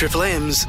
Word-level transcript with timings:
Triple 0.00 0.22
M's 0.22 0.66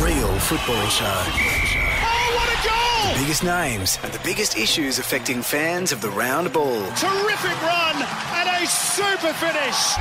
Real 0.00 0.38
Football 0.38 0.86
Show. 0.88 1.04
Oh, 1.04 2.32
what 2.34 2.48
a 2.48 2.66
goal! 2.66 3.12
The 3.12 3.20
biggest 3.20 3.44
names 3.44 3.98
and 4.02 4.10
the 4.10 4.18
biggest 4.24 4.56
issues 4.56 4.98
affecting 4.98 5.42
fans 5.42 5.92
of 5.92 6.00
the 6.00 6.08
round 6.08 6.50
ball. 6.50 6.80
Terrific 6.96 7.62
run 7.62 7.96
and 7.96 8.48
a 8.48 8.66
super 8.66 9.34
finish. 9.34 9.96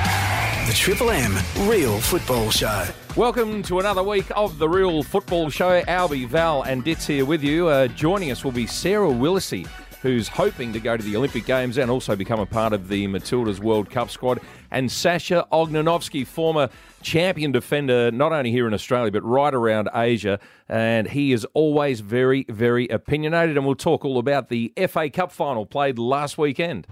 The 0.65 0.73
Triple 0.73 1.11
M 1.11 1.35
Real 1.67 1.99
Football 1.99 2.51
Show. 2.51 2.85
Welcome 3.17 3.63
to 3.63 3.79
another 3.81 4.01
week 4.01 4.27
of 4.33 4.57
the 4.59 4.69
Real 4.69 5.03
Football 5.03 5.49
Show. 5.49 5.81
Albie, 5.81 6.25
Val, 6.25 6.61
and 6.61 6.81
Ditz 6.81 7.05
here 7.05 7.25
with 7.25 7.43
you. 7.43 7.67
Uh, 7.67 7.87
joining 7.87 8.31
us 8.31 8.45
will 8.45 8.53
be 8.53 8.65
Sarah 8.65 9.09
Willacy, 9.09 9.67
who's 10.01 10.27
hoping 10.27 10.73
to 10.73 10.79
go 10.79 10.95
to 10.95 11.03
the 11.03 11.15
Olympic 11.15 11.45
Games 11.45 11.77
and 11.77 11.91
also 11.91 12.15
become 12.15 12.39
a 12.39 12.45
part 12.45 12.73
of 12.73 12.87
the 12.87 13.07
Matildas 13.07 13.59
World 13.59 13.89
Cup 13.89 14.09
squad, 14.09 14.39
and 14.71 14.91
Sasha 14.91 15.47
Ognenovski, 15.51 16.25
former 16.25 16.69
champion 17.01 17.51
defender, 17.51 18.11
not 18.11 18.31
only 18.31 18.51
here 18.51 18.67
in 18.67 18.73
Australia 18.73 19.11
but 19.11 19.23
right 19.23 19.53
around 19.53 19.89
Asia. 19.93 20.39
And 20.67 21.07
he 21.07 21.31
is 21.31 21.45
always 21.53 22.01
very, 22.01 22.45
very 22.49 22.87
opinionated. 22.87 23.57
And 23.57 23.65
we'll 23.65 23.75
talk 23.75 24.05
all 24.05 24.19
about 24.19 24.49
the 24.49 24.73
FA 24.87 25.09
Cup 25.09 25.31
final 25.31 25.65
played 25.65 25.97
last 25.97 26.37
weekend. 26.37 26.87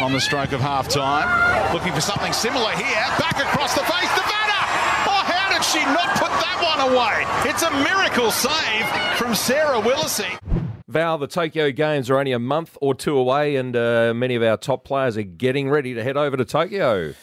On 0.00 0.12
the 0.12 0.20
stroke 0.20 0.52
of 0.52 0.60
half 0.60 0.88
time, 0.88 1.74
looking 1.74 1.92
for 1.92 2.00
something 2.00 2.32
similar 2.32 2.70
here. 2.70 3.04
Back 3.18 3.36
across 3.36 3.74
the 3.74 3.82
face, 3.82 4.10
Nevada! 4.10 4.60
Oh, 5.06 5.22
how 5.26 5.52
did 5.52 5.64
she 5.64 5.84
not 5.84 6.10
put 6.16 6.30
that 6.30 6.58
one 6.62 6.90
away? 6.90 7.50
It's 7.50 7.62
a 7.62 7.70
miracle 7.70 8.30
save 8.30 9.16
from 9.16 9.34
Sarah 9.34 9.80
Willacy. 9.80 10.61
Val, 10.92 11.16
the 11.16 11.26
Tokyo 11.26 11.70
Games 11.70 12.10
are 12.10 12.18
only 12.18 12.32
a 12.32 12.38
month 12.38 12.76
or 12.82 12.94
two 12.94 13.16
away, 13.16 13.56
and 13.56 13.74
uh, 13.74 14.12
many 14.14 14.34
of 14.34 14.42
our 14.42 14.58
top 14.58 14.84
players 14.84 15.16
are 15.16 15.22
getting 15.22 15.70
ready 15.70 15.94
to 15.94 16.04
head 16.04 16.18
over 16.18 16.36
to 16.36 16.44
Tokyo. 16.44 17.14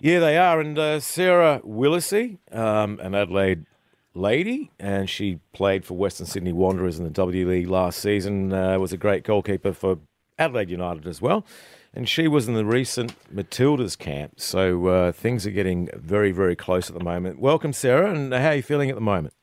Yeah, 0.00 0.18
they 0.18 0.38
are. 0.38 0.60
And 0.60 0.78
uh, 0.78 0.98
Sarah 1.00 1.60
Willacy, 1.62 2.38
um, 2.52 2.98
an 3.00 3.14
Adelaide 3.14 3.66
lady, 4.14 4.70
and 4.80 5.10
she 5.10 5.40
played 5.52 5.84
for 5.84 5.92
Western 5.92 6.26
Sydney 6.26 6.54
Wanderers 6.54 6.98
in 6.98 7.04
the 7.04 7.10
W 7.10 7.46
League 7.46 7.68
last 7.68 7.98
season, 7.98 8.50
uh, 8.54 8.78
was 8.78 8.94
a 8.94 8.96
great 8.96 9.24
goalkeeper 9.24 9.74
for 9.74 9.98
Adelaide 10.38 10.70
United 10.70 11.06
as 11.06 11.20
well. 11.20 11.44
And 11.92 12.08
she 12.08 12.28
was 12.28 12.48
in 12.48 12.54
the 12.54 12.64
recent 12.64 13.14
Matildas 13.30 13.98
camp. 13.98 14.40
So 14.40 14.86
uh, 14.86 15.12
things 15.12 15.46
are 15.46 15.50
getting 15.50 15.90
very, 15.94 16.32
very 16.32 16.56
close 16.56 16.88
at 16.88 16.96
the 16.96 17.04
moment. 17.04 17.40
Welcome, 17.40 17.74
Sarah. 17.74 18.10
And 18.10 18.32
how 18.32 18.48
are 18.48 18.54
you 18.54 18.62
feeling 18.62 18.88
at 18.88 18.94
the 18.94 19.02
moment? 19.02 19.34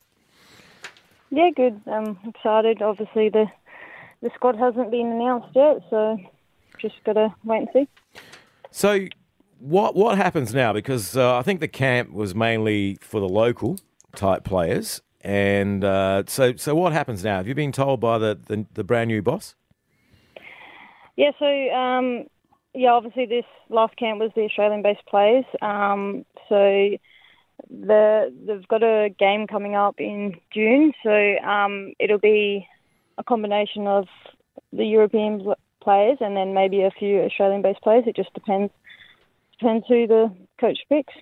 Yeah, 1.30 1.50
good. 1.56 1.82
I'm 1.86 2.18
excited. 2.26 2.82
Obviously, 2.82 3.30
the 3.30 3.46
the 4.22 4.30
squad 4.36 4.56
hasn't 4.56 4.92
been 4.92 5.08
announced 5.08 5.50
yet, 5.56 5.78
so 5.90 6.18
just 6.80 6.96
got 7.04 7.14
to 7.14 7.34
wait 7.44 7.60
and 7.60 7.68
see. 7.74 8.22
So, 8.72 9.08
what 9.60 9.96
what 9.96 10.18
happens 10.18 10.54
now? 10.54 10.74
Because 10.74 11.16
uh, 11.16 11.38
I 11.38 11.42
think 11.42 11.60
the 11.60 11.68
camp 11.68 12.12
was 12.12 12.36
mainly 12.36 12.98
for 13.02 13.20
the 13.20 13.30
local 13.30 13.78
type 14.16 14.44
players, 14.44 15.02
and 15.22 15.84
uh, 15.84 16.24
so 16.28 16.56
so 16.56 16.76
what 16.76 16.94
happens 16.94 17.24
now? 17.24 17.38
Have 17.38 17.48
you 17.48 17.56
been 17.56 17.72
told 17.72 18.00
by 18.00 18.18
the 18.18 18.38
the, 18.48 18.66
the 18.74 18.84
brand 18.84 19.08
new 19.10 19.22
boss? 19.22 19.56
Yeah, 21.16 21.32
so 21.40 21.46
um, 21.46 22.26
yeah, 22.74 22.92
obviously 22.92 23.26
this 23.26 23.46
last 23.70 23.96
camp 23.96 24.20
was 24.20 24.32
the 24.36 24.42
Australian-based 24.42 25.06
players. 25.08 25.46
Um, 25.62 26.26
so 26.50 26.98
the 27.70 28.34
they've 28.46 28.68
got 28.68 28.84
a 28.84 29.10
game 29.18 29.48
coming 29.48 29.76
up 29.76 29.96
in 30.00 30.36
June, 30.54 30.94
so 31.04 31.38
um, 31.48 31.94
it'll 32.00 32.20
be 32.20 32.68
a 33.18 33.24
combination 33.24 33.88
of 33.88 34.08
the 34.74 34.86
European 34.86 35.54
players 35.82 36.18
and 36.22 36.36
then 36.36 36.54
maybe 36.54 36.82
a 36.82 36.92
few 36.92 37.22
Australian-based 37.22 37.82
players. 37.82 38.04
It 38.08 38.16
just 38.16 38.34
depends 38.34 38.72
depends 39.60 39.86
who 39.88 40.06
the 40.08 40.36
coach 40.60 40.80
picks. 40.90 41.14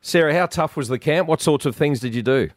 Sarah, 0.00 0.34
how 0.34 0.46
tough 0.46 0.76
was 0.76 0.88
the 0.88 0.98
camp? 0.98 1.28
What 1.28 1.40
sorts 1.40 1.64
of 1.64 1.74
things 1.76 2.00
did 2.00 2.14
you 2.14 2.22
do? 2.22 2.50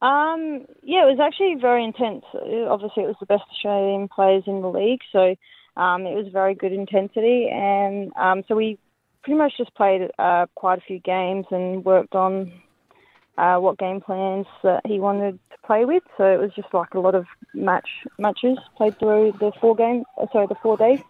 Um, 0.00 0.66
yeah, 0.82 1.06
it 1.06 1.16
was 1.16 1.20
actually 1.20 1.56
very 1.60 1.84
intense. 1.84 2.24
Obviously, 2.34 3.02
it 3.02 3.06
was 3.06 3.16
the 3.20 3.26
best 3.26 3.44
Australian 3.52 4.08
players 4.08 4.44
in 4.46 4.62
the 4.62 4.68
league, 4.68 5.00
so 5.12 5.34
um, 5.76 6.06
it 6.06 6.14
was 6.14 6.26
very 6.32 6.54
good 6.54 6.72
intensity. 6.72 7.48
And 7.52 8.12
um, 8.16 8.42
so 8.48 8.54
we 8.54 8.78
pretty 9.22 9.38
much 9.38 9.52
just 9.56 9.74
played 9.74 10.10
uh, 10.18 10.46
quite 10.54 10.78
a 10.78 10.82
few 10.82 10.98
games 11.00 11.46
and 11.50 11.84
worked 11.84 12.14
on 12.14 12.52
uh, 13.38 13.56
what 13.58 13.78
game 13.78 14.00
plans 14.00 14.46
that 14.62 14.82
he 14.84 14.98
wanted 14.98 15.38
to 15.50 15.56
play 15.64 15.84
with. 15.84 16.02
So 16.16 16.24
it 16.24 16.38
was 16.38 16.50
just 16.54 16.74
like 16.74 16.94
a 16.94 17.00
lot 17.00 17.14
of 17.14 17.26
match 17.54 17.88
matches 18.18 18.58
played 18.76 18.98
through 18.98 19.34
the 19.38 19.52
four 19.60 19.76
game, 19.76 20.04
uh, 20.20 20.26
sorry, 20.32 20.46
the 20.48 20.56
four 20.56 20.76
days. 20.76 21.00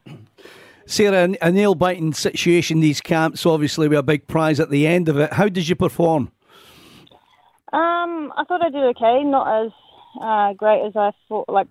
Sarah, 0.86 1.34
a 1.42 1.50
nail 1.50 1.74
biting 1.74 2.14
situation, 2.14 2.80
these 2.80 3.00
camps, 3.00 3.44
obviously, 3.44 3.88
with 3.88 3.98
a 3.98 4.02
big 4.02 4.26
prize 4.26 4.58
at 4.58 4.70
the 4.70 4.86
end 4.86 5.08
of 5.08 5.18
it. 5.18 5.32
How 5.32 5.48
did 5.48 5.68
you 5.68 5.74
perform? 5.74 6.30
Um, 7.72 8.32
I 8.36 8.44
thought 8.48 8.62
I 8.62 8.70
did 8.70 8.82
okay, 8.96 9.22
not 9.24 9.66
as 9.66 9.72
uh, 10.20 10.54
great 10.54 10.86
as 10.86 10.96
I 10.96 11.12
thought, 11.28 11.48
like 11.48 11.68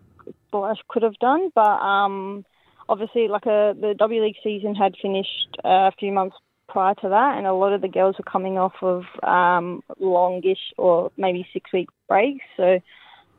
thought 0.51 0.71
I 0.71 0.75
could 0.87 1.03
have 1.03 1.15
done, 1.15 1.51
but 1.55 1.61
um, 1.61 2.45
obviously, 2.89 3.27
like 3.27 3.45
a, 3.47 3.75
the 3.79 3.95
W 3.97 4.23
League 4.23 4.35
season 4.43 4.75
had 4.75 4.95
finished 5.01 5.57
uh, 5.65 5.89
a 5.89 5.91
few 5.99 6.11
months 6.11 6.35
prior 6.67 6.95
to 6.95 7.09
that, 7.09 7.37
and 7.37 7.47
a 7.47 7.53
lot 7.53 7.73
of 7.73 7.81
the 7.81 7.87
girls 7.87 8.15
were 8.17 8.31
coming 8.31 8.57
off 8.57 8.75
of 8.81 9.03
um, 9.23 9.83
longish 9.99 10.73
or 10.77 11.11
maybe 11.17 11.47
six 11.53 11.71
week 11.73 11.89
breaks. 12.07 12.45
So 12.55 12.79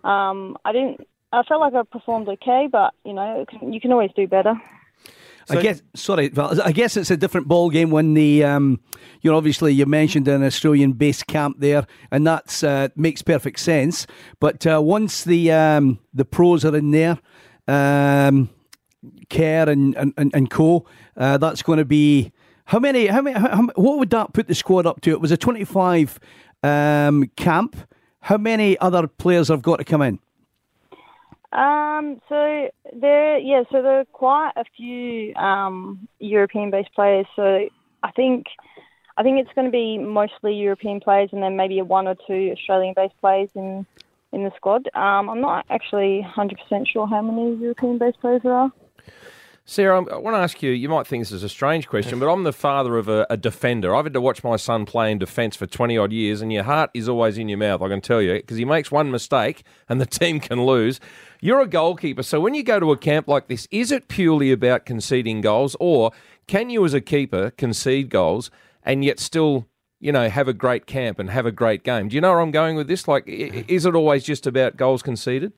um, 0.09 0.57
I 0.65 0.73
didn't. 0.73 1.07
I 1.31 1.43
felt 1.43 1.61
like 1.61 1.75
I 1.75 1.83
performed 1.83 2.29
okay, 2.29 2.69
but 2.71 2.95
you 3.05 3.13
know, 3.13 3.45
can, 3.49 3.73
you 3.73 3.81
can 3.81 3.93
always 3.93 4.11
do 4.17 4.27
better. 4.27 4.55
I 5.51 5.63
guess, 5.63 5.83
sorry, 5.95 6.29
Val, 6.29 6.61
I 6.63 6.73
guess 6.73 6.97
it's 6.97 7.11
a 7.11 7.17
different 7.17 7.49
ball 7.49 7.71
game 7.71 7.91
when 7.91 8.13
the, 8.15 8.45
um, 8.45 8.81
you 9.23 9.31
know, 9.31 9.37
obviously 9.37 9.73
you 9.73 9.87
mentioned 9.87 10.29
an 10.29 10.45
Australian 10.45 10.93
base 10.93 11.23
camp 11.23 11.57
there, 11.61 11.87
and 12.11 12.27
that 12.27 12.63
uh, 12.63 12.89
makes 12.97 13.23
perfect 13.23 13.61
sense. 13.61 14.07
But 14.41 14.67
uh, 14.67 14.81
once 14.83 15.25
the 15.25 15.51
um, 15.53 16.01
the 16.13 16.25
pros 16.25 16.65
are 16.65 16.77
in 16.77 16.91
there, 16.91 17.19
um, 17.67 18.51
Kerr 19.31 19.69
and, 19.69 19.97
and, 19.97 20.13
and, 20.17 20.31
and 20.35 20.51
co, 20.51 20.87
uh, 21.17 21.39
that's 21.39 21.63
going 21.63 21.79
to 21.79 21.85
be 21.85 22.33
how 22.69 22.79
many? 22.79 23.07
How 23.07 23.23
many? 23.23 23.39
How, 23.39 23.67
what 23.77 23.99
would 23.99 24.11
that 24.11 24.35
put 24.35 24.47
the 24.47 24.55
squad 24.55 24.85
up 24.85 25.01
to? 25.01 25.11
It 25.11 25.23
was 25.23 25.33
a 25.33 25.39
twenty-five 25.39 26.21
um, 26.63 27.31
camp. 27.35 27.77
How 28.21 28.37
many 28.37 28.79
other 28.79 29.07
players 29.07 29.49
have 29.49 29.63
got 29.63 29.77
to 29.77 29.85
come 29.85 30.03
in? 30.03 30.19
Um, 31.53 32.21
so 32.29 32.69
there, 32.93 33.39
yeah, 33.39 33.63
so 33.73 33.81
there 33.81 34.01
are 34.01 34.05
quite 34.13 34.53
a 34.57 34.65
few 34.77 35.35
um, 35.37 36.07
European-based 36.19 36.93
players. 36.95 37.25
So 37.35 37.71
I 38.03 38.11
think, 38.11 38.45
I 39.17 39.23
think 39.23 39.41
it's 39.41 39.55
going 39.55 39.67
to 39.67 39.71
be 39.71 39.97
mostly 39.97 40.55
European 40.55 41.01
players, 41.01 41.31
and 41.33 41.43
then 41.43 41.57
maybe 41.57 41.81
one 41.81 42.07
or 42.07 42.17
two 42.27 42.53
Australian-based 42.53 43.19
players 43.23 43.49
in 43.55 43.87
in 44.33 44.45
the 44.45 44.53
squad. 44.57 44.91
Um, 44.95 45.31
I'm 45.31 45.41
not 45.41 45.65
actually 45.71 46.23
100% 46.37 46.87
sure 46.87 47.07
how 47.07 47.23
many 47.23 47.55
European-based 47.55 48.21
players 48.21 48.43
there 48.43 48.53
are. 48.53 48.71
Sarah, 49.71 49.97
I'm- 49.97 50.23
want 50.23 50.35
to 50.35 50.41
ask 50.41 50.63
you. 50.63 50.71
You 50.71 50.89
might 50.89 51.07
think 51.07 51.21
this 51.21 51.31
is 51.31 51.43
a 51.43 51.49
strange 51.49 51.89
question, 51.89 52.19
but 52.19 52.33
I'm 52.33 52.43
the 52.43 52.55
father 52.55 52.97
of 52.97 53.07
a, 53.07 53.27
a 53.29 53.37
defender. 53.37 53.95
I've 53.95 54.07
had 54.07 54.15
to 54.15 54.21
watch 54.21 54.43
my 54.43 54.57
son 54.57 54.87
play 54.87 55.13
in 55.13 55.19
defence 55.19 55.57
for 55.57 55.67
20 55.67 55.99
odd 55.99 56.11
years, 56.11 56.41
and 56.41 56.51
your 56.51 56.63
heart 56.63 56.91
is 56.95 57.07
always 57.07 57.37
in 57.37 57.51
your 57.51 57.59
mouth. 57.59 57.83
I 57.83 57.89
can 57.89 58.01
tell 58.01 58.23
you 58.23 58.33
because 58.37 58.57
he 58.57 58.65
makes 58.65 58.91
one 58.91 59.11
mistake 59.11 59.65
and 59.89 60.01
the 60.01 60.07
team 60.07 60.41
can 60.41 60.65
lose. 60.65 61.01
You're 61.43 61.61
a 61.61 61.67
goalkeeper, 61.67 62.23
so 62.23 62.41
when 62.41 62.55
you 62.55 62.63
go 62.63 62.81
to 62.81 62.93
a 62.93 62.97
camp 62.97 63.29
like 63.29 63.49
this, 63.49 63.69
is 63.71 63.93
it 63.93 64.09
purely 64.09 64.51
about 64.53 64.87
conceding 64.87 65.43
goals, 65.43 65.77
or 65.79 66.13
can 66.47 66.71
you, 66.71 66.83
as 66.87 66.95
a 66.95 67.03
keeper, 67.03 67.51
concede 67.51 68.09
goals 68.09 68.51
and 68.83 69.05
yet 69.05 69.21
still, 69.21 69.67
you 70.01 70.13
know, 70.13 70.31
have 70.31 70.49
a 70.49 70.55
great 70.55 70.87
camp 70.87 71.19
and 71.19 71.29
have 71.29 71.45
a 71.45 71.53
great 71.53 71.85
game? 71.85 72.09
Do 72.09 72.15
you 72.15 72.23
know 72.23 72.31
where 72.31 72.41
I'm 72.41 72.53
going 72.53 72.75
with 72.75 72.89
this? 72.89 73.07
Like, 73.07 73.29
i- 73.29 73.51
i- 73.55 73.65
is 73.69 73.85
it 73.85 73.95
always 73.95 74.25
just 74.25 74.47
about 74.47 74.79
goals 74.79 75.03
conceded? 75.03 75.53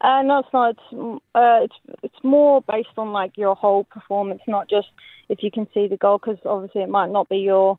Uh, 0.00 0.22
no, 0.22 0.40
it's 0.40 0.48
not. 0.52 0.70
It's 0.70 1.22
uh, 1.34 1.60
it's 1.62 1.74
it's 2.02 2.24
more 2.24 2.62
based 2.62 2.88
on 2.96 3.12
like 3.12 3.36
your 3.36 3.54
whole 3.54 3.84
performance, 3.84 4.42
not 4.46 4.68
just 4.68 4.88
if 5.28 5.42
you 5.42 5.50
can 5.50 5.66
see 5.72 5.86
the 5.88 5.96
goal. 5.96 6.18
Because 6.18 6.38
obviously, 6.44 6.82
it 6.82 6.88
might 6.88 7.10
not 7.10 7.28
be 7.28 7.38
your 7.38 7.78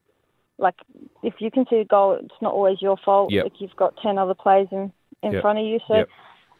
like 0.57 0.75
if 1.23 1.35
you 1.39 1.51
can 1.51 1.65
see 1.69 1.79
the 1.79 1.85
goal, 1.85 2.17
it's 2.21 2.41
not 2.41 2.53
always 2.53 2.81
your 2.81 2.97
fault. 2.97 3.31
Yep. 3.31 3.43
Like 3.43 3.61
you've 3.61 3.75
got 3.75 3.95
ten 4.01 4.17
other 4.17 4.33
players 4.33 4.67
in 4.71 4.91
in 5.23 5.33
Yep. 5.33 5.41
front 5.41 5.59
of 5.59 5.65
you. 5.65 5.79
So 5.87 5.95
Yep. 5.95 6.09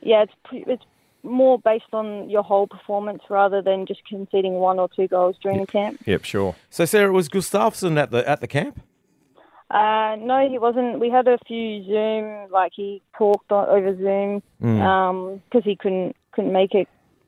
yeah, 0.01 0.24
it's 0.24 0.33
pre- 0.44 0.65
it's 0.68 0.83
more 1.24 1.57
based 1.57 1.91
on 1.94 2.29
your 2.29 2.44
whole 2.44 2.68
performance 2.68 3.24
rather 3.29 3.62
than 3.62 3.85
just 3.88 4.01
conceding 4.07 4.53
one 4.53 4.79
or 4.79 4.88
two 4.95 5.07
goals 5.07 5.35
during 5.41 5.59
the 5.62 5.65
camp. 5.68 6.00
Yep, 6.06 6.24
sure. 6.24 6.56
So, 6.69 6.85
Sarah, 6.85 7.12
was 7.12 7.29
Gustavsson 7.29 7.97
at 7.97 8.12
the 8.12 8.27
at 8.29 8.41
the 8.41 8.47
camp? 8.47 8.81
Uh, 9.71 10.15
no, 10.19 10.47
he 10.50 10.59
wasn't. 10.59 11.00
We 11.00 11.09
had 11.09 11.27
a 11.27 11.38
few 11.47 11.83
Zoom, 11.85 12.51
like 12.51 12.71
he 12.75 13.01
talked 13.17 13.51
on, 13.51 13.67
over 13.67 13.95
Zoom 13.97 14.44
because 14.59 15.63
he 15.63 15.75
couldn't 15.75 16.15
couldn't 16.31 16.53
make 16.53 16.73
it 16.73 16.88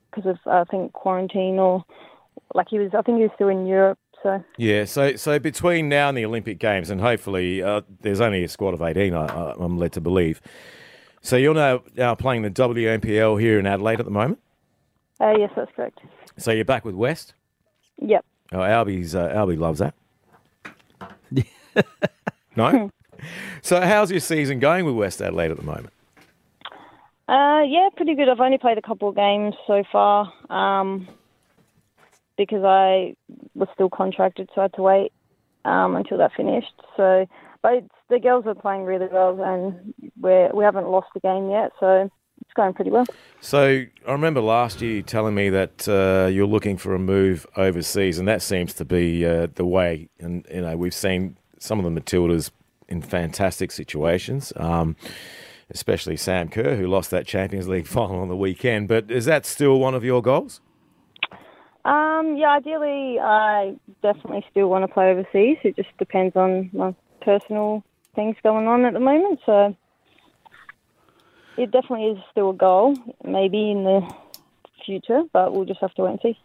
because 0.09 0.29
of 0.29 0.37
I 0.45 0.63
think 0.65 0.93
quarantine 0.93 1.57
or 1.57 1.83
like 2.53 2.67
he 2.69 2.79
was. 2.79 2.91
I 2.97 3.01
think 3.01 3.17
he 3.17 3.23
was 3.23 3.31
still 3.35 3.49
in 3.49 3.65
Europe. 3.65 3.97
So 4.23 4.43
Yeah. 4.57 4.85
So, 4.85 5.15
so 5.15 5.39
between 5.39 5.89
now 5.89 6.09
and 6.09 6.17
the 6.17 6.25
Olympic 6.25 6.59
Games, 6.59 6.89
and 6.89 7.01
hopefully 7.01 7.63
uh, 7.63 7.81
there's 8.01 8.21
only 8.21 8.43
a 8.43 8.47
squad 8.47 8.73
of 8.73 8.81
18, 8.81 9.13
I, 9.13 9.25
I, 9.25 9.53
I'm 9.59 9.77
led 9.77 9.93
to 9.93 10.01
believe. 10.01 10.41
So 11.21 11.35
you're 11.35 11.53
now, 11.53 11.83
now 11.95 12.15
playing 12.15 12.43
the 12.43 12.49
WNPL 12.49 13.39
here 13.39 13.59
in 13.59 13.65
Adelaide 13.67 13.99
at 13.99 14.05
the 14.05 14.11
moment. 14.11 14.39
uh, 15.19 15.33
yes, 15.37 15.51
that's 15.55 15.71
correct. 15.75 15.99
So 16.37 16.51
you're 16.51 16.65
back 16.65 16.85
with 16.85 16.95
West. 16.95 17.33
Yep. 17.99 18.23
Oh, 18.53 18.59
Albie's 18.59 19.13
uh, 19.15 19.29
Albie 19.29 19.57
loves 19.57 19.79
that. 19.79 19.93
no. 22.57 22.89
so, 23.61 23.79
how's 23.81 24.11
your 24.11 24.19
season 24.19 24.59
going 24.59 24.85
with 24.85 24.95
West 24.95 25.21
Adelaide 25.21 25.51
at 25.51 25.57
the 25.57 25.63
moment? 25.63 25.93
Uh, 27.29 27.61
yeah, 27.67 27.89
pretty 27.95 28.15
good. 28.15 28.29
I've 28.29 28.39
only 28.39 28.57
played 28.57 28.77
a 28.77 28.81
couple 28.81 29.09
of 29.09 29.15
games 29.15 29.53
so 29.65 29.83
far 29.91 30.31
um, 30.49 31.07
because 32.37 32.63
I 32.63 33.15
was 33.53 33.67
still 33.73 33.89
contracted, 33.89 34.49
so 34.55 34.61
I 34.61 34.63
had 34.65 34.73
to 34.73 34.81
wait 34.81 35.11
um, 35.65 35.95
until 35.95 36.17
that 36.19 36.31
finished. 36.35 36.73
So, 36.95 37.27
but 37.61 37.83
the 38.09 38.19
girls 38.19 38.45
are 38.47 38.55
playing 38.55 38.83
really 38.83 39.07
well, 39.11 39.41
and 39.43 39.93
we're, 40.19 40.49
we 40.53 40.63
haven't 40.63 40.87
lost 40.87 41.07
a 41.15 41.19
game 41.19 41.49
yet, 41.49 41.71
so 41.79 42.09
it's 42.41 42.53
going 42.55 42.73
pretty 42.73 42.91
well. 42.91 43.05
So, 43.41 43.83
I 44.07 44.11
remember 44.11 44.39
last 44.39 44.81
year 44.81 44.93
you 44.93 45.01
telling 45.01 45.35
me 45.35 45.49
that 45.49 45.87
uh, 45.89 46.29
you're 46.29 46.47
looking 46.47 46.77
for 46.77 46.95
a 46.95 46.99
move 46.99 47.45
overseas, 47.57 48.19
and 48.19 48.27
that 48.29 48.41
seems 48.41 48.73
to 48.75 48.85
be 48.85 49.25
uh, 49.25 49.47
the 49.55 49.65
way. 49.65 50.07
And 50.19 50.45
you 50.49 50.61
know, 50.61 50.77
we've 50.77 50.93
seen 50.93 51.37
some 51.59 51.83
of 51.83 51.85
the 51.85 52.01
Matildas 52.01 52.51
in 52.87 53.01
fantastic 53.01 53.71
situations. 53.71 54.53
Um, 54.55 54.95
especially 55.69 56.15
Sam 56.15 56.49
Kerr, 56.49 56.75
who 56.75 56.87
lost 56.87 57.11
that 57.11 57.27
Champions 57.27 57.67
League 57.67 57.87
final 57.97 58.19
on 58.19 58.29
the 58.29 58.35
weekend. 58.35 58.87
But 58.87 59.11
is 59.11 59.25
that 59.25 59.45
still 59.45 59.79
one 59.79 59.93
of 59.93 60.03
your 60.03 60.21
goals? 60.21 60.61
Um, 61.85 62.35
yeah, 62.35 62.57
ideally, 62.57 63.17
I 63.19 63.75
definitely 64.01 64.45
still 64.51 64.67
want 64.67 64.83
to 64.83 64.93
play 64.93 65.09
overseas. 65.09 65.57
It 65.63 65.77
just 65.77 65.95
depends 65.97 66.35
on 66.35 66.69
my 66.73 66.93
personal 67.21 67.83
things 68.13 68.35
going 68.43 68.67
on 68.67 68.83
at 68.83 68.93
the 68.93 68.99
moment. 68.99 69.39
So 69.45 69.75
it 71.57 71.71
definitely 71.71 72.07
is 72.07 72.17
still 72.31 72.49
a 72.49 72.53
goal, 72.53 72.95
maybe 73.23 73.71
in 73.71 73.85
the 73.85 74.01
future, 74.85 75.23
but 75.31 75.53
we'll 75.53 75.65
just 75.65 75.79
have 75.79 75.93
to 75.95 76.03
wait 76.03 76.11
and 76.11 76.19
see. 76.21 76.39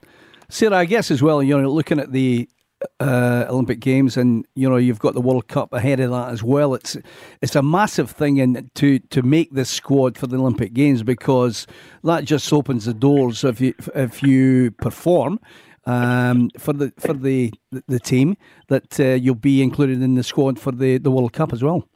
Sarah, 0.48 0.76
I 0.76 0.84
guess 0.84 1.10
as 1.10 1.22
well, 1.22 1.42
you 1.42 1.60
know, 1.60 1.70
looking 1.70 1.98
at 1.98 2.12
the 2.12 2.48
uh, 3.00 3.46
Olympic 3.48 3.80
Games, 3.80 4.16
and 4.16 4.46
you 4.54 4.68
know 4.68 4.76
you've 4.76 4.98
got 4.98 5.14
the 5.14 5.20
World 5.20 5.48
Cup 5.48 5.72
ahead 5.72 6.00
of 6.00 6.10
that 6.10 6.30
as 6.30 6.42
well. 6.42 6.74
It's 6.74 6.96
it's 7.40 7.56
a 7.56 7.62
massive 7.62 8.10
thing, 8.10 8.40
and 8.40 8.70
to 8.76 8.98
to 8.98 9.22
make 9.22 9.52
this 9.52 9.70
squad 9.70 10.16
for 10.18 10.26
the 10.26 10.36
Olympic 10.36 10.72
Games 10.72 11.02
because 11.02 11.66
that 12.04 12.24
just 12.24 12.52
opens 12.52 12.84
the 12.84 12.94
doors 12.94 13.44
if 13.44 13.60
you 13.60 13.74
if 13.94 14.22
you 14.22 14.70
perform. 14.72 15.40
Um, 15.84 16.50
for 16.58 16.72
the 16.72 16.92
for 16.98 17.12
the 17.12 17.52
the 17.88 17.98
team 17.98 18.36
that 18.68 19.00
uh, 19.00 19.14
you'll 19.14 19.34
be 19.34 19.62
included 19.62 20.00
in 20.00 20.14
the 20.14 20.22
squad 20.22 20.58
for 20.58 20.70
the, 20.70 20.98
the 20.98 21.10
World 21.10 21.32
Cup 21.32 21.52
as 21.52 21.60
well. 21.60 21.88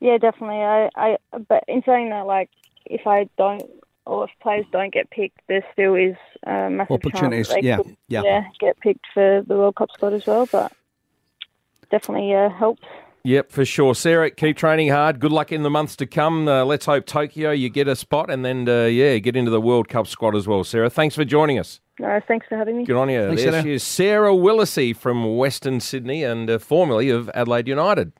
Yeah, 0.00 0.16
definitely. 0.16 0.62
I, 0.62 0.88
I 0.96 1.18
but 1.48 1.64
in 1.68 1.82
saying 1.84 2.08
that, 2.10 2.26
like 2.26 2.48
if 2.86 3.06
I 3.06 3.28
don't 3.36 3.62
or 4.06 4.24
if 4.24 4.30
players 4.40 4.66
don't 4.72 4.92
get 4.92 5.10
picked, 5.10 5.40
there 5.48 5.64
still 5.72 5.94
is 5.94 6.16
a 6.46 6.70
massive 6.70 6.92
opportunities. 6.92 7.48
Chance 7.48 7.64
yeah, 7.64 7.76
could, 7.76 7.96
yeah, 8.08 8.22
yeah, 8.22 8.44
get 8.60 8.78
picked 8.80 9.06
for 9.14 9.42
the 9.46 9.56
World 9.56 9.76
Cup 9.76 9.90
squad 9.92 10.12
as 10.12 10.26
well. 10.26 10.46
But 10.50 10.72
definitely 11.90 12.34
uh, 12.34 12.50
helps. 12.50 12.82
Yep, 13.24 13.52
for 13.52 13.64
sure. 13.64 13.94
Sarah, 13.94 14.32
keep 14.32 14.56
training 14.56 14.88
hard. 14.88 15.20
Good 15.20 15.30
luck 15.30 15.52
in 15.52 15.62
the 15.62 15.70
months 15.70 15.94
to 15.96 16.06
come. 16.06 16.48
Uh, 16.48 16.64
let's 16.64 16.86
hope 16.86 17.06
Tokyo 17.06 17.52
you 17.52 17.68
get 17.68 17.86
a 17.86 17.94
spot 17.94 18.30
and 18.30 18.44
then, 18.44 18.68
uh, 18.68 18.86
yeah, 18.86 19.18
get 19.18 19.36
into 19.36 19.52
the 19.52 19.60
World 19.60 19.88
Cup 19.88 20.08
squad 20.08 20.34
as 20.34 20.48
well. 20.48 20.64
Sarah, 20.64 20.90
thanks 20.90 21.14
for 21.14 21.24
joining 21.24 21.56
us. 21.60 21.80
No, 22.00 22.20
thanks 22.26 22.48
for 22.48 22.56
having 22.56 22.78
me. 22.78 22.84
Good 22.84 22.96
on 22.96 23.08
you. 23.10 23.28
Thanks, 23.28 23.42
there 23.42 23.52
Sarah. 23.52 23.62
she 23.62 23.74
is, 23.74 23.84
Sarah 23.84 24.32
Willacy 24.32 24.96
from 24.96 25.36
Western 25.36 25.78
Sydney 25.78 26.24
and 26.24 26.50
uh, 26.50 26.58
formerly 26.58 27.10
of 27.10 27.30
Adelaide 27.32 27.68
United. 27.68 28.12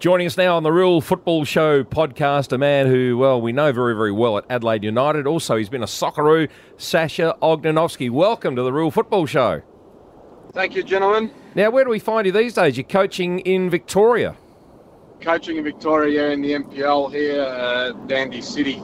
Joining 0.00 0.26
us 0.26 0.36
now 0.36 0.56
on 0.56 0.62
the 0.64 0.72
Real 0.72 1.00
Football 1.00 1.44
Show 1.44 1.82
podcast, 1.84 2.52
a 2.52 2.58
man 2.58 2.86
who, 2.88 3.16
well, 3.16 3.40
we 3.40 3.52
know 3.52 3.72
very, 3.72 3.94
very 3.94 4.12
well 4.12 4.36
at 4.36 4.44
Adelaide 4.50 4.84
United. 4.84 5.26
Also, 5.26 5.56
he's 5.56 5.68
been 5.70 5.82
a 5.82 5.86
Socceroo, 5.86 6.48
Sasha 6.76 7.36
Ognenovski. 7.40 8.10
Welcome 8.10 8.54
to 8.56 8.62
the 8.62 8.72
Real 8.72 8.90
Football 8.90 9.24
Show. 9.26 9.62
Thank 10.52 10.74
you, 10.74 10.82
gentlemen. 10.82 11.30
Now, 11.54 11.70
where 11.70 11.84
do 11.84 11.90
we 11.90 11.98
find 11.98 12.26
you 12.26 12.32
these 12.32 12.54
days? 12.54 12.76
You're 12.76 12.84
coaching 12.84 13.38
in 13.40 13.70
Victoria. 13.70 14.36
Coaching 15.22 15.56
in 15.56 15.64
Victoria 15.64 16.30
in 16.30 16.42
the 16.42 16.52
NPL 16.52 17.10
here, 17.10 17.42
uh, 17.42 17.92
Dandy 18.06 18.42
City. 18.42 18.76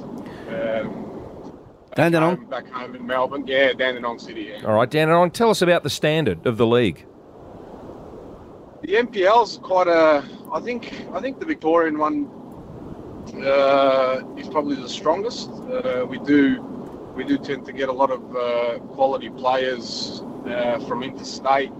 Um, 0.48 1.58
Dandenong. 1.96 2.36
home- 2.36 2.46
back 2.46 2.68
home 2.70 2.94
in 2.94 3.06
Melbourne. 3.06 3.44
Yeah, 3.46 3.72
Dandenong 3.74 4.18
City. 4.18 4.52
Yeah. 4.54 4.66
All 4.66 4.74
right, 4.74 4.88
Dan, 4.88 5.10
and 5.10 5.34
tell 5.34 5.50
us 5.50 5.60
about 5.60 5.82
the 5.82 5.90
standard 5.90 6.46
of 6.46 6.56
the 6.56 6.66
league. 6.66 7.04
The 8.90 8.96
NPL's 8.96 9.58
quite 9.58 9.86
a. 9.86 10.24
I 10.52 10.60
think. 10.60 11.06
I 11.12 11.20
think 11.20 11.38
the 11.38 11.46
Victorian 11.46 11.96
one 11.96 12.28
uh, 13.36 14.20
is 14.36 14.48
probably 14.48 14.74
the 14.74 14.88
strongest. 14.88 15.48
Uh, 15.48 16.04
we 16.08 16.18
do. 16.18 16.60
We 17.14 17.22
do 17.22 17.38
tend 17.38 17.64
to 17.66 17.72
get 17.72 17.88
a 17.88 17.92
lot 17.92 18.10
of 18.10 18.34
uh, 18.34 18.80
quality 18.96 19.30
players 19.30 20.24
uh, 20.44 20.80
from 20.88 21.04
interstate 21.04 21.70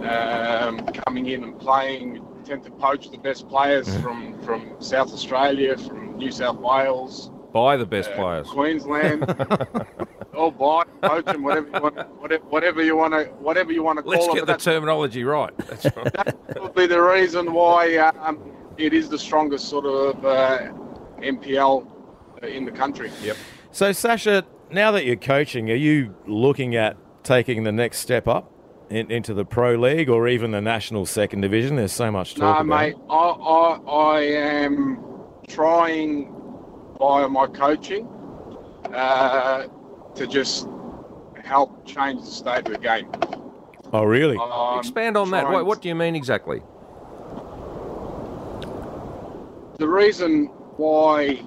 um, 0.00 0.86
coming 1.06 1.28
in 1.28 1.42
and 1.42 1.58
playing. 1.58 2.22
We 2.36 2.42
tend 2.44 2.64
to 2.64 2.70
poach 2.70 3.10
the 3.10 3.16
best 3.16 3.48
players 3.48 3.88
from, 4.02 4.38
from 4.42 4.76
South 4.78 5.14
Australia, 5.14 5.78
from 5.78 6.18
New 6.18 6.30
South 6.30 6.58
Wales, 6.58 7.30
Buy 7.56 7.78
the 7.78 7.86
best 7.86 8.10
uh, 8.10 8.16
players. 8.16 8.46
Queensland. 8.48 9.24
or 10.36 10.52
buy, 10.52 10.84
poach 11.02 11.24
them, 11.24 11.42
whatever 11.42 11.66
you 11.66 11.80
want, 11.80 11.96
whatever, 12.20 12.44
whatever 12.44 12.82
you 12.82 12.96
want 12.96 13.14
to, 13.14 13.24
whatever 13.40 13.72
you 13.72 13.82
want 13.82 13.98
to 13.98 14.02
call 14.02 14.12
Let's 14.12 14.26
it. 14.26 14.34
get 14.34 14.40
but 14.40 14.46
the 14.46 14.52
that's 14.52 14.64
terminology 14.64 15.24
right. 15.24 15.56
That's 15.58 15.84
right. 15.96 16.12
that's 16.12 16.32
probably 16.52 16.86
the 16.86 17.00
reason 17.02 17.52
why 17.52 17.96
um, 17.96 18.52
it 18.76 18.92
is 18.92 19.08
the 19.08 19.18
strongest 19.18 19.68
sort 19.68 19.86
of 19.86 20.24
uh, 20.24 20.72
NPL 21.18 21.86
in 22.42 22.64
the 22.64 22.70
country. 22.72 23.10
Yep. 23.22 23.36
So, 23.72 23.92
Sasha, 23.92 24.44
now 24.70 24.90
that 24.92 25.04
you're 25.04 25.16
coaching, 25.16 25.70
are 25.70 25.74
you 25.74 26.14
looking 26.26 26.76
at 26.76 26.96
taking 27.24 27.64
the 27.64 27.72
next 27.72 27.98
step 27.98 28.28
up 28.28 28.52
in, 28.90 29.10
into 29.10 29.34
the 29.34 29.44
pro 29.44 29.74
league 29.74 30.08
or 30.08 30.28
even 30.28 30.50
the 30.50 30.60
national 30.60 31.06
second 31.06 31.40
division? 31.40 31.76
There's 31.76 31.92
so 31.92 32.10
much 32.10 32.36
No, 32.36 32.46
talk 32.52 32.64
about. 32.64 32.66
mate, 32.66 32.94
I, 33.10 33.14
I, 33.14 33.90
I 33.90 34.20
am 34.20 34.98
trying 35.48 36.32
via 36.98 37.28
my 37.28 37.46
coaching 37.46 38.08
uh, 38.92 39.66
to 40.16 40.26
just 40.26 40.68
help 41.42 41.86
change 41.86 42.20
the 42.20 42.30
state 42.30 42.66
of 42.66 42.72
the 42.72 42.78
game. 42.78 43.08
Oh, 43.92 44.04
really? 44.04 44.36
I'm 44.38 44.80
Expand 44.80 45.16
on 45.16 45.30
that. 45.30 45.48
What, 45.48 45.64
what 45.64 45.82
do 45.82 45.88
you 45.88 45.94
mean 45.94 46.16
exactly? 46.16 46.62
the 49.78 49.88
reason 49.88 50.46
why 50.78 51.38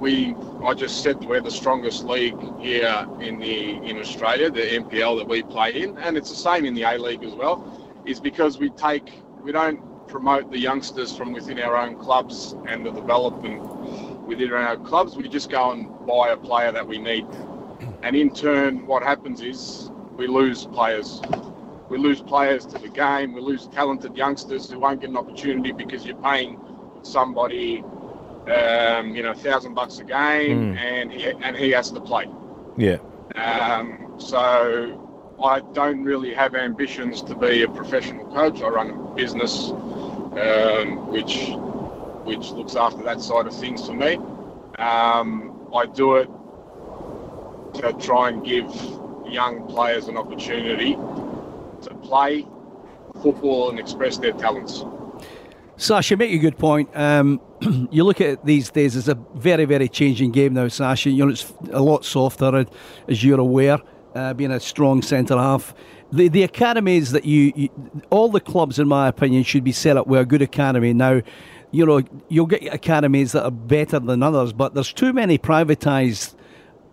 we 0.00 0.34
I 0.64 0.74
just 0.74 1.02
said 1.02 1.24
we're 1.24 1.40
the 1.40 1.50
strongest 1.50 2.04
league 2.04 2.38
here 2.60 3.06
in 3.20 3.38
the 3.38 3.76
in 3.88 3.98
Australia, 3.98 4.50
the 4.50 4.60
NPL 4.60 5.18
that 5.18 5.28
we 5.28 5.42
play 5.42 5.82
in, 5.82 5.98
and 5.98 6.16
it's 6.16 6.30
the 6.30 6.36
same 6.36 6.64
in 6.64 6.74
the 6.74 6.82
A 6.82 6.96
League 6.98 7.24
as 7.24 7.34
well, 7.34 7.64
is 8.06 8.20
because 8.20 8.58
we 8.58 8.70
take 8.70 9.12
we 9.42 9.50
don't 9.50 9.80
promote 10.06 10.50
the 10.50 10.58
youngsters 10.58 11.16
from 11.16 11.32
within 11.32 11.60
our 11.60 11.76
own 11.76 11.96
clubs 11.98 12.54
and 12.66 12.86
the 12.86 12.92
development 12.92 13.62
within 14.26 14.52
our 14.52 14.76
clubs. 14.76 15.16
We 15.16 15.28
just 15.28 15.50
go 15.50 15.72
and 15.72 15.88
buy 16.06 16.30
a 16.30 16.36
player 16.36 16.70
that 16.70 16.86
we 16.86 16.98
need, 16.98 17.26
and 18.02 18.16
in 18.16 18.32
turn, 18.32 18.86
what 18.86 19.02
happens 19.02 19.40
is 19.40 19.90
we 20.16 20.26
lose 20.26 20.66
players. 20.66 21.20
We 21.88 21.98
lose 21.98 22.20
players 22.20 22.66
to 22.66 22.78
the 22.78 22.88
game. 22.88 23.32
We 23.32 23.40
lose 23.40 23.66
talented 23.68 24.16
youngsters 24.16 24.70
who 24.70 24.78
won't 24.78 25.00
get 25.00 25.10
an 25.10 25.16
opportunity 25.16 25.72
because 25.72 26.04
you're 26.04 26.16
paying 26.16 26.60
somebody, 27.02 27.82
um, 28.52 29.14
you 29.14 29.22
know, 29.22 29.30
a 29.32 29.34
thousand 29.34 29.74
bucks 29.74 29.98
a 29.98 30.04
game, 30.04 30.76
and 30.76 31.10
he 31.10 31.26
and 31.26 31.56
he 31.56 31.70
has 31.70 31.90
to 31.92 32.00
play. 32.00 32.26
Yeah. 32.76 32.98
Um, 33.34 34.14
so 34.18 35.36
I 35.42 35.60
don't 35.72 36.02
really 36.04 36.34
have 36.34 36.54
ambitions 36.54 37.22
to 37.22 37.34
be 37.34 37.62
a 37.62 37.68
professional 37.68 38.26
coach. 38.26 38.60
I 38.60 38.68
run 38.68 38.90
a 38.90 39.14
business 39.14 39.70
um, 39.70 41.08
which 41.08 41.50
which 42.24 42.50
looks 42.50 42.76
after 42.76 43.02
that 43.04 43.20
side 43.20 43.46
of 43.46 43.54
things 43.54 43.86
for 43.86 43.94
me. 43.94 44.16
Um, 44.78 45.68
I 45.74 45.86
do 45.86 46.16
it 46.16 46.28
to 47.74 47.92
try 47.94 48.28
and 48.28 48.44
give 48.44 48.64
young 49.26 49.66
players 49.68 50.08
an 50.08 50.16
opportunity 50.16 50.94
to 51.82 51.94
play 52.02 52.46
football 53.22 53.70
and 53.70 53.78
express 53.78 54.18
their 54.18 54.32
talents. 54.32 54.84
Sasha, 55.76 56.16
make 56.16 56.32
a 56.32 56.38
good 56.38 56.58
point. 56.58 56.88
Um, 56.96 57.40
you 57.90 58.04
look 58.04 58.20
at 58.20 58.28
it 58.28 58.44
these 58.44 58.70
days, 58.70 58.96
it's 58.96 59.08
a 59.08 59.14
very, 59.34 59.64
very 59.64 59.88
changing 59.88 60.32
game 60.32 60.54
now, 60.54 60.68
Sasha. 60.68 61.10
You 61.10 61.26
know, 61.26 61.30
it's 61.30 61.52
a 61.70 61.80
lot 61.80 62.04
softer, 62.04 62.66
as 63.06 63.22
you're 63.22 63.38
aware, 63.38 63.78
uh, 64.14 64.34
being 64.34 64.50
a 64.50 64.60
strong 64.60 65.02
centre 65.02 65.36
half. 65.36 65.74
The, 66.10 66.28
the 66.28 66.42
academies 66.42 67.12
that 67.12 67.24
you, 67.24 67.52
you, 67.54 67.68
all 68.10 68.28
the 68.28 68.40
clubs, 68.40 68.78
in 68.78 68.88
my 68.88 69.08
opinion, 69.08 69.44
should 69.44 69.62
be 69.62 69.72
set 69.72 69.96
up 69.96 70.06
with 70.06 70.20
a 70.20 70.26
good 70.26 70.42
academy. 70.42 70.92
Now, 70.94 71.22
you 71.70 71.86
know, 71.86 72.02
you'll 72.28 72.46
get 72.46 72.62
academies 72.72 73.32
that 73.32 73.44
are 73.44 73.50
better 73.50 74.00
than 74.00 74.22
others, 74.22 74.52
but 74.52 74.74
there's 74.74 74.92
too 74.92 75.12
many 75.12 75.38
privatised 75.38 76.34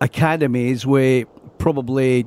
academies 0.00 0.86
where 0.86 1.24
probably 1.58 2.26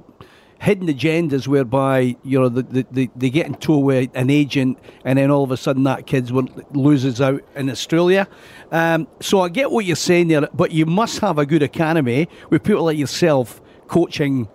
hidden 0.59 0.87
agendas 0.87 1.47
whereby 1.47 2.15
you 2.23 2.39
know 2.39 2.49
the, 2.49 2.63
the, 2.63 2.85
the, 2.91 3.09
they 3.15 3.29
get 3.29 3.45
in 3.45 3.53
into 3.53 3.77
with 3.77 4.09
an 4.13 4.29
agent 4.29 4.77
and 5.05 5.17
then 5.17 5.31
all 5.31 5.43
of 5.43 5.51
a 5.51 5.57
sudden 5.57 5.83
that 5.83 6.05
kid 6.05 6.29
loses 6.75 7.21
out 7.21 7.41
in 7.55 7.69
Australia. 7.69 8.27
Um, 8.71 9.07
so 9.21 9.41
I 9.41 9.49
get 9.49 9.71
what 9.71 9.85
you're 9.85 9.95
saying 9.95 10.27
there, 10.27 10.47
but 10.53 10.71
you 10.71 10.85
must 10.85 11.19
have 11.19 11.37
a 11.37 11.45
good 11.45 11.63
academy 11.63 12.27
with 12.49 12.63
people 12.63 12.83
like 12.83 12.97
yourself 12.97 13.61
coaching 13.87 14.49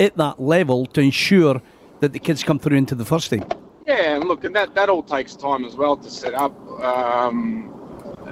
at 0.00 0.16
that 0.16 0.40
level 0.40 0.86
to 0.86 1.00
ensure 1.00 1.60
that 2.00 2.12
the 2.12 2.18
kids 2.18 2.42
come 2.42 2.58
through 2.58 2.76
into 2.76 2.94
the 2.94 3.04
first 3.04 3.30
team. 3.30 3.44
Yeah, 3.86 4.16
and 4.16 4.24
look, 4.24 4.44
and 4.44 4.54
that, 4.54 4.74
that 4.74 4.88
all 4.88 5.02
takes 5.02 5.34
time 5.34 5.64
as 5.64 5.74
well 5.74 5.96
to 5.96 6.10
set 6.10 6.34
up. 6.34 6.54
Um, 6.80 7.77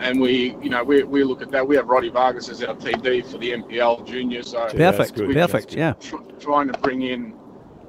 and 0.01 0.21
we, 0.21 0.57
you 0.63 0.71
know, 0.71 0.83
we, 0.85 1.03
we 1.03 1.25
look 1.25 1.43
at 1.43 1.51
that. 1.53 1.67
We 1.67 1.77
have 1.77 1.87
Roddy 1.89 2.09
Vargas 2.11 2.49
as 2.49 2.63
our 2.63 2.75
TD 2.75 3.31
for 3.31 3.39
the 3.39 3.53
NPL 3.53 4.07
junior. 4.07 4.43
So 4.43 4.67
Perfect, 4.69 5.15
good. 5.15 5.29
we- 5.29 5.35
perfect, 5.35 5.75
yeah. 5.75 5.95
tr- 5.95 6.17
trying 6.41 6.71
to 6.73 6.79
bring 6.81 7.03
in, 7.03 7.35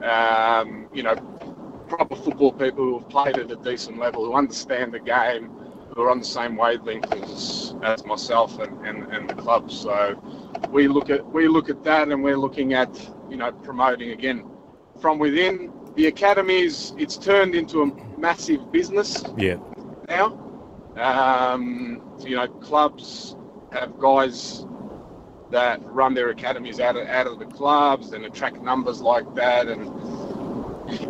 um, 0.03 0.87
you 0.93 1.03
know, 1.03 1.15
proper 1.87 2.15
football 2.15 2.51
people 2.51 2.83
who 2.83 2.99
have 2.99 3.09
played 3.09 3.37
at 3.37 3.51
a 3.51 3.55
decent 3.57 3.97
level, 3.97 4.25
who 4.25 4.33
understand 4.33 4.93
the 4.93 4.99
game, 4.99 5.49
who 5.93 6.01
are 6.01 6.11
on 6.11 6.19
the 6.19 6.25
same 6.25 6.55
wavelength 6.55 7.11
as, 7.13 7.75
as 7.83 8.05
myself 8.05 8.59
and, 8.59 8.85
and, 8.85 9.03
and 9.13 9.29
the 9.29 9.33
club. 9.35 9.71
So 9.71 10.21
we 10.69 10.87
look 10.87 11.09
at 11.09 11.25
we 11.25 11.47
look 11.47 11.69
at 11.69 11.83
that, 11.85 12.09
and 12.09 12.23
we're 12.23 12.37
looking 12.37 12.73
at 12.73 12.89
you 13.29 13.37
know 13.37 13.51
promoting 13.51 14.11
again 14.11 14.45
from 15.01 15.17
within 15.19 15.71
the 15.95 16.07
academies. 16.07 16.93
It's 16.97 17.17
turned 17.17 17.55
into 17.55 17.81
a 17.83 18.19
massive 18.19 18.71
business 18.71 19.23
Yeah. 19.37 19.57
now. 20.07 20.43
Um, 20.99 22.01
you 22.19 22.35
know, 22.35 22.47
clubs 22.47 23.35
have 23.71 23.99
guys 23.99 24.65
that 25.51 25.81
run 25.93 26.13
their 26.13 26.29
academies 26.29 26.79
out 26.79 26.95
of, 26.97 27.07
out 27.07 27.27
of 27.27 27.39
the 27.39 27.45
clubs 27.45 28.13
and 28.13 28.25
attract 28.25 28.61
numbers 28.61 29.01
like 29.01 29.33
that, 29.35 29.67
and 29.67 29.91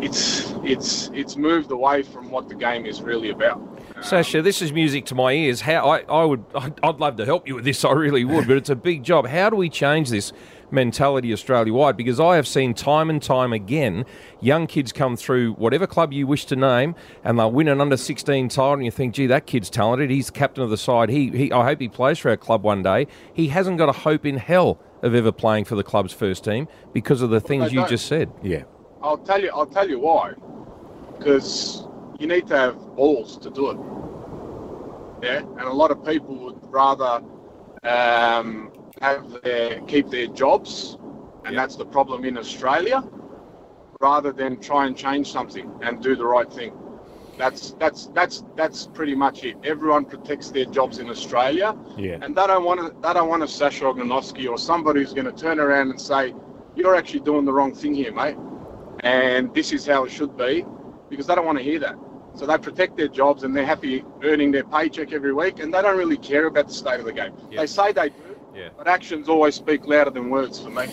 it's 0.02 0.52
it's 0.64 1.10
it's 1.14 1.36
moved 1.36 1.70
away 1.70 2.02
from 2.02 2.30
what 2.30 2.48
the 2.48 2.54
game 2.54 2.86
is 2.86 3.00
really 3.02 3.30
about. 3.30 3.60
Sasha, 4.00 4.40
this 4.42 4.62
is 4.62 4.72
music 4.72 5.04
to 5.06 5.14
my 5.14 5.32
ears. 5.32 5.60
How 5.60 5.90
I, 5.90 5.98
I 6.08 6.24
would 6.24 6.44
I'd, 6.54 6.80
I'd 6.82 7.00
love 7.00 7.16
to 7.16 7.24
help 7.24 7.46
you 7.46 7.56
with 7.56 7.64
this. 7.64 7.84
I 7.84 7.92
really 7.92 8.24
would, 8.24 8.46
but 8.46 8.56
it's 8.56 8.70
a 8.70 8.76
big 8.76 9.02
job. 9.02 9.26
How 9.26 9.50
do 9.50 9.56
we 9.56 9.68
change 9.68 10.08
this 10.08 10.32
mentality 10.70 11.32
Australia 11.32 11.72
wide? 11.72 11.96
Because 11.96 12.20
I 12.20 12.36
have 12.36 12.46
seen 12.46 12.74
time 12.74 13.10
and 13.10 13.22
time 13.22 13.52
again 13.52 14.04
young 14.40 14.66
kids 14.66 14.92
come 14.92 15.16
through 15.16 15.54
whatever 15.54 15.86
club 15.86 16.12
you 16.12 16.26
wish 16.26 16.46
to 16.46 16.56
name, 16.56 16.94
and 17.24 17.38
they'll 17.38 17.50
win 17.50 17.68
an 17.68 17.80
under 17.80 17.96
sixteen 17.96 18.48
title, 18.48 18.74
and 18.74 18.84
you 18.84 18.90
think, 18.90 19.14
gee, 19.14 19.26
that 19.26 19.46
kid's 19.46 19.68
talented. 19.68 20.10
He's 20.10 20.30
captain 20.30 20.62
of 20.62 20.70
the 20.70 20.78
side. 20.78 21.10
He, 21.10 21.30
he 21.30 21.52
I 21.52 21.64
hope 21.64 21.80
he 21.80 21.88
plays 21.88 22.18
for 22.18 22.30
our 22.30 22.36
club 22.36 22.62
one 22.62 22.82
day. 22.82 23.08
He 23.34 23.48
hasn't 23.48 23.78
got 23.78 23.88
a 23.88 23.92
hope 23.92 24.24
in 24.24 24.36
hell 24.36 24.80
of 25.02 25.14
ever 25.14 25.32
playing 25.32 25.64
for 25.64 25.74
the 25.74 25.84
club's 25.84 26.12
first 26.12 26.44
team 26.44 26.68
because 26.92 27.20
of 27.20 27.30
the 27.30 27.40
things 27.40 27.72
you 27.72 27.86
just 27.88 28.06
said. 28.06 28.30
Yeah. 28.42 28.62
I'll 29.02 29.18
tell 29.18 29.42
you. 29.42 29.50
I'll 29.52 29.66
tell 29.66 29.88
you 29.88 29.98
why. 29.98 30.34
Because 31.18 31.87
you 32.18 32.26
need 32.26 32.46
to 32.48 32.56
have 32.56 32.76
balls 32.96 33.38
to 33.38 33.50
do 33.50 33.70
it. 33.70 33.78
Yeah, 35.22 35.38
and 35.38 35.60
a 35.62 35.72
lot 35.72 35.90
of 35.90 36.04
people 36.04 36.34
would 36.36 36.58
rather 36.62 37.22
um, 37.84 38.72
have 39.00 39.42
their 39.42 39.80
keep 39.82 40.10
their 40.10 40.26
jobs, 40.28 40.98
and 41.44 41.56
that's 41.56 41.76
the 41.76 41.86
problem 41.86 42.24
in 42.24 42.38
Australia, 42.38 43.02
rather 44.00 44.32
than 44.32 44.60
try 44.60 44.86
and 44.86 44.96
change 44.96 45.30
something 45.32 45.70
and 45.82 46.02
do 46.02 46.14
the 46.16 46.24
right 46.26 46.52
thing. 46.52 46.72
That's 47.36 47.72
that's 47.78 48.06
that's 48.06 48.44
that's 48.56 48.86
pretty 48.86 49.14
much 49.14 49.44
it. 49.44 49.56
Everyone 49.64 50.04
protects 50.04 50.50
their 50.50 50.64
jobs 50.66 50.98
in 50.98 51.08
Australia, 51.08 51.76
Yeah. 51.96 52.18
and 52.22 52.34
they 52.34 52.46
don't 52.46 52.64
want 52.64 52.80
to. 52.80 52.94
They 53.00 53.12
don't 53.12 53.28
want 53.28 53.42
a 53.44 53.48
Sasha 53.48 53.84
Ognenovski 53.84 54.48
or 54.48 54.58
somebody 54.58 55.00
who's 55.00 55.14
going 55.14 55.26
to 55.32 55.32
turn 55.32 55.60
around 55.60 55.90
and 55.90 56.00
say, 56.00 56.34
"You're 56.76 56.96
actually 56.96 57.20
doing 57.20 57.44
the 57.44 57.52
wrong 57.52 57.72
thing 57.74 57.94
here, 57.94 58.12
mate," 58.12 58.36
and 59.00 59.52
this 59.54 59.72
is 59.72 59.86
how 59.86 60.04
it 60.04 60.10
should 60.10 60.36
be, 60.36 60.64
because 61.08 61.26
they 61.28 61.34
don't 61.36 61.46
want 61.46 61.58
to 61.58 61.64
hear 61.64 61.78
that. 61.80 61.96
So 62.38 62.46
they 62.46 62.56
protect 62.56 62.96
their 62.96 63.08
jobs 63.08 63.42
and 63.42 63.54
they're 63.54 63.66
happy 63.66 64.04
earning 64.22 64.52
their 64.52 64.62
paycheck 64.62 65.12
every 65.12 65.34
week, 65.34 65.58
and 65.58 65.74
they 65.74 65.82
don't 65.82 65.98
really 65.98 66.16
care 66.16 66.46
about 66.46 66.68
the 66.68 66.74
state 66.74 67.00
of 67.00 67.04
the 67.06 67.12
game. 67.12 67.32
They 67.50 67.66
say 67.66 67.90
they 67.90 68.10
do, 68.10 68.14
Yeah. 68.54 68.68
but 68.78 68.86
actions 68.86 69.28
always 69.28 69.56
speak 69.56 69.86
louder 69.88 70.10
than 70.10 70.30
words 70.30 70.60
for 70.60 70.70
me. 70.70 70.86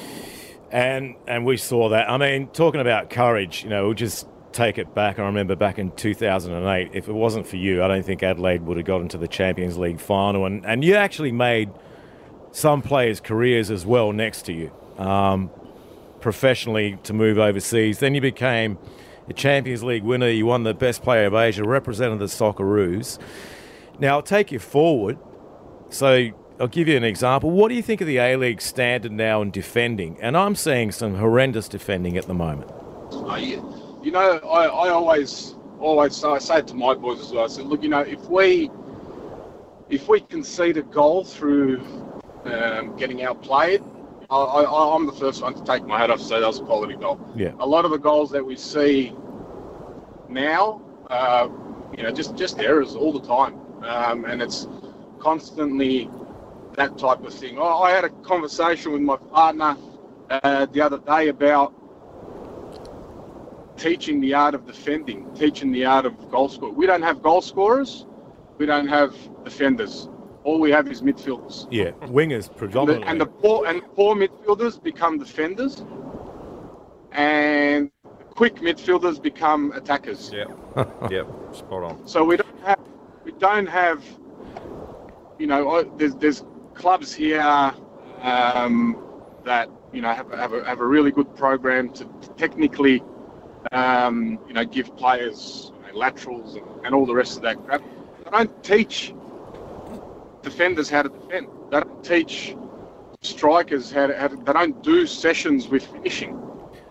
And 0.72 1.16
and 1.28 1.46
we 1.46 1.58
saw 1.58 1.90
that. 1.90 2.10
I 2.10 2.18
mean, 2.18 2.48
talking 2.48 2.82
about 2.82 3.12
courage, 3.12 3.64
you 3.64 3.70
know, 3.70 3.86
we'll 3.86 3.94
just 3.94 4.28
take 4.54 4.80
it 4.80 4.96
back. 4.96 5.20
I 5.20 5.26
remember 5.26 5.56
back 5.56 5.78
in 5.78 5.92
2008, 5.92 6.90
if 6.94 7.08
it 7.08 7.14
wasn't 7.14 7.46
for 7.46 7.58
you, 7.58 7.84
I 7.84 7.88
don't 7.88 8.04
think 8.04 8.24
Adelaide 8.24 8.64
would 8.64 8.78
have 8.78 8.86
gotten 8.88 9.08
to 9.10 9.18
the 9.20 9.28
Champions 9.28 9.78
League 9.78 10.00
final. 10.00 10.46
And, 10.48 10.66
and 10.66 10.84
you 10.84 10.96
actually 10.96 11.32
made 11.32 11.70
some 12.52 12.82
players' 12.82 13.20
careers 13.20 13.70
as 13.70 13.86
well 13.86 14.12
next 14.14 14.44
to 14.48 14.54
you, 14.54 14.72
um, 14.98 15.52
professionally 16.22 16.98
to 17.04 17.14
move 17.14 17.38
overseas. 17.38 18.00
Then 18.00 18.16
you 18.16 18.22
became 18.22 18.80
a 19.28 19.34
Champions 19.34 19.84
League 19.84 20.04
winner. 20.04 20.30
You 20.30 20.46
won 20.46 20.64
the 20.64 20.74
Best 20.74 21.02
Player 21.04 21.26
of 21.26 21.34
Asia, 21.34 21.64
represented 21.64 22.20
the 22.20 22.26
Socceroos. 22.26 23.20
Now, 24.00 24.16
I'll 24.16 24.22
take 24.24 24.52
you 24.52 24.60
forward. 24.60 25.18
So 25.90 26.30
I'll 26.60 26.68
give 26.68 26.88
you 26.88 26.98
an 26.98 27.04
example. 27.04 27.52
What 27.52 27.70
do 27.70 27.76
you 27.76 27.82
think 27.82 28.02
of 28.02 28.08
the 28.08 28.18
A 28.18 28.36
League 28.36 28.62
standard 28.62 29.12
now 29.12 29.42
in 29.42 29.52
defending? 29.52 30.18
And 30.22 30.36
I'm 30.36 30.56
seeing 30.56 30.92
some 30.92 31.16
horrendous 31.16 31.68
defending 31.68 32.18
at 32.18 32.28
the 32.28 32.34
moment. 32.34 32.72
You 34.04 34.12
know, 34.12 34.38
I, 34.40 34.66
I 34.66 34.90
always, 34.90 35.56
always 35.80 36.24
I 36.24 36.38
say 36.40 36.60
it 36.60 36.68
to 36.68 36.76
my 36.76 36.94
boys 36.94 37.20
as 37.20 37.32
well. 37.32 37.46
I 37.46 37.48
said, 37.48 37.66
look, 37.66 37.82
you 37.84 37.90
know, 37.90 38.02
if 38.02 38.24
we, 38.26 38.70
if 39.90 40.08
we 40.08 40.22
concede 40.22 40.78
a 40.78 40.84
goal 40.84 41.24
through 41.24 41.82
um, 42.46 42.96
getting 42.98 43.24
outplayed, 43.24 43.84
I, 44.30 44.36
I, 44.36 44.96
I'm 44.96 45.06
the 45.06 45.12
first 45.14 45.42
one 45.42 45.54
to 45.54 45.64
take 45.64 45.86
my 45.86 46.00
hat 46.00 46.10
off 46.10 46.20
and 46.20 46.28
say 46.28 46.40
that 46.40 46.48
was 46.48 46.60
a 46.60 46.64
quality 46.64 46.96
goal. 46.96 47.20
Yeah. 47.36 47.52
A 47.60 47.66
lot 47.66 47.86
of 47.86 47.92
the 47.92 47.98
goals 47.98 48.32
that 48.32 48.44
we 48.44 48.56
see 48.56 49.14
now, 50.30 50.82
uh, 51.10 51.48
you 51.96 52.04
know, 52.04 52.12
just 52.12 52.36
just 52.36 52.60
errors 52.60 52.96
all 52.96 53.14
the 53.14 53.26
time, 53.26 53.60
um, 53.84 54.26
and 54.26 54.42
it's 54.42 54.68
constantly 55.20 56.10
that 56.74 56.98
type 56.98 57.24
of 57.24 57.34
thing. 57.34 57.60
I, 57.60 57.62
I 57.62 57.92
had 57.92 58.04
a 58.04 58.10
conversation 58.10 58.92
with 58.94 59.02
my 59.02 59.18
partner 59.18 59.78
uh, 60.30 60.66
the 60.68 60.82
other 60.82 60.98
day 60.98 61.30
about 61.30 61.74
teaching 63.78 64.20
the 64.22 64.34
art 64.34 64.56
of 64.56 64.66
defending, 64.66 65.32
teaching 65.36 65.72
the 65.72 65.86
art 65.86 66.06
of 66.06 66.32
goal 66.32 66.50
scorer. 66.50 66.72
We 66.72 66.88
don't 66.88 67.04
have 67.04 67.22
goal 67.22 67.42
scorers, 67.42 68.06
we 68.58 68.66
don't 68.66 68.88
have 68.88 69.16
defenders. 69.44 70.10
All 70.46 70.60
we 70.60 70.70
have 70.70 70.88
is 70.88 71.02
midfielders. 71.02 71.68
Yeah, 71.72 71.90
wingers 72.18 72.32
And 72.34 72.44
the, 72.44 72.60
predominantly. 72.60 73.08
and 73.08 73.20
the 73.20 73.26
poor 73.26 73.66
and 73.66 73.82
poor 73.96 74.16
midfielders 74.16 74.82
become 74.82 75.18
defenders, 75.18 75.84
and 77.12 77.90
quick 78.36 78.58
midfielders 78.58 79.20
become 79.20 79.72
attackers. 79.72 80.32
Yep. 80.32 80.50
yep. 81.12 81.28
Spot 81.52 81.84
on. 81.84 82.08
So 82.08 82.24
we 82.24 82.38
don't 82.38 82.60
have 82.62 82.80
we 83.24 83.32
don't 83.34 83.66
have 83.68 84.04
you 85.40 85.48
know 85.48 85.84
there's 85.98 86.14
there's 86.16 86.44
clubs 86.76 87.12
here 87.12 87.74
um, 88.22 89.02
that 89.46 89.68
you 89.92 90.02
know 90.02 90.14
have, 90.14 90.32
a- 90.32 90.38
have, 90.38 90.54
a, 90.54 90.64
have 90.64 90.80
a 90.80 90.86
really 90.86 91.10
good 91.12 91.36
program 91.36 91.90
to 91.94 92.06
technically 92.38 93.02
um, 93.72 94.38
you 94.48 94.54
know 94.54 94.64
give 94.64 94.96
players 94.96 95.72
you 95.88 95.92
know, 95.94 95.98
laterals 95.98 96.56
and, 96.56 96.66
and 96.86 96.94
all 96.94 97.08
the 97.08 97.16
rest 97.16 97.36
of 97.36 97.42
that 97.42 97.58
crap. 97.66 97.82
They 98.24 98.30
don't 98.30 98.64
teach 98.64 99.12
defenders 100.46 100.90
how 100.90 101.02
to 101.02 101.10
defend. 101.10 101.48
They 101.72 101.80
don't 101.82 102.04
teach 102.04 102.56
strikers 103.22 103.92
how 103.92 104.08
to, 104.08 104.18
how 104.18 104.28
to 104.30 104.36
they 104.38 104.54
don't 104.54 104.82
do 104.84 105.06
sessions 105.06 105.68
with 105.68 105.86
finishing. 105.88 106.40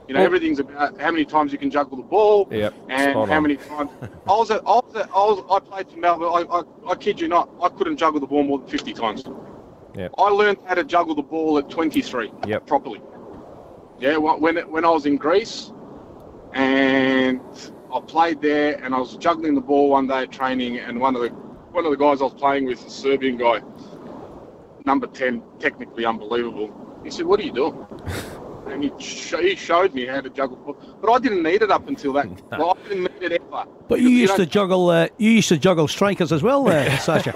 You 0.06 0.12
know, 0.12 0.20
Well- 0.20 0.26
everything's 0.26 0.58
about 0.58 1.00
how 1.00 1.10
many 1.10 1.24
times 1.24 1.52
you 1.52 1.58
can 1.58 1.70
juggle 1.70 1.96
the 1.96 2.02
ball 2.02 2.48
Yep, 2.50 2.74
and 2.90 3.14
how 3.14 3.20
on. 3.22 3.42
many 3.42 3.56
times. 3.56 3.90
I 4.26 4.32
was 4.32 4.50
at, 4.50 4.60
I 4.66 4.80
was 4.84 4.94
at, 4.96 5.08
I 5.10 5.18
was, 5.30 5.44
I 5.50 5.58
played 5.60 5.90
for 5.90 5.96
Melbourne. 5.98 6.28
I, 6.28 6.58
I, 6.58 6.90
I 6.92 6.94
kid 6.96 7.18
you 7.20 7.28
not, 7.28 7.48
I 7.62 7.68
couldn't 7.70 7.96
juggle 7.96 8.20
the 8.20 8.26
ball 8.26 8.42
more 8.42 8.58
than 8.58 8.68
50 8.68 8.92
times. 8.92 9.24
Yep. 9.96 10.12
I 10.18 10.28
learned 10.28 10.58
how 10.66 10.74
to 10.74 10.84
juggle 10.84 11.14
the 11.14 11.22
ball 11.22 11.56
at 11.58 11.70
23 11.70 12.32
Yep. 12.46 12.66
properly. 12.66 13.00
Yeah, 14.00 14.16
wh- 14.16 14.40
when 14.42 14.56
when 14.70 14.84
I 14.84 14.90
was 14.90 15.06
in 15.06 15.16
Greece, 15.16 15.72
and 16.52 17.40
I 17.94 18.00
played 18.00 18.42
there, 18.42 18.82
and 18.84 18.92
I 18.94 18.98
was 18.98 19.16
juggling 19.16 19.54
the 19.54 19.60
ball 19.60 19.88
one 19.90 20.06
day 20.08 20.22
at 20.24 20.32
training, 20.32 20.78
and 20.78 21.00
one 21.00 21.14
of 21.14 21.22
the 21.22 21.30
one 21.74 21.84
of 21.84 21.90
the 21.90 21.96
guys 21.96 22.20
I 22.20 22.24
was 22.24 22.34
playing 22.34 22.66
with, 22.66 22.86
a 22.86 22.90
Serbian 22.90 23.36
guy, 23.36 23.60
number 24.86 25.08
10, 25.08 25.42
technically 25.58 26.06
unbelievable. 26.06 26.72
He 27.02 27.10
said, 27.10 27.26
"What 27.26 27.40
are 27.40 27.42
you 27.42 27.52
doing?" 27.52 27.84
and 28.68 28.84
he, 28.84 28.92
sh- 28.98 29.34
he 29.40 29.56
showed 29.56 29.92
me 29.92 30.06
how 30.06 30.20
to 30.20 30.30
juggle 30.30 30.56
but 31.00 31.10
I 31.12 31.18
didn't 31.18 31.42
need 31.42 31.62
it 31.62 31.70
up 31.70 31.86
until 31.88 32.12
that. 32.14 32.28
well, 32.52 32.78
I 32.78 32.88
didn't 32.88 33.20
need 33.20 33.32
it 33.32 33.42
ever. 33.42 33.64
But 33.88 34.00
you 34.00 34.08
used 34.08 34.36
to 34.36 34.46
juggle. 34.46 34.88
Uh, 34.88 35.08
you 35.18 35.30
used 35.32 35.48
to 35.48 35.58
juggle 35.58 35.88
strikers 35.88 36.32
as 36.32 36.42
well, 36.42 36.66
uh, 36.68 36.96
Sasha. 36.98 37.32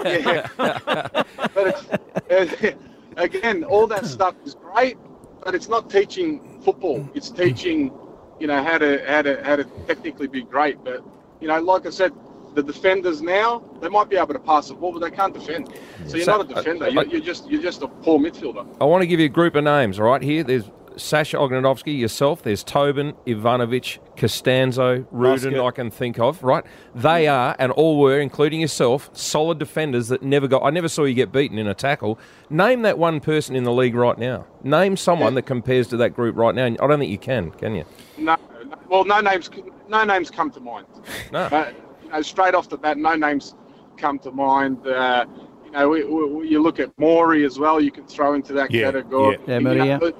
but 0.57 2.05
it's, 2.29 2.63
uh, 2.63 2.71
again, 3.17 3.65
all 3.65 3.87
that 3.87 4.05
stuff 4.05 4.35
is 4.45 4.55
great, 4.55 4.97
but 5.43 5.53
it's 5.53 5.67
not 5.67 5.89
teaching 5.89 6.61
football. 6.63 7.07
It's 7.13 7.29
teaching, 7.29 7.91
you 8.39 8.47
know, 8.47 8.63
how 8.63 8.77
to 8.77 9.03
how 9.05 9.21
to 9.21 9.43
how 9.43 9.57
to 9.57 9.65
technically 9.85 10.27
be 10.27 10.43
great. 10.43 10.81
But 10.83 11.03
you 11.41 11.49
know, 11.49 11.59
like 11.59 11.85
I 11.85 11.89
said, 11.89 12.13
the 12.61 12.73
defenders 12.73 13.21
now 13.21 13.63
they 13.81 13.87
might 13.89 14.09
be 14.09 14.17
able 14.17 14.33
to 14.33 14.39
pass 14.39 14.67
the 14.67 14.73
ball, 14.73 14.91
but 14.91 14.99
they 14.99 15.11
can't 15.11 15.33
defend. 15.33 15.69
So 16.07 16.17
you're 16.17 16.25
So, 16.25 16.37
not 16.37 16.51
a 16.51 16.53
defender. 16.53 16.85
uh, 16.85 16.89
You're, 16.89 17.05
you're 17.05 17.21
just 17.21 17.49
you're 17.49 17.61
just 17.61 17.81
a 17.81 17.87
poor 17.87 18.19
midfielder. 18.19 18.65
I 18.81 18.85
want 18.85 19.01
to 19.01 19.07
give 19.07 19.19
you 19.19 19.27
a 19.27 19.29
group 19.29 19.55
of 19.55 19.63
names, 19.63 19.99
all 19.99 20.05
right? 20.05 20.21
Here, 20.21 20.43
there's 20.43 20.69
Sasha 20.97 21.37
Ognenovski, 21.37 21.97
yourself. 21.97 22.43
There's 22.43 22.61
Tobin, 22.61 23.13
Ivanovic, 23.25 23.99
Costanzo, 24.17 25.05
Rudan, 25.11 25.51
Muscat. 25.53 25.65
I 25.65 25.71
can 25.71 25.91
think 25.91 26.19
of, 26.19 26.43
right? 26.43 26.65
They 26.93 27.27
are, 27.27 27.55
and 27.57 27.71
all 27.71 27.97
were, 27.99 28.19
including 28.19 28.59
yourself, 28.59 29.09
solid 29.13 29.59
defenders 29.59 30.09
that 30.09 30.21
never 30.23 30.47
got. 30.49 30.61
I 30.63 30.71
never 30.71 30.89
saw 30.89 31.05
you 31.05 31.13
get 31.13 31.31
beaten 31.31 31.57
in 31.57 31.67
a 31.67 31.73
tackle. 31.73 32.19
Name 32.49 32.81
that 32.81 32.97
one 32.97 33.21
person 33.21 33.55
in 33.55 33.63
the 33.63 33.71
league 33.71 33.95
right 33.95 34.17
now. 34.17 34.45
Name 34.63 34.97
someone 34.97 35.35
that 35.35 35.43
compares 35.43 35.87
to 35.89 35.97
that 35.97 36.09
group 36.09 36.35
right 36.35 36.53
now. 36.53 36.65
I 36.65 36.69
don't 36.71 36.99
think 36.99 37.11
you 37.11 37.17
can, 37.17 37.51
can 37.51 37.75
you? 37.75 37.85
No, 38.17 38.35
no 38.65 38.75
well, 38.89 39.05
no 39.05 39.21
names 39.21 39.49
no 39.87 40.03
names 40.03 40.29
come 40.29 40.51
to 40.51 40.59
mind. 40.59 40.85
No. 41.31 41.39
Uh, 41.39 41.71
you 42.09 42.15
know, 42.15 42.21
straight 42.21 42.55
off 42.55 42.69
the 42.69 42.77
bat, 42.77 42.97
no 42.97 43.15
names 43.15 43.55
come 43.97 44.19
to 44.19 44.31
mind. 44.31 44.85
Uh, 44.87 45.25
you 45.65 45.71
know, 45.71 45.89
we, 45.89 46.03
we, 46.03 46.47
you 46.47 46.61
look 46.61 46.79
at 46.79 46.91
Maury 46.97 47.45
as 47.45 47.59
well. 47.59 47.79
You 47.79 47.91
can 47.91 48.05
throw 48.07 48.33
into 48.33 48.53
that 48.53 48.71
Yeah, 48.73 48.85
category. 48.85 49.37
yeah. 49.47 49.59
Yeah, 49.59 49.73
You 49.73 49.97
know, 49.99 50.11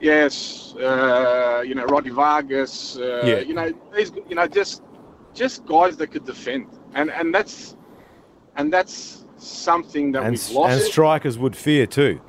Yes, 0.00 0.74
uh, 0.76 1.62
you 1.64 1.74
know, 1.76 1.84
Roddy 1.84 2.10
Vargas. 2.10 2.96
Uh, 2.96 3.22
Yeah. 3.24 3.38
You 3.40 3.54
know, 3.54 3.72
these, 3.94 4.12
you 4.28 4.34
know, 4.34 4.46
just 4.46 4.82
just 5.34 5.64
guys 5.64 5.96
that 5.96 6.08
could 6.08 6.24
defend, 6.24 6.66
and 6.94 7.10
and 7.10 7.34
that's 7.34 7.76
and 8.56 8.72
that's 8.72 9.24
something 9.38 10.12
that 10.12 10.22
And, 10.24 10.32
we've 10.32 10.50
lost. 10.50 10.72
and 10.72 10.82
strikers 10.82 11.38
would 11.38 11.56
fear 11.56 11.86
too. 11.86 12.20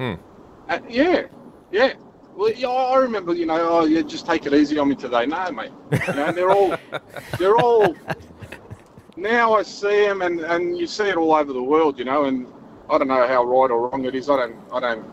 Uh, 0.70 0.80
yeah, 0.88 1.24
yeah. 1.72 1.94
Well, 2.36 2.51
yeah, 2.51 2.68
I 2.70 2.98
remember, 2.98 3.36
you 3.36 3.46
know, 3.46 3.60
oh, 3.60 3.86
yeah, 3.86 4.01
just 4.01 4.25
take 4.25 4.46
it 4.48 4.53
easy 4.53 4.80
on 4.80 4.89
me 4.89 4.96
today. 4.96 5.25
No, 5.27 5.51
mate. 5.51 5.72
You 5.92 6.13
know, 6.15 6.32
they're 6.32 6.50
all, 6.51 6.75
they're 7.38 7.58
all. 7.58 7.96
Now 9.15 9.53
I 9.53 9.63
see 9.63 10.05
them, 10.08 10.22
and 10.22 10.39
and 10.41 10.77
you 10.77 10.88
see 10.88 11.08
it 11.10 11.17
all 11.17 11.34
over 11.34 11.53
the 11.53 11.62
world, 11.63 12.00
you 12.00 12.05
know, 12.05 12.25
and 12.25 12.48
I 12.89 12.98
don't 12.98 13.08
know 13.08 13.27
how 13.27 13.43
right 13.43 13.70
or 13.72 13.89
wrong 13.89 14.05
it 14.05 14.15
is. 14.15 14.29
I 14.29 14.38
don't, 14.38 14.55
I 14.72 14.79
don't. 14.79 15.05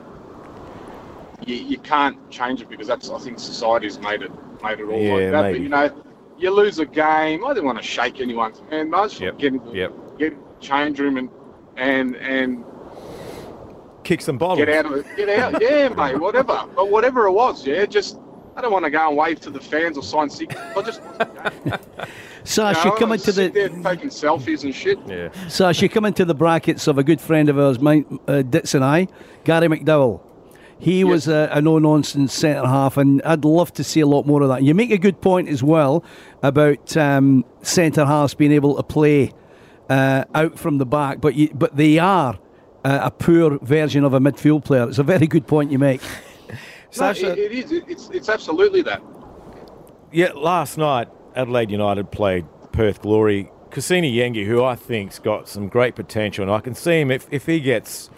You, 1.46 1.56
you 1.56 1.78
can't 1.78 2.30
change 2.30 2.60
it 2.62 2.68
because 2.68 2.86
that's 2.86 3.10
I 3.10 3.18
think 3.18 3.38
society's 3.38 3.98
made 3.98 4.22
it 4.22 4.30
made 4.62 4.80
it 4.80 4.84
all 4.84 4.98
Yeah, 5.00 5.14
like 5.14 5.30
that. 5.32 5.42
maybe. 5.42 5.58
But 5.58 5.62
you 5.62 5.68
know, 5.68 6.02
you 6.38 6.50
lose 6.50 6.78
a 6.78 6.86
game. 6.86 7.44
I 7.44 7.48
didn't 7.52 7.66
want 7.66 7.78
to 7.78 7.84
shake 7.84 8.20
anyone's 8.20 8.60
hand. 8.70 8.94
I 8.94 9.04
just 9.06 9.20
Yep, 9.20 9.38
get 9.38 9.52
into 9.54 9.76
yep. 9.76 9.92
get 10.18 10.34
change 10.60 10.98
room 10.98 11.16
and 11.18 11.28
and 11.76 12.16
and 12.16 12.64
Kick 14.04 14.22
some 14.22 14.38
bottles. 14.38 14.64
get 14.64 14.70
out 14.70 14.86
of 14.86 14.92
it. 14.92 15.06
Get 15.16 15.28
out. 15.28 15.60
Yeah, 15.60 15.88
mate. 15.90 16.18
Whatever. 16.18 16.66
But 16.74 16.90
whatever 16.90 17.26
it 17.26 17.32
was, 17.32 17.66
yeah. 17.66 17.84
Just 17.86 18.18
I 18.60 18.64
don't 18.64 18.72
want 18.72 18.84
to 18.84 18.90
go 18.90 19.08
and 19.08 19.16
wave 19.16 19.40
to 19.40 19.50
the 19.50 19.58
fans 19.58 19.96
or 19.96 20.02
sign 20.02 20.28
signals. 20.28 20.60
I 20.76 20.82
just 20.82 21.00
Sash, 22.44 22.84
you 22.84 22.90
you 22.90 22.96
come 22.98 23.12
into 23.12 23.32
sit 23.32 23.54
the 23.54 23.68
there 23.68 23.68
taking 23.70 24.10
selfies 24.10 24.64
and 24.64 24.74
shit. 24.74 24.98
Yeah. 25.06 25.30
Sash, 25.48 25.80
you 25.80 25.88
come 25.88 26.04
into 26.04 26.26
the 26.26 26.34
brackets 26.34 26.86
of 26.86 26.98
a 26.98 27.02
good 27.02 27.22
friend 27.22 27.48
of 27.48 27.58
ours, 27.58 27.78
mine, 27.78 28.18
uh, 28.28 28.42
Ditz 28.42 28.74
and 28.74 28.84
I, 28.84 29.08
Gary 29.44 29.68
McDowell. 29.68 30.20
He 30.78 31.04
was 31.04 31.26
a, 31.26 31.48
a 31.52 31.62
no-nonsense 31.62 32.34
centre 32.34 32.66
half, 32.66 32.98
and 32.98 33.22
I'd 33.22 33.46
love 33.46 33.72
to 33.74 33.84
see 33.84 34.00
a 34.00 34.06
lot 34.06 34.26
more 34.26 34.42
of 34.42 34.50
that. 34.50 34.62
You 34.62 34.74
make 34.74 34.90
a 34.90 34.98
good 34.98 35.22
point 35.22 35.48
as 35.48 35.62
well 35.62 36.04
about 36.42 36.94
um, 36.98 37.46
centre 37.62 38.04
halves 38.04 38.34
being 38.34 38.52
able 38.52 38.76
to 38.76 38.82
play 38.82 39.32
uh, 39.88 40.24
out 40.34 40.58
from 40.58 40.76
the 40.76 40.86
back, 40.86 41.22
but 41.22 41.34
you, 41.34 41.48
but 41.54 41.76
they 41.76 41.98
are 41.98 42.38
uh, 42.84 43.00
a 43.04 43.10
poor 43.10 43.58
version 43.60 44.04
of 44.04 44.12
a 44.12 44.20
midfield 44.20 44.66
player. 44.66 44.86
It's 44.86 44.98
a 44.98 45.02
very 45.02 45.26
good 45.26 45.46
point 45.46 45.72
you 45.72 45.78
make. 45.78 46.02
No, 46.98 47.10
it, 47.10 47.38
it 47.38 47.52
is. 47.52 47.72
It, 47.72 47.84
it's 47.88 48.10
it's 48.10 48.28
absolutely 48.28 48.82
that. 48.82 49.02
Yeah, 50.12 50.32
last 50.34 50.76
night 50.76 51.08
Adelaide 51.36 51.70
United 51.70 52.10
played 52.10 52.46
Perth 52.72 53.02
Glory. 53.02 53.50
Kusini 53.70 54.12
Yengi, 54.12 54.44
who 54.44 54.64
I 54.64 54.74
think's 54.74 55.20
got 55.20 55.48
some 55.48 55.68
great 55.68 55.94
potential, 55.94 56.42
and 56.42 56.50
I 56.50 56.58
can 56.58 56.74
see 56.74 57.00
him 57.00 57.12
if, 57.12 57.28
if 57.30 57.46
he 57.46 57.60
gets 57.60 58.10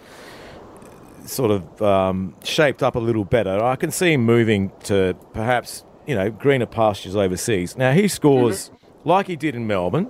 sort 1.25 1.51
of 1.51 1.81
um, 1.81 2.35
shaped 2.43 2.81
up 2.81 2.95
a 2.95 2.99
little 2.99 3.23
better. 3.23 3.63
I 3.63 3.75
can 3.75 3.91
see 3.91 4.13
him 4.13 4.21
moving 4.21 4.71
to 4.85 5.15
perhaps 5.33 5.85
you 6.07 6.15
know 6.15 6.31
greener 6.31 6.65
pastures 6.65 7.15
overseas. 7.15 7.77
Now 7.77 7.91
he 7.93 8.07
scores 8.07 8.71
like 9.05 9.27
he 9.27 9.35
did 9.35 9.55
in 9.55 9.67
Melbourne, 9.67 10.09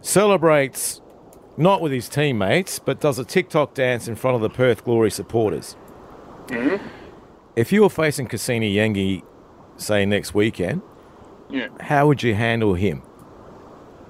celebrates 0.00 1.02
not 1.56 1.82
with 1.82 1.92
his 1.92 2.08
teammates, 2.08 2.78
but 2.78 3.00
does 3.00 3.18
a 3.18 3.24
TikTok 3.24 3.74
dance 3.74 4.08
in 4.08 4.14
front 4.16 4.36
of 4.36 4.40
the 4.40 4.50
Perth 4.50 4.84
Glory 4.84 5.10
supporters. 5.10 5.76
If 7.56 7.72
you 7.72 7.82
were 7.82 7.90
facing 7.90 8.28
Kusini 8.28 8.74
Yengi, 8.74 9.22
say 9.76 10.06
next 10.06 10.34
weekend, 10.34 10.82
Yeah. 11.50 11.68
how 11.80 12.06
would 12.06 12.22
you 12.22 12.34
handle 12.34 12.74
him? 12.74 13.02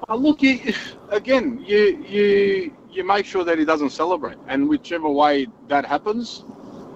Oh, 0.08 0.16
look, 0.16 0.42
you, 0.42 0.58
again, 1.10 1.62
you 1.66 2.04
you 2.06 2.72
you 2.90 3.04
make 3.04 3.24
sure 3.24 3.44
that 3.44 3.58
he 3.58 3.64
doesn't 3.64 3.90
celebrate, 3.90 4.36
and 4.48 4.68
whichever 4.68 5.08
way 5.08 5.46
that 5.68 5.84
happens, 5.86 6.44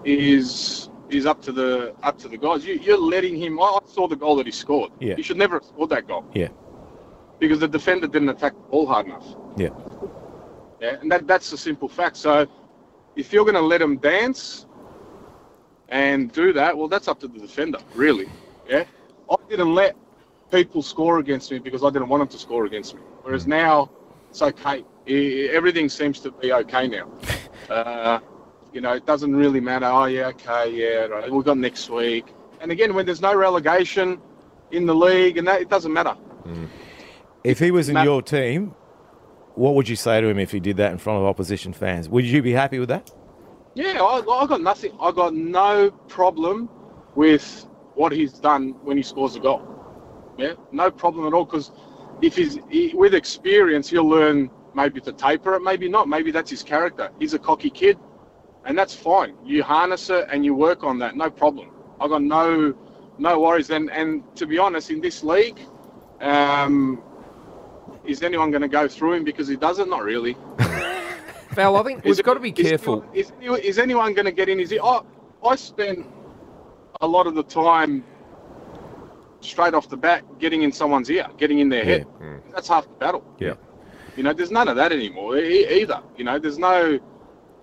is 0.04 0.90
is 1.11 1.24
up 1.26 1.40
to 1.42 1.52
the 1.52 1.94
up 2.02 2.18
to 2.18 2.28
the 2.28 2.37
guys. 2.37 2.66
You, 2.66 2.74
you're 2.74 2.98
letting 2.98 3.37
him. 3.37 3.61
I 3.61 3.78
saw 3.87 4.09
the 4.09 4.16
goal 4.16 4.37
that 4.37 4.46
he 4.46 4.52
scored. 4.52 4.90
Yeah. 5.00 5.14
He 5.16 5.22
should 5.22 5.37
never 5.38 5.57
have 5.57 5.64
scored 5.64 5.90
that 5.90 6.09
goal 6.09 6.24
Yeah, 6.35 6.48
because 7.38 7.61
the 7.61 7.68
defender 7.68 8.07
didn't 8.09 8.30
attack 8.30 8.54
the 8.54 8.68
ball 8.70 8.87
hard 8.87 9.07
enough. 9.07 9.26
yeah, 9.57 9.68
Yeah, 10.80 10.96
and 11.00 11.11
that, 11.12 11.26
that's 11.26 11.50
the 11.50 11.57
simple 11.59 11.88
fact. 11.88 12.16
So 12.16 12.46
if 13.16 13.33
you're 13.33 13.44
going 13.44 13.54
to 13.54 13.61
let 13.74 13.80
him 13.80 13.96
dance 13.98 14.66
and 15.88 16.32
do 16.32 16.52
that, 16.52 16.76
well, 16.76 16.88
that's 16.88 17.08
up 17.08 17.20
to 17.20 17.28
the 17.28 17.38
defender, 17.38 17.78
really. 17.94 18.26
Yeah, 18.68 18.84
I 19.30 19.36
didn't 19.48 19.74
let 19.74 19.96
people 20.50 20.82
score 20.82 21.18
against 21.18 21.50
me 21.50 21.58
because 21.58 21.82
I 21.84 21.90
didn't 21.90 22.08
want 22.08 22.20
them 22.20 22.28
to 22.28 22.38
score 22.38 22.64
against 22.64 22.94
me. 22.94 23.00
Whereas 23.22 23.46
now, 23.46 23.90
it's 24.30 24.42
okay. 24.42 24.84
Everything 25.06 25.88
seems 25.88 26.20
to 26.20 26.30
be 26.30 26.52
okay 26.52 26.88
now. 26.88 27.10
Uh, 27.70 28.20
you 28.74 28.82
know, 28.82 28.92
it 28.92 29.06
doesn't 29.06 29.34
really 29.34 29.58
matter. 29.58 29.86
Oh, 29.86 30.04
yeah, 30.04 30.26
okay, 30.26 30.70
yeah, 30.70 31.06
right. 31.06 31.32
we've 31.32 31.44
got 31.46 31.56
next 31.56 31.88
week. 31.88 32.26
And 32.60 32.70
again, 32.70 32.92
when 32.92 33.06
there's 33.06 33.22
no 33.22 33.34
relegation 33.34 34.20
in 34.70 34.84
the 34.84 34.94
league, 34.94 35.38
and 35.38 35.48
that, 35.48 35.62
it 35.62 35.70
doesn't 35.70 35.92
matter. 35.92 36.14
If 37.42 37.58
he 37.58 37.70
was 37.70 37.88
in 37.88 37.94
Matt- 37.94 38.04
your 38.04 38.20
team, 38.20 38.74
what 39.54 39.74
would 39.76 39.88
you 39.88 39.96
say 39.96 40.20
to 40.20 40.26
him 40.26 40.38
if 40.38 40.50
he 40.50 40.60
did 40.60 40.76
that 40.78 40.92
in 40.92 40.98
front 40.98 41.20
of 41.20 41.24
opposition 41.24 41.72
fans? 41.72 42.08
Would 42.08 42.26
you 42.26 42.42
be 42.42 42.52
happy 42.52 42.78
with 42.78 42.88
that? 42.88 43.10
Yeah, 43.74 44.02
I, 44.02 44.20
I 44.20 44.46
got 44.46 44.60
nothing. 44.60 44.92
I 45.00 45.10
got 45.10 45.34
no 45.34 45.90
problem 46.08 46.68
with 47.16 47.66
what 47.94 48.12
he's 48.12 48.34
done 48.34 48.70
when 48.84 48.96
he 48.96 49.02
scores 49.02 49.37
a 49.37 49.40
goal. 49.40 49.62
Yeah, 50.38 50.54
no 50.72 50.90
problem 50.90 51.26
at 51.26 51.32
all. 51.32 51.44
Because 51.44 51.72
if 52.22 52.37
he's 52.37 52.58
he, 52.70 52.92
with 52.94 53.14
experience, 53.14 53.88
he'll 53.90 54.08
learn 54.08 54.50
maybe 54.74 55.00
to 55.00 55.12
taper 55.12 55.54
it, 55.54 55.62
maybe 55.62 55.88
not. 55.88 56.08
Maybe 56.08 56.30
that's 56.30 56.50
his 56.50 56.62
character. 56.62 57.10
He's 57.18 57.34
a 57.34 57.38
cocky 57.38 57.70
kid, 57.70 57.98
and 58.64 58.78
that's 58.78 58.94
fine. 58.94 59.34
You 59.44 59.62
harness 59.62 60.08
it 60.10 60.26
and 60.30 60.44
you 60.44 60.54
work 60.54 60.84
on 60.84 60.98
that. 61.00 61.16
No 61.16 61.30
problem. 61.30 61.70
I 62.00 62.08
got 62.08 62.22
no 62.22 62.74
no 63.18 63.40
worries. 63.40 63.70
And 63.70 63.90
and 63.90 64.22
to 64.37 64.46
be 64.46 64.58
honest, 64.58 64.90
in 64.90 65.00
this 65.00 65.24
league, 65.24 65.58
um, 66.20 67.02
is 68.04 68.22
anyone 68.22 68.50
going 68.50 68.62
to 68.62 68.68
go 68.68 68.87
through 68.87 69.14
him 69.14 69.24
because 69.24 69.48
he 69.48 69.56
does 69.56 69.80
it? 69.80 69.88
Not 69.88 70.04
really. 70.04 70.37
Val, 71.54 71.76
I 71.76 71.82
think 71.82 72.00
Is 72.00 72.04
we've 72.04 72.18
it- 72.20 72.24
got 72.24 72.34
to 72.34 72.40
be 72.40 72.52
careful. 72.52 73.04
Is, 73.12 73.32
anyone- 73.38 73.60
is 73.60 73.78
anyone 73.78 74.14
going 74.14 74.26
to 74.26 74.32
get 74.32 74.48
in 74.48 74.58
his 74.58 74.72
ear? 74.72 74.80
I, 74.82 75.00
I 75.44 75.56
spend 75.56 76.04
a 77.00 77.06
lot 77.06 77.26
of 77.26 77.34
the 77.34 77.42
time 77.42 78.04
straight 79.40 79.74
off 79.74 79.88
the 79.88 79.96
bat 79.96 80.22
getting 80.38 80.62
in 80.62 80.72
someone's 80.72 81.10
ear, 81.10 81.26
getting 81.36 81.58
in 81.58 81.68
their 81.68 81.84
head. 81.84 82.06
Mm. 82.20 82.40
That's 82.52 82.68
half 82.68 82.84
the 82.84 82.94
battle. 82.94 83.24
Yeah. 83.38 83.54
You 84.16 84.22
know, 84.22 84.32
there's 84.32 84.50
none 84.50 84.68
of 84.68 84.76
that 84.76 84.92
anymore 84.92 85.36
e- 85.36 85.80
either. 85.82 86.00
You 86.16 86.24
know, 86.24 86.38
there's 86.38 86.58
no 86.58 86.98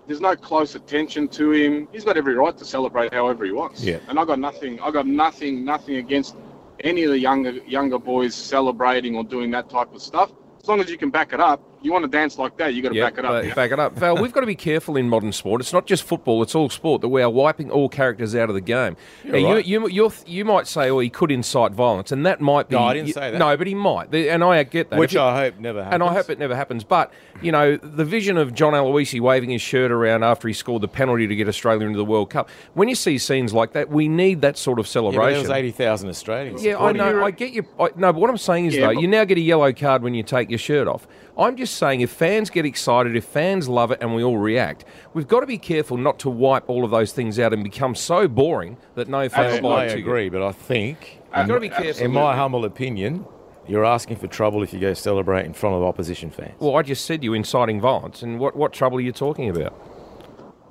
there's 0.08 0.20
no 0.22 0.36
close 0.36 0.76
attention 0.76 1.28
to 1.30 1.52
him. 1.52 1.88
He's 1.92 2.04
got 2.04 2.18
every 2.18 2.36
right 2.36 2.56
to 2.58 2.66
celebrate 2.66 3.14
however 3.14 3.46
he 3.46 3.52
wants. 3.52 3.84
Yeah. 3.84 4.00
And 4.10 4.20
I 4.20 4.26
got 4.26 4.40
nothing. 4.40 4.80
I 4.82 4.92
got 4.92 5.08
nothing. 5.08 5.64
Nothing 5.64 5.96
against 5.98 6.36
any 6.82 7.04
of 7.04 7.12
the 7.12 7.20
younger 7.20 7.52
younger 7.66 7.98
boys 7.98 8.36
celebrating 8.36 9.16
or 9.16 9.24
doing 9.24 9.50
that 9.52 9.70
type 9.70 9.94
of 9.94 10.02
stuff. 10.02 10.32
As 10.62 10.68
long 10.68 10.82
as 10.82 10.90
you 10.90 10.98
can 10.98 11.10
back 11.10 11.34
it 11.34 11.40
up. 11.40 11.64
You 11.84 11.92
want 11.92 12.04
to 12.04 12.10
dance 12.10 12.38
like 12.38 12.58
that, 12.58 12.74
you 12.76 12.84
got 12.84 12.90
to 12.90 12.96
Yeah, 12.96 13.06
back 13.10 13.18
it 13.18 13.26
up. 13.26 13.44
ba- 13.44 13.56
back 13.56 13.72
it 13.72 13.80
up. 13.80 13.96
Val, 13.98 14.16
we've 14.18 14.32
got 14.32 14.42
to 14.42 14.46
be 14.46 14.54
careful 14.56 14.98
in 14.98 15.10
modern 15.10 15.32
sport. 15.32 15.62
It's 15.62 15.74
not 15.74 15.88
just 15.88 16.04
football; 16.04 16.44
it's 16.44 16.54
all 16.54 16.70
sport 16.70 17.02
that 17.02 17.08
we 17.10 17.22
are 17.24 17.30
wiping 17.30 17.72
all 17.72 17.90
characters 17.90 18.36
out 18.36 18.50
of 18.50 18.56
the 18.56 18.62
game. 18.62 18.96
Now, 19.24 19.32
right. 19.34 19.66
you, 19.66 19.82
you, 19.82 19.88
you're, 19.90 20.12
you 20.28 20.46
might 20.46 20.68
say, 20.68 20.90
"Oh, 20.92 21.00
he 21.00 21.10
could 21.10 21.32
incite 21.32 21.72
violence," 21.72 22.12
and 22.12 22.24
that 22.28 22.40
might 22.40 22.70
be. 22.70 22.76
No, 22.76 22.84
I 22.84 22.94
didn't 22.94 23.14
say 23.14 23.32
that. 23.32 23.38
No, 23.40 23.58
but 23.58 23.66
he 23.66 23.74
might, 23.74 24.12
The- 24.12 24.30
and 24.30 24.44
I 24.44 24.62
get 24.64 24.92
that. 24.92 25.00
Which 25.00 25.16
If 25.16 25.20
I 25.22 25.46
hope 25.46 25.60
never 25.60 25.80
happens. 25.84 25.94
and 25.96 26.04
I 26.04 26.14
hope 26.14 26.30
it 26.30 26.38
never 26.38 26.56
happens. 26.56 26.84
But 26.84 27.12
you 27.42 27.52
know, 27.52 27.78
the 27.78 28.06
vision 28.06 28.38
of 28.38 28.54
John 28.54 28.74
Aloisi 28.74 29.20
waving 29.20 29.50
his 29.50 29.62
shirt 29.64 29.92
around 29.92 30.24
after 30.24 30.48
he 30.48 30.54
scored 30.54 30.84
the 30.84 30.88
penalty 30.88 31.26
to 31.26 31.36
get 31.36 31.48
Australia 31.48 31.88
into 31.88 31.98
the 31.98 32.06
World 32.06 32.30
Cup. 32.30 32.50
When 32.76 32.90
you 32.90 32.96
see 32.96 33.18
scenes 33.18 33.54
like 33.54 33.74
that, 33.74 33.90
we 33.90 34.08
need 34.08 34.42
that 34.42 34.58
sort 34.58 34.78
of 34.78 34.86
Yeah, 34.86 35.02
there 35.02 35.12
celebration. 35.14 35.42
was 35.42 35.50
80,000 35.50 36.10
Australians. 36.10 36.64
Yeah, 36.64 36.78
I 36.78 36.92
know. 36.92 37.24
I 37.26 37.32
get 37.32 37.54
you. 37.54 37.66
I, 37.80 37.90
no, 37.96 38.14
but 38.14 38.20
what 38.20 38.30
I'm 38.30 38.38
saying 38.38 38.68
is, 38.68 38.76
Yeah, 38.76 38.88
though, 38.88 38.92
you 39.00 39.08
now 39.08 39.24
get 39.26 39.40
a 39.40 39.42
yellow 39.42 39.74
card 39.74 40.04
when 40.04 40.14
you 40.14 40.22
take 40.22 40.50
your 40.52 40.60
shirt 40.60 40.88
off. 40.88 41.08
I'm 41.38 41.56
just 41.56 41.71
saying, 41.78 42.02
if 42.02 42.12
fans 42.12 42.50
get 42.50 42.66
excited, 42.66 43.16
if 43.16 43.26
fans 43.26 43.68
love 43.70 43.92
it, 43.92 44.00
and 44.02 44.14
we 44.16 44.24
all 44.24 44.38
react, 44.38 44.86
we've 45.14 45.28
got 45.28 45.40
to 45.42 45.46
be 45.48 45.58
careful 45.58 45.98
not 45.98 46.20
to 46.20 46.30
wipe 46.30 46.70
all 46.70 46.84
of 46.86 46.92
those 46.92 47.12
things 47.14 47.40
out 47.40 47.54
and 47.54 47.64
become 47.64 47.96
so 47.96 48.28
boring 48.28 48.78
that 48.96 49.08
no 49.08 49.28
fan 49.30 49.46
Absolutely. 49.46 49.70
will 49.70 49.76
I 49.76 49.86
buy 49.88 49.88
to 49.94 49.98
you. 50.00 50.06
agree, 50.06 50.30
but 50.30 50.42
I 50.44 50.52
think, 50.52 51.22
You've 51.36 51.48
got 51.48 51.54
to 51.56 51.60
be 51.60 51.70
careful. 51.70 52.06
in 52.06 52.12
my 52.12 52.36
humble 52.36 52.66
opinion, 52.66 53.26
you're 53.68 53.86
asking 53.86 54.18
for 54.18 54.28
trouble 54.28 54.64
if 54.64 54.74
you 54.74 54.80
go 54.80 54.94
celebrate 54.94 55.46
in 55.46 55.54
front 55.54 55.76
of 55.76 55.84
opposition 55.84 56.30
fans. 56.30 56.54
Well, 56.60 56.76
I 56.76 56.82
just 56.82 57.06
said 57.06 57.24
you're 57.24 57.36
inciting 57.36 57.80
violence, 57.80 58.22
and 58.22 58.40
what, 58.40 58.56
what 58.56 58.74
trouble 58.74 58.98
are 58.98 59.02
you 59.02 59.12
talking 59.12 59.50
about? 59.50 59.74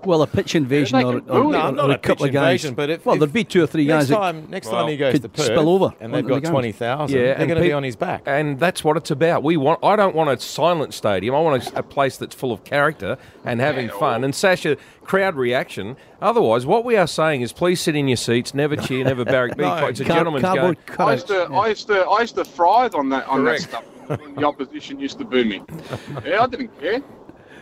Well, 0.05 0.23
a 0.23 0.27
pitch 0.27 0.55
invasion 0.55 0.99
Yeah, 1.01 1.07
or, 1.07 1.15
or, 1.17 1.21
bully. 1.21 1.41
or, 1.49 1.53
No, 1.53 1.61
I'm 1.61 1.75
not 1.77 1.85
or 1.89 1.93
a 1.93 1.95
a 1.95 1.99
couple 1.99 2.27
of 2.27 2.33
guys. 2.33 2.43
invasion, 2.65 2.75
but 2.75 2.91
if- 2.91 3.05
well, 3.07 3.15
if- 3.15 3.21
there'd 3.21 3.33
be 3.33 3.45
two 3.45 3.63
or 3.63 3.67
three 3.67 3.85
Next 3.87 4.05
guys 4.05 4.09
that 4.09 4.17
time, 4.17 4.47
next 4.51 4.69
time 4.69 4.89
he 4.89 4.97
goes 4.97 5.13
could 5.13 5.23
to 5.23 5.29
Perth 5.29 5.47
spill 5.47 5.69
over 5.69 5.93
and 6.01 6.13
they've 6.15 6.25
onto 6.25 6.35
the 6.37 6.41
got 6.41 6.51
twenty 6.51 6.73
thousand, 6.73 7.17
Yeah, 7.19 7.25
they're 7.27 7.35
and 7.37 7.49
going 7.49 7.61
to 7.63 7.67
be 7.69 7.73
on 7.73 7.83
his 7.83 7.97
back. 7.97 8.23
And 8.27 8.59
that's 8.59 8.83
what 8.83 8.97
it's 8.97 9.11
about. 9.11 9.43
We 9.43 9.57
want. 9.57 9.79
I 9.85 9.97
don't 9.97 10.15
want 10.15 10.31
a 10.31 10.39
silent 10.41 10.95
stadium. 10.95 11.35
I 11.35 11.41
want 11.41 11.67
a, 11.75 11.79
a 11.79 11.83
place 11.83 12.17
that's 12.17 12.35
full 12.35 12.53
of 12.53 12.65
character 12.65 13.19
and 13.45 13.61
having 13.61 13.89
fun. 13.91 14.25
And 14.25 14.35
Sasha, 14.35 14.77
crowd 15.05 15.37
reaction. 15.37 15.97
Otherwise, 16.23 16.67
what 16.67 16.85
we 16.85 16.97
are 16.97 17.07
saying 17.07 17.41
is, 17.43 17.53
please 17.53 17.81
sit 17.81 17.97
in 17.97 18.07
your 18.09 18.17
seats, 18.17 18.55
never 18.55 18.77
cheer, 18.77 19.05
never 19.05 19.25
barrack. 19.27 19.57
Be 19.57 19.65
quiet. 19.65 19.91
It's 19.91 20.01
a 20.01 20.05
Car- 20.05 20.17
gentleman's 20.17 20.45
cardboard 20.45 20.77
game. 20.77 20.85
I 20.89 20.97
cutout. 20.97 21.13
used 21.13 21.27
to, 21.29 21.35
I 21.53 21.69
used 21.69 21.87
to, 21.89 21.95
I 22.01 22.21
used 22.21 22.35
to 22.37 22.45
thrive 22.45 22.95
on 22.95 23.09
that, 23.11 23.27
on 23.27 23.41
Correct. 23.45 23.63
that 23.63 23.69
stuff. 23.71 23.85
When 24.21 24.35
the 24.35 24.45
opposition 24.45 24.99
used 24.99 25.19
to 25.19 25.25
boo 25.25 25.45
me. 25.45 25.63
Yeah, 26.27 26.43
I 26.43 26.47
didn't 26.49 26.79
care. 26.81 27.01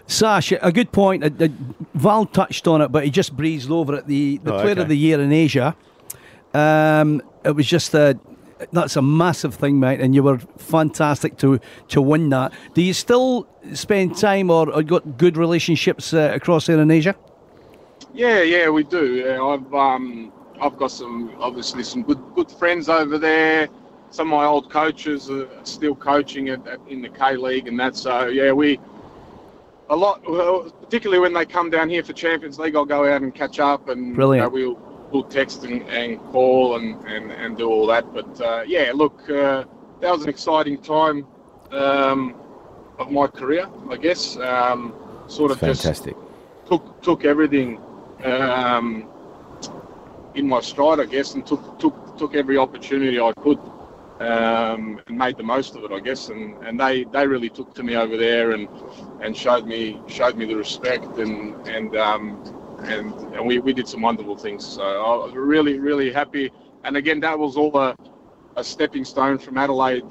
Sash, 0.08 0.52
a 0.52 0.72
good 0.72 0.90
point. 0.90 1.22
Uh, 1.22 1.44
uh, 1.44 1.48
Val 1.94 2.24
touched 2.24 2.66
on 2.66 2.80
it, 2.80 2.88
but 2.90 3.04
he 3.04 3.10
just 3.10 3.36
breezed 3.36 3.70
over 3.70 3.94
it. 3.94 4.06
The 4.06 4.38
the 4.38 4.54
Oh, 4.54 4.60
player 4.60 4.72
okay. 4.72 4.80
of 4.80 4.88
the 4.88 4.96
year 4.96 5.20
in 5.20 5.32
Asia. 5.32 5.76
Um, 6.54 7.22
it 7.44 7.54
was 7.54 7.66
just 7.66 7.92
a 7.94 8.18
that's 8.72 8.96
a 8.96 9.02
massive 9.02 9.54
thing, 9.54 9.78
mate, 9.78 10.00
and 10.00 10.14
you 10.14 10.22
were 10.22 10.38
fantastic 10.56 11.36
to 11.38 11.60
to 11.88 12.00
win 12.00 12.30
that. 12.30 12.54
Do 12.72 12.80
you 12.80 12.94
still 12.94 13.46
spend 13.74 14.16
time 14.16 14.50
or, 14.50 14.72
or 14.72 14.82
got 14.82 15.18
good 15.18 15.36
relationships 15.36 16.14
uh, 16.14 16.32
across 16.34 16.66
there 16.66 16.80
in 16.80 16.90
Asia? 16.90 17.14
Yeah, 18.14 18.40
yeah, 18.42 18.70
we 18.70 18.84
do. 18.84 19.16
Yeah, 19.16 19.42
I've 19.42 19.74
um, 19.74 20.32
I've 20.58 20.78
got 20.78 20.90
some 20.90 21.36
obviously 21.38 21.82
some 21.82 22.02
good 22.02 22.20
good 22.34 22.50
friends 22.50 22.88
over 22.88 23.18
there. 23.18 23.68
Some 24.10 24.32
of 24.32 24.38
my 24.38 24.46
old 24.46 24.70
coaches 24.70 25.28
are 25.30 25.46
still 25.64 25.94
coaching 25.94 26.48
at, 26.48 26.66
at, 26.66 26.80
in 26.88 27.02
the 27.02 27.10
K 27.10 27.36
League 27.36 27.68
and 27.68 27.78
that. 27.78 27.94
So 27.94 28.28
yeah, 28.28 28.52
we 28.52 28.80
a 29.90 29.96
lot, 29.96 30.22
particularly 30.82 31.20
when 31.20 31.32
they 31.32 31.46
come 31.46 31.70
down 31.70 31.88
here 31.88 32.04
for 32.04 32.12
Champions 32.12 32.58
League, 32.58 32.76
I'll 32.76 32.84
go 32.84 33.10
out 33.10 33.22
and 33.22 33.34
catch 33.34 33.58
up 33.58 33.88
and 33.88 34.14
Brilliant. 34.14 34.52
You 34.52 34.60
know, 34.60 34.74
we'll 34.74 34.88
we'll 35.10 35.24
text 35.24 35.64
and, 35.64 35.82
and 35.88 36.20
call 36.26 36.76
and, 36.76 37.02
and, 37.06 37.32
and 37.32 37.56
do 37.56 37.68
all 37.70 37.86
that. 37.86 38.12
But 38.12 38.40
uh, 38.40 38.64
yeah, 38.66 38.92
look, 38.94 39.28
uh, 39.30 39.64
that 40.00 40.12
was 40.12 40.22
an 40.22 40.28
exciting 40.28 40.80
time 40.82 41.26
um, 41.70 42.34
of 42.98 43.10
my 43.10 43.26
career, 43.26 43.68
I 43.90 43.96
guess. 43.96 44.36
Um, 44.36 44.94
sort 45.26 45.50
of 45.50 45.60
just 45.60 45.82
Fantastic. 45.82 46.16
took 46.66 47.02
took 47.02 47.24
everything 47.24 47.80
um, 48.24 49.08
in 50.34 50.46
my 50.46 50.60
stride, 50.60 51.00
I 51.00 51.06
guess, 51.06 51.34
and 51.34 51.46
took 51.46 51.78
took 51.78 52.18
took 52.18 52.34
every 52.34 52.58
opportunity 52.58 53.20
I 53.20 53.32
could 53.40 53.58
um, 54.20 55.00
and 55.06 55.16
made 55.18 55.36
the 55.36 55.42
most 55.42 55.76
of 55.76 55.84
it, 55.84 55.92
I 55.92 56.00
guess. 56.00 56.28
And, 56.28 56.56
and 56.64 56.78
they, 56.78 57.04
they 57.04 57.26
really 57.26 57.48
took 57.48 57.74
to 57.74 57.82
me 57.82 57.96
over 57.96 58.16
there 58.16 58.52
and 58.52 58.68
and 59.20 59.36
showed 59.36 59.66
me 59.66 60.00
showed 60.06 60.36
me 60.36 60.46
the 60.46 60.54
respect 60.56 61.18
and 61.18 61.54
and 61.68 61.96
um, 61.96 62.42
and, 62.84 63.12
and 63.34 63.46
we, 63.46 63.58
we 63.58 63.72
did 63.72 63.88
some 63.88 64.02
wonderful 64.02 64.36
things. 64.36 64.64
So 64.66 64.82
I 64.82 65.16
was 65.26 65.32
really 65.34 65.78
really 65.78 66.12
happy. 66.12 66.50
And 66.84 66.96
again, 66.96 67.20
that 67.20 67.38
was 67.38 67.56
all 67.56 67.76
a, 67.76 67.96
a 68.56 68.64
stepping 68.64 69.04
stone 69.04 69.38
from 69.38 69.58
Adelaide, 69.58 70.04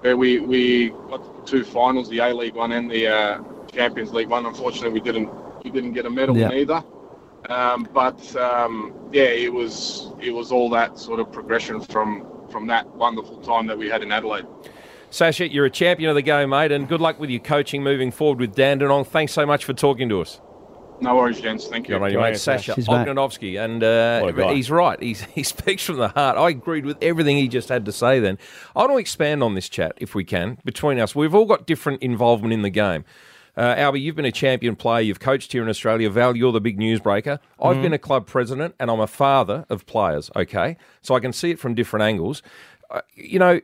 where 0.00 0.16
we 0.16 0.40
we 0.40 0.90
got 1.10 1.46
two 1.46 1.64
finals, 1.64 2.08
the 2.08 2.18
A 2.18 2.34
League 2.34 2.54
one 2.54 2.72
and 2.72 2.90
the 2.90 3.06
uh, 3.08 3.40
Champions 3.72 4.12
League 4.12 4.28
one. 4.28 4.46
Unfortunately, 4.46 4.90
we 4.90 5.00
didn't 5.00 5.30
we 5.62 5.70
didn't 5.70 5.92
get 5.92 6.06
a 6.06 6.10
medal 6.10 6.36
Yeah. 6.36 6.52
either. 6.52 6.82
Um, 7.48 7.88
but 7.92 8.34
um, 8.36 8.94
yeah, 9.12 9.24
it 9.24 9.52
was 9.52 10.12
it 10.20 10.30
was 10.30 10.50
all 10.50 10.70
that 10.70 10.98
sort 10.98 11.20
of 11.20 11.30
progression 11.30 11.80
from 11.80 12.26
from 12.54 12.68
that 12.68 12.86
wonderful 12.94 13.36
time 13.38 13.66
that 13.66 13.76
we 13.76 13.88
had 13.88 14.00
in 14.00 14.12
Adelaide. 14.12 14.46
Sasha, 15.10 15.52
you're 15.52 15.64
a 15.64 15.70
champion 15.70 16.08
of 16.08 16.14
the 16.14 16.22
game, 16.22 16.50
mate, 16.50 16.70
and 16.70 16.86
good 16.86 17.00
luck 17.00 17.18
with 17.18 17.28
your 17.28 17.40
coaching 17.40 17.82
moving 17.82 18.12
forward 18.12 18.38
with 18.38 18.54
Dandenong. 18.54 19.04
Thanks 19.04 19.32
so 19.32 19.44
much 19.44 19.64
for 19.64 19.72
talking 19.72 20.08
to 20.08 20.20
us. 20.20 20.40
No 21.00 21.16
worries, 21.16 21.40
gents. 21.40 21.66
Thank 21.66 21.88
you. 21.88 21.96
Good 21.96 22.02
on 22.02 22.12
you, 22.12 22.20
mate. 22.20 22.28
you, 22.30 22.34
Sasha 22.36 22.76
Cheers, 22.76 22.88
mate. 22.88 23.08
Ognenovski. 23.08 23.60
And 23.60 23.82
uh, 23.82 24.20
What 24.20 24.30
a 24.30 24.32
guy. 24.34 24.54
he's 24.54 24.70
right. 24.70 25.02
He's, 25.02 25.22
he 25.34 25.42
speaks 25.42 25.84
from 25.84 25.96
the 25.96 26.10
heart. 26.10 26.38
I 26.38 26.50
agreed 26.50 26.86
with 26.86 26.96
everything 27.02 27.38
he 27.38 27.48
just 27.48 27.70
had 27.70 27.84
to 27.86 27.92
say 27.92 28.20
then. 28.20 28.38
I 28.76 28.82
want 28.82 28.92
to 28.92 28.98
expand 28.98 29.42
on 29.42 29.56
this 29.56 29.68
chat, 29.68 29.94
if 29.96 30.14
we 30.14 30.22
can, 30.22 30.58
between 30.64 31.00
us. 31.00 31.12
We've 31.16 31.34
all 31.34 31.46
got 31.46 31.66
different 31.66 32.02
involvement 32.04 32.52
in 32.52 32.62
the 32.62 32.70
game. 32.70 33.04
Uh, 33.56 33.74
Albie, 33.76 34.00
you've 34.00 34.16
been 34.16 34.24
a 34.24 34.32
champion 34.32 34.74
player. 34.74 35.00
You've 35.00 35.20
coached 35.20 35.52
here 35.52 35.62
in 35.62 35.68
Australia. 35.68 36.10
Val, 36.10 36.36
you're 36.36 36.52
the 36.52 36.60
big 36.60 36.78
newsbreaker. 36.78 37.38
I've 37.62 37.80
been 37.80 37.92
a 37.92 37.98
club 37.98 38.26
president 38.26 38.74
and 38.80 38.90
I'm 38.90 39.00
a 39.00 39.06
father 39.06 39.64
of 39.68 39.86
players, 39.86 40.30
okay? 40.34 40.76
So 41.02 41.14
I 41.14 41.20
can 41.20 41.32
see 41.32 41.50
it 41.50 41.58
from 41.58 41.74
different 41.74 42.02
angles. 42.02 42.42
Uh, 42.90 43.02
you 43.14 43.38
know, 43.38 43.60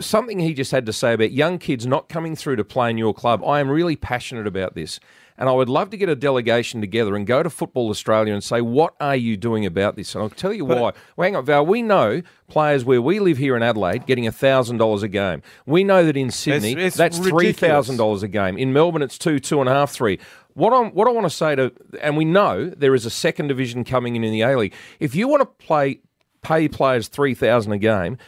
something 0.00 0.38
he 0.38 0.54
just 0.54 0.72
had 0.72 0.86
to 0.86 0.92
say 0.92 1.12
about 1.12 1.30
young 1.30 1.58
kids 1.58 1.86
not 1.86 2.08
coming 2.08 2.34
through 2.34 2.56
to 2.56 2.64
play 2.64 2.90
in 2.90 2.98
your 2.98 3.14
club. 3.14 3.44
I 3.44 3.60
am 3.60 3.68
really 3.68 3.96
passionate 3.96 4.46
about 4.46 4.74
this. 4.74 4.98
And 5.40 5.48
I 5.48 5.52
would 5.52 5.70
love 5.70 5.88
to 5.90 5.96
get 5.96 6.10
a 6.10 6.14
delegation 6.14 6.82
together 6.82 7.16
and 7.16 7.26
go 7.26 7.42
to 7.42 7.48
Football 7.48 7.88
Australia 7.88 8.34
and 8.34 8.44
say, 8.44 8.60
what 8.60 8.94
are 9.00 9.16
you 9.16 9.38
doing 9.38 9.64
about 9.64 9.96
this? 9.96 10.14
And 10.14 10.22
I'll 10.22 10.28
tell 10.28 10.52
you 10.52 10.66
why. 10.66 10.74
Well, 10.76 10.94
hang 11.18 11.34
on, 11.34 11.46
Val. 11.46 11.64
We 11.64 11.80
know 11.80 12.20
players 12.46 12.84
where 12.84 13.00
we 13.00 13.20
live 13.20 13.38
here 13.38 13.56
in 13.56 13.62
Adelaide 13.62 14.04
getting 14.04 14.24
$1,000 14.24 15.02
a 15.02 15.08
game. 15.08 15.42
We 15.64 15.82
know 15.82 16.04
that 16.04 16.14
in 16.14 16.30
Sydney, 16.30 16.74
it's 16.74 16.94
that's 16.94 17.18
ridiculous. 17.18 17.88
$3,000 17.88 18.22
a 18.22 18.28
game. 18.28 18.58
In 18.58 18.74
Melbourne, 18.74 19.00
it's 19.00 19.16
two, 19.16 19.38
two 19.40 19.60
and 19.60 19.68
a 19.68 19.72
half, 19.72 19.90
three. 19.90 20.18
What, 20.52 20.74
I'm, 20.74 20.90
what 20.90 21.08
I 21.08 21.10
want 21.10 21.24
to 21.24 21.30
say 21.30 21.54
to, 21.54 21.72
and 22.02 22.18
we 22.18 22.26
know 22.26 22.68
there 22.68 22.94
is 22.94 23.06
a 23.06 23.10
second 23.10 23.48
division 23.48 23.82
coming 23.82 24.16
in 24.16 24.24
in 24.24 24.32
the 24.32 24.42
A 24.42 24.58
League. 24.58 24.74
If 24.98 25.14
you 25.14 25.26
want 25.26 25.40
to 25.40 25.46
play, 25.64 26.00
pay 26.42 26.68
players 26.68 27.08
3000 27.08 27.72
a 27.72 27.78
game, 27.78 28.18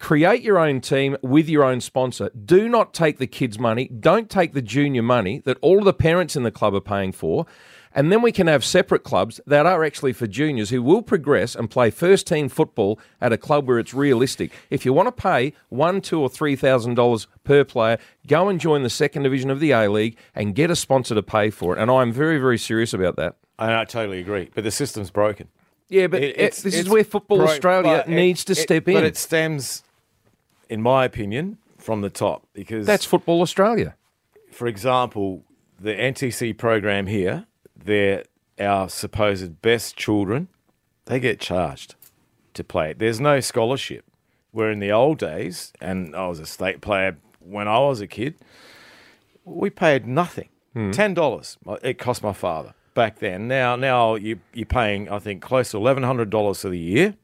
Create 0.00 0.42
your 0.42 0.58
own 0.58 0.80
team 0.80 1.16
with 1.22 1.48
your 1.48 1.62
own 1.62 1.80
sponsor. 1.80 2.30
Do 2.30 2.68
not 2.68 2.92
take 2.94 3.18
the 3.18 3.26
kids' 3.26 3.58
money. 3.58 3.86
Don't 3.86 4.28
take 4.30 4.54
the 4.54 4.62
junior 4.62 5.02
money 5.02 5.40
that 5.44 5.58
all 5.60 5.78
of 5.78 5.84
the 5.84 5.92
parents 5.92 6.34
in 6.34 6.42
the 6.42 6.50
club 6.50 6.74
are 6.74 6.80
paying 6.80 7.12
for. 7.12 7.46
And 7.92 8.10
then 8.10 8.22
we 8.22 8.32
can 8.32 8.46
have 8.46 8.64
separate 8.64 9.02
clubs 9.02 9.40
that 9.46 9.66
are 9.66 9.84
actually 9.84 10.12
for 10.14 10.26
juniors 10.26 10.70
who 10.70 10.80
will 10.82 11.02
progress 11.02 11.54
and 11.54 11.68
play 11.68 11.90
first 11.90 12.26
team 12.26 12.48
football 12.48 12.98
at 13.20 13.32
a 13.32 13.36
club 13.36 13.66
where 13.68 13.78
it's 13.78 13.92
realistic. 13.92 14.52
If 14.70 14.84
you 14.86 14.92
want 14.92 15.08
to 15.08 15.22
pay 15.22 15.52
one, 15.68 16.00
two, 16.00 16.20
or 16.20 16.28
three 16.30 16.54
thousand 16.56 16.94
dollars 16.94 17.26
per 17.44 17.62
player, 17.64 17.98
go 18.26 18.48
and 18.48 18.60
join 18.60 18.84
the 18.84 18.90
second 18.90 19.24
division 19.24 19.50
of 19.50 19.60
the 19.60 19.72
A 19.72 19.90
League 19.90 20.16
and 20.34 20.54
get 20.54 20.70
a 20.70 20.76
sponsor 20.76 21.14
to 21.16 21.22
pay 21.22 21.50
for 21.50 21.76
it. 21.76 21.80
And 21.82 21.90
I'm 21.90 22.12
very, 22.12 22.38
very 22.38 22.58
serious 22.58 22.94
about 22.94 23.16
that. 23.16 23.36
I, 23.58 23.80
I 23.80 23.84
totally 23.84 24.20
agree, 24.20 24.50
but 24.54 24.64
the 24.64 24.70
system's 24.70 25.10
broken. 25.10 25.48
Yeah, 25.88 26.06
but 26.06 26.22
It- 26.22 26.36
this 26.38 26.64
is 26.64 26.88
where 26.88 27.02
Football 27.02 27.38
broke, 27.38 27.50
Australia 27.50 28.04
but 28.06 28.08
it- 28.08 28.14
needs 28.14 28.44
to 28.44 28.52
it- 28.52 28.56
step 28.56 28.86
in. 28.86 28.94
But 28.94 29.04
it 29.04 29.16
stems, 29.16 29.82
in 30.70 30.80
my 30.80 31.04
opinion, 31.04 31.58
from 31.76 32.00
the 32.00 32.08
top 32.10 32.46
because 32.54 32.86
That's 32.86 33.04
Football 33.04 33.42
Australia. 33.42 33.96
for 34.52 34.66
example, 34.66 35.44
the 35.78 35.92
NTC 35.92 36.56
program 36.56 37.06
here, 37.06 37.46
they're 37.76 38.24
our 38.58 38.88
supposed 38.88 39.60
best 39.62 39.96
children, 39.96 40.48
they 41.06 41.18
get 41.20 41.40
charged 41.40 41.94
to 42.54 42.62
play 42.64 42.90
it. 42.90 42.98
There's 42.98 43.20
no 43.20 43.40
scholarship. 43.40 44.04
Where 44.52 44.70
in 44.72 44.80
the 44.80 44.90
old 44.90 45.18
days, 45.18 45.72
and 45.80 46.14
I 46.16 46.26
was 46.26 46.40
a 46.40 46.46
state 46.46 46.80
player 46.80 47.16
when 47.38 47.68
I 47.68 47.78
was 47.78 48.00
a 48.00 48.06
kid, 48.08 48.34
we 49.44 49.70
paid 49.70 50.06
nothing. 50.06 50.48
Hmm. 50.74 50.90
Ten 50.90 51.14
dollars. 51.14 51.56
It 51.82 51.98
cost 51.98 52.22
my 52.22 52.32
father 52.32 52.74
back 52.94 53.20
then. 53.20 53.46
Now, 53.48 53.76
now 53.76 54.16
you 54.16 54.40
you're 54.52 54.66
paying 54.66 55.08
I 55.08 55.18
think 55.20 55.40
close 55.40 55.70
to 55.70 55.76
eleven 55.76 56.02
hundred 56.02 56.30
dollars 56.30 56.62
for 56.62 56.68
the 56.68 56.78
year. 56.78 57.14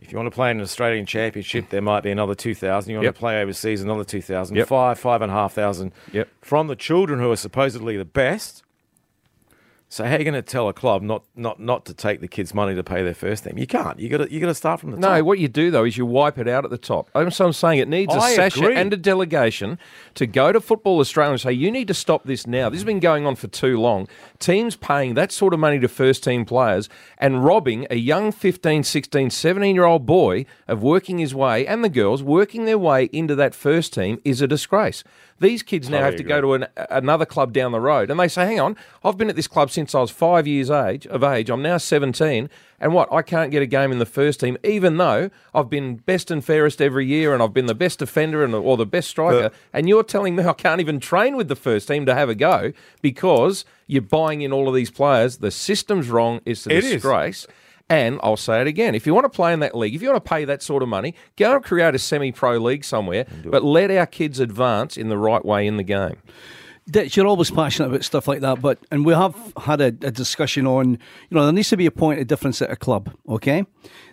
If 0.00 0.12
you 0.12 0.18
want 0.18 0.28
to 0.28 0.34
play 0.34 0.50
in 0.50 0.58
an 0.58 0.62
Australian 0.62 1.06
Championship, 1.06 1.70
there 1.70 1.82
might 1.82 2.02
be 2.02 2.10
another 2.10 2.34
two 2.34 2.54
thousand. 2.54 2.90
You 2.92 2.98
want 2.98 3.04
Yep. 3.06 3.14
to 3.14 3.18
play 3.18 3.42
overseas, 3.42 3.82
another 3.82 4.04
two 4.04 4.22
thousand. 4.22 4.56
Yep. 4.56 4.68
Five, 4.68 4.98
five 4.98 5.22
and 5.22 5.30
a 5.30 5.34
half 5.34 5.52
thousand. 5.54 5.92
Yep. 6.12 6.28
From 6.40 6.68
the 6.68 6.76
children 6.76 7.18
who 7.20 7.30
are 7.30 7.36
supposedly 7.36 7.96
the 7.96 8.04
best. 8.04 8.62
So 9.90 10.04
how 10.04 10.16
are 10.16 10.18
you 10.18 10.24
going 10.24 10.34
to 10.34 10.42
tell 10.42 10.68
a 10.68 10.74
club 10.74 11.00
not, 11.00 11.24
not, 11.34 11.58
not 11.58 11.86
to 11.86 11.94
take 11.94 12.20
the 12.20 12.28
kids' 12.28 12.52
money 12.52 12.74
to 12.74 12.84
pay 12.84 13.02
their 13.02 13.14
first 13.14 13.44
team? 13.44 13.56
You 13.56 13.66
can't. 13.66 13.98
You 13.98 14.10
got 14.10 14.18
to 14.18 14.30
you 14.30 14.38
got 14.38 14.48
to 14.48 14.54
start 14.54 14.80
from 14.80 14.90
the 14.90 14.98
No, 14.98 15.08
top. 15.08 15.16
No, 15.16 15.24
what 15.24 15.38
you 15.38 15.48
do 15.48 15.70
though 15.70 15.84
is 15.84 15.96
you 15.96 16.04
wipe 16.04 16.36
it 16.36 16.46
out 16.46 16.64
at 16.66 16.70
the 16.70 16.76
top. 16.76 17.08
I'm, 17.14 17.30
so 17.30 17.46
I'm 17.46 17.52
saying 17.54 17.78
it 17.78 17.88
needs 17.88 18.14
a 18.14 18.18
I 18.18 18.34
session 18.34 18.64
agree. 18.64 18.76
and 18.76 18.92
a 18.92 18.98
delegation 18.98 19.78
to 20.14 20.26
go 20.26 20.52
to 20.52 20.60
Football 20.60 21.00
Australia 21.00 21.32
and 21.32 21.40
say 21.40 21.52
you 21.52 21.70
need 21.70 21.88
to 21.88 21.94
stop 21.94 22.24
this 22.24 22.46
now. 22.46 22.68
This 22.68 22.80
has 22.80 22.84
been 22.84 23.00
going 23.00 23.26
on 23.26 23.34
for 23.34 23.48
too 23.48 23.80
long. 23.80 24.08
Teams 24.38 24.76
paying 24.76 25.14
that 25.14 25.32
sort 25.32 25.54
of 25.54 25.60
money 25.60 25.78
to 25.80 25.88
first 25.88 26.22
team 26.22 26.44
players 26.44 26.90
and 27.16 27.42
robbing 27.42 27.86
a 27.88 27.96
young 27.96 28.30
15, 28.30 28.82
16, 28.84 29.30
17 29.30 29.74
year 29.74 29.84
old 29.84 30.04
boy 30.04 30.44
of 30.66 30.82
working 30.82 31.16
his 31.16 31.34
way 31.34 31.66
and 31.66 31.82
the 31.82 31.88
girls 31.88 32.22
working 32.22 32.66
their 32.66 32.78
way 32.78 33.04
into 33.06 33.34
that 33.34 33.54
first 33.54 33.94
team 33.94 34.20
is 34.22 34.42
a 34.42 34.46
disgrace. 34.46 35.02
These 35.40 35.62
kids 35.62 35.88
now 35.88 36.00
oh, 36.00 36.04
have 36.04 36.16
to 36.16 36.22
go 36.24 36.40
to 36.40 36.54
an, 36.54 36.66
another 36.90 37.24
club 37.24 37.52
down 37.52 37.72
the 37.72 37.80
road, 37.80 38.10
and 38.10 38.18
they 38.18 38.28
say, 38.28 38.44
"Hang 38.44 38.58
on, 38.60 38.76
I've 39.04 39.16
been 39.16 39.28
at 39.28 39.36
this 39.36 39.46
club 39.46 39.70
since 39.70 39.94
I 39.94 40.00
was 40.00 40.10
five 40.10 40.46
years 40.46 40.70
age 40.70 41.06
of 41.06 41.22
age. 41.22 41.48
I'm 41.48 41.62
now 41.62 41.78
17, 41.78 42.50
and 42.80 42.94
what? 42.94 43.12
I 43.12 43.22
can't 43.22 43.50
get 43.50 43.62
a 43.62 43.66
game 43.66 43.92
in 43.92 43.98
the 43.98 44.06
first 44.06 44.40
team, 44.40 44.56
even 44.64 44.96
though 44.96 45.30
I've 45.54 45.70
been 45.70 45.96
best 45.96 46.30
and 46.30 46.44
fairest 46.44 46.82
every 46.82 47.06
year, 47.06 47.34
and 47.34 47.42
I've 47.42 47.54
been 47.54 47.66
the 47.66 47.74
best 47.74 48.00
defender 48.00 48.42
and 48.44 48.54
or 48.54 48.76
the 48.76 48.86
best 48.86 49.08
striker. 49.08 49.50
But- 49.50 49.54
and 49.72 49.88
you're 49.88 50.02
telling 50.02 50.34
me 50.34 50.44
I 50.44 50.54
can't 50.54 50.80
even 50.80 50.98
train 50.98 51.36
with 51.36 51.48
the 51.48 51.56
first 51.56 51.86
team 51.86 52.04
to 52.06 52.14
have 52.14 52.28
a 52.28 52.34
go 52.34 52.72
because 53.00 53.64
you're 53.86 54.02
buying 54.02 54.42
in 54.42 54.52
all 54.52 54.68
of 54.68 54.74
these 54.74 54.90
players. 54.90 55.38
The 55.38 55.50
system's 55.50 56.08
wrong. 56.08 56.40
It's 56.44 56.66
a 56.66 56.76
It 56.76 56.84
is. 56.84 57.02
Disgrace." 57.88 58.04
And 58.06 58.20
I'll 58.22 58.36
say 58.36 58.60
it 58.60 58.66
again. 58.66 58.94
If 58.94 59.06
you 59.06 59.14
want 59.14 59.24
to 59.24 59.30
play 59.30 59.52
in 59.52 59.60
that 59.60 59.76
league, 59.76 59.94
if 59.94 60.02
you 60.02 60.10
want 60.10 60.24
to 60.24 60.28
pay 60.28 60.44
that 60.44 60.62
sort 60.62 60.82
of 60.82 60.88
money, 60.88 61.14
go 61.36 61.56
and 61.56 61.64
create 61.64 61.94
a 61.94 61.98
semi 61.98 62.32
pro 62.32 62.58
league 62.58 62.84
somewhere, 62.84 63.26
but 63.44 63.64
let 63.64 63.90
our 63.90 64.06
kids 64.06 64.40
advance 64.40 64.96
in 64.96 65.08
the 65.08 65.18
right 65.18 65.44
way 65.44 65.66
in 65.66 65.76
the 65.76 65.82
game. 65.82 66.16
Ditz, 66.90 67.16
you're 67.16 67.26
always 67.26 67.50
passionate 67.50 67.88
about 67.88 68.04
stuff 68.04 68.26
like 68.26 68.40
that, 68.40 68.62
but 68.62 68.78
and 68.90 69.04
we 69.04 69.12
have 69.12 69.36
had 69.58 69.80
a, 69.80 69.86
a, 69.86 70.10
discussion 70.10 70.66
on, 70.66 70.92
you 70.92 70.98
know, 71.32 71.44
there 71.44 71.52
needs 71.52 71.68
to 71.68 71.76
be 71.76 71.84
a 71.84 71.90
point 71.90 72.18
of 72.18 72.26
difference 72.26 72.62
at 72.62 72.70
a 72.70 72.76
club. 72.76 73.10
Okay, 73.28 73.66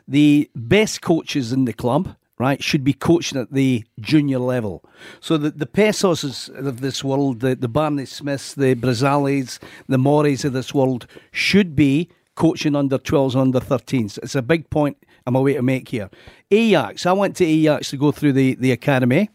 the 0.07 0.49
best 0.55 1.01
coaches 1.01 1.53
in 1.53 1.63
the 1.63 1.71
club, 1.71 2.17
right, 2.37 2.61
should 2.61 2.83
be 2.83 2.91
coaching 2.91 3.39
at 3.39 3.53
the 3.53 3.85
junior 4.01 4.39
level. 4.39 4.83
So 5.21 5.37
the 5.37 5.51
the 5.51 5.65
Pesos 5.65 6.49
of 6.49 6.81
this 6.81 7.01
world, 7.01 7.39
the 7.39 7.55
the 7.55 7.69
Barney 7.69 8.05
Smiths, 8.05 8.53
the 8.53 8.75
Brazales, 8.75 9.59
the 9.87 9.97
Mories 9.97 10.43
of 10.43 10.51
this 10.51 10.73
world 10.73 11.07
should 11.31 11.77
be 11.77 12.09
coaching 12.35 12.75
under 12.75 12.97
12s, 12.97 13.35
under 13.35 13.59
13s. 13.59 14.19
It's 14.21 14.35
a 14.35 14.41
big 14.41 14.69
point 14.69 14.97
I'm 15.25 15.35
away 15.35 15.53
to 15.53 15.61
make 15.61 15.89
here. 15.89 16.09
Ajax, 16.51 17.05
I 17.05 17.13
went 17.13 17.35
to 17.37 17.45
Ajax 17.45 17.89
to 17.89 17.97
go 17.97 18.11
through 18.11 18.33
the 18.33 18.55
the 18.55 18.71
academy, 18.71 19.29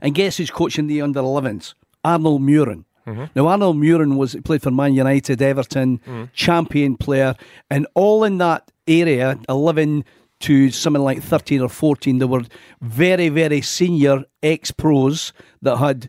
and 0.00 0.14
guess 0.14 0.36
who's 0.36 0.50
coaching 0.50 0.86
the 0.86 1.02
under 1.02 1.20
11s? 1.20 1.74
Arnold 2.04 2.42
Mühren. 2.42 2.84
Mm-hmm. 3.06 3.24
Now, 3.34 3.48
Arnold 3.48 3.76
Mühren 3.76 4.16
was 4.16 4.36
played 4.44 4.62
for 4.62 4.70
Man 4.70 4.94
United, 4.94 5.42
Everton, 5.42 5.98
mm-hmm. 5.98 6.24
champion 6.34 6.96
player, 6.96 7.34
and 7.68 7.86
all 7.94 8.22
in 8.22 8.38
that 8.38 8.70
area, 8.86 9.38
11 9.48 10.04
to 10.40 10.70
something 10.70 11.02
like 11.02 11.22
13 11.22 11.60
or 11.60 11.68
14, 11.68 12.18
there 12.18 12.28
were 12.28 12.44
very, 12.80 13.28
very 13.28 13.60
senior 13.60 14.24
ex 14.42 14.70
pros 14.70 15.32
that 15.62 15.76
had 15.76 16.08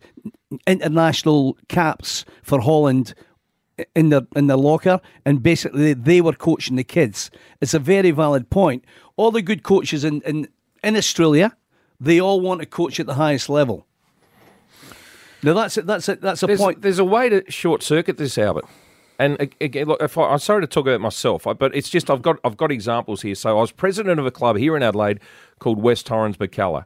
international 0.67 1.57
caps 1.69 2.25
for 2.41 2.59
Holland 2.59 3.13
in 3.95 4.09
their 4.09 4.21
in 4.35 4.47
their 4.47 4.57
locker, 4.57 4.99
and 5.25 5.41
basically 5.41 5.93
they 5.93 6.21
were 6.21 6.33
coaching 6.33 6.75
the 6.75 6.83
kids. 6.83 7.31
It's 7.61 7.73
a 7.73 7.79
very 7.79 8.11
valid 8.11 8.49
point. 8.49 8.85
All 9.15 9.31
the 9.31 9.41
good 9.41 9.63
coaches 9.63 10.03
in 10.03 10.21
in, 10.21 10.47
in 10.83 10.95
Australia, 10.95 11.55
they 11.99 12.19
all 12.19 12.41
want 12.41 12.61
to 12.61 12.65
coach 12.65 12.99
at 12.99 13.05
the 13.05 13.15
highest 13.15 13.49
level. 13.49 13.87
Now 15.41 15.53
that's 15.53 15.77
it. 15.77 15.85
That's 15.85 16.07
it. 16.09 16.21
That's 16.21 16.43
a 16.43 16.47
there's, 16.47 16.59
point. 16.59 16.81
There's 16.81 16.99
a 16.99 17.05
way 17.05 17.29
to 17.29 17.49
short 17.51 17.83
circuit 17.83 18.17
this, 18.17 18.37
Albert. 18.37 18.65
And 19.19 19.39
again, 19.61 19.87
look, 19.87 20.01
if 20.01 20.17
I, 20.17 20.33
am 20.33 20.39
sorry 20.39 20.61
to 20.61 20.67
talk 20.67 20.87
about 20.87 20.99
myself, 20.99 21.43
but 21.43 21.75
it's 21.75 21.89
just 21.89 22.09
I've 22.09 22.21
got 22.21 22.37
I've 22.43 22.57
got 22.57 22.71
examples 22.71 23.21
here. 23.21 23.35
So 23.35 23.57
I 23.57 23.61
was 23.61 23.71
president 23.71 24.19
of 24.19 24.25
a 24.25 24.31
club 24.31 24.57
here 24.57 24.75
in 24.75 24.83
Adelaide 24.83 25.19
called 25.59 25.81
West 25.81 26.05
Torrens 26.05 26.37
Birkalla. 26.37 26.85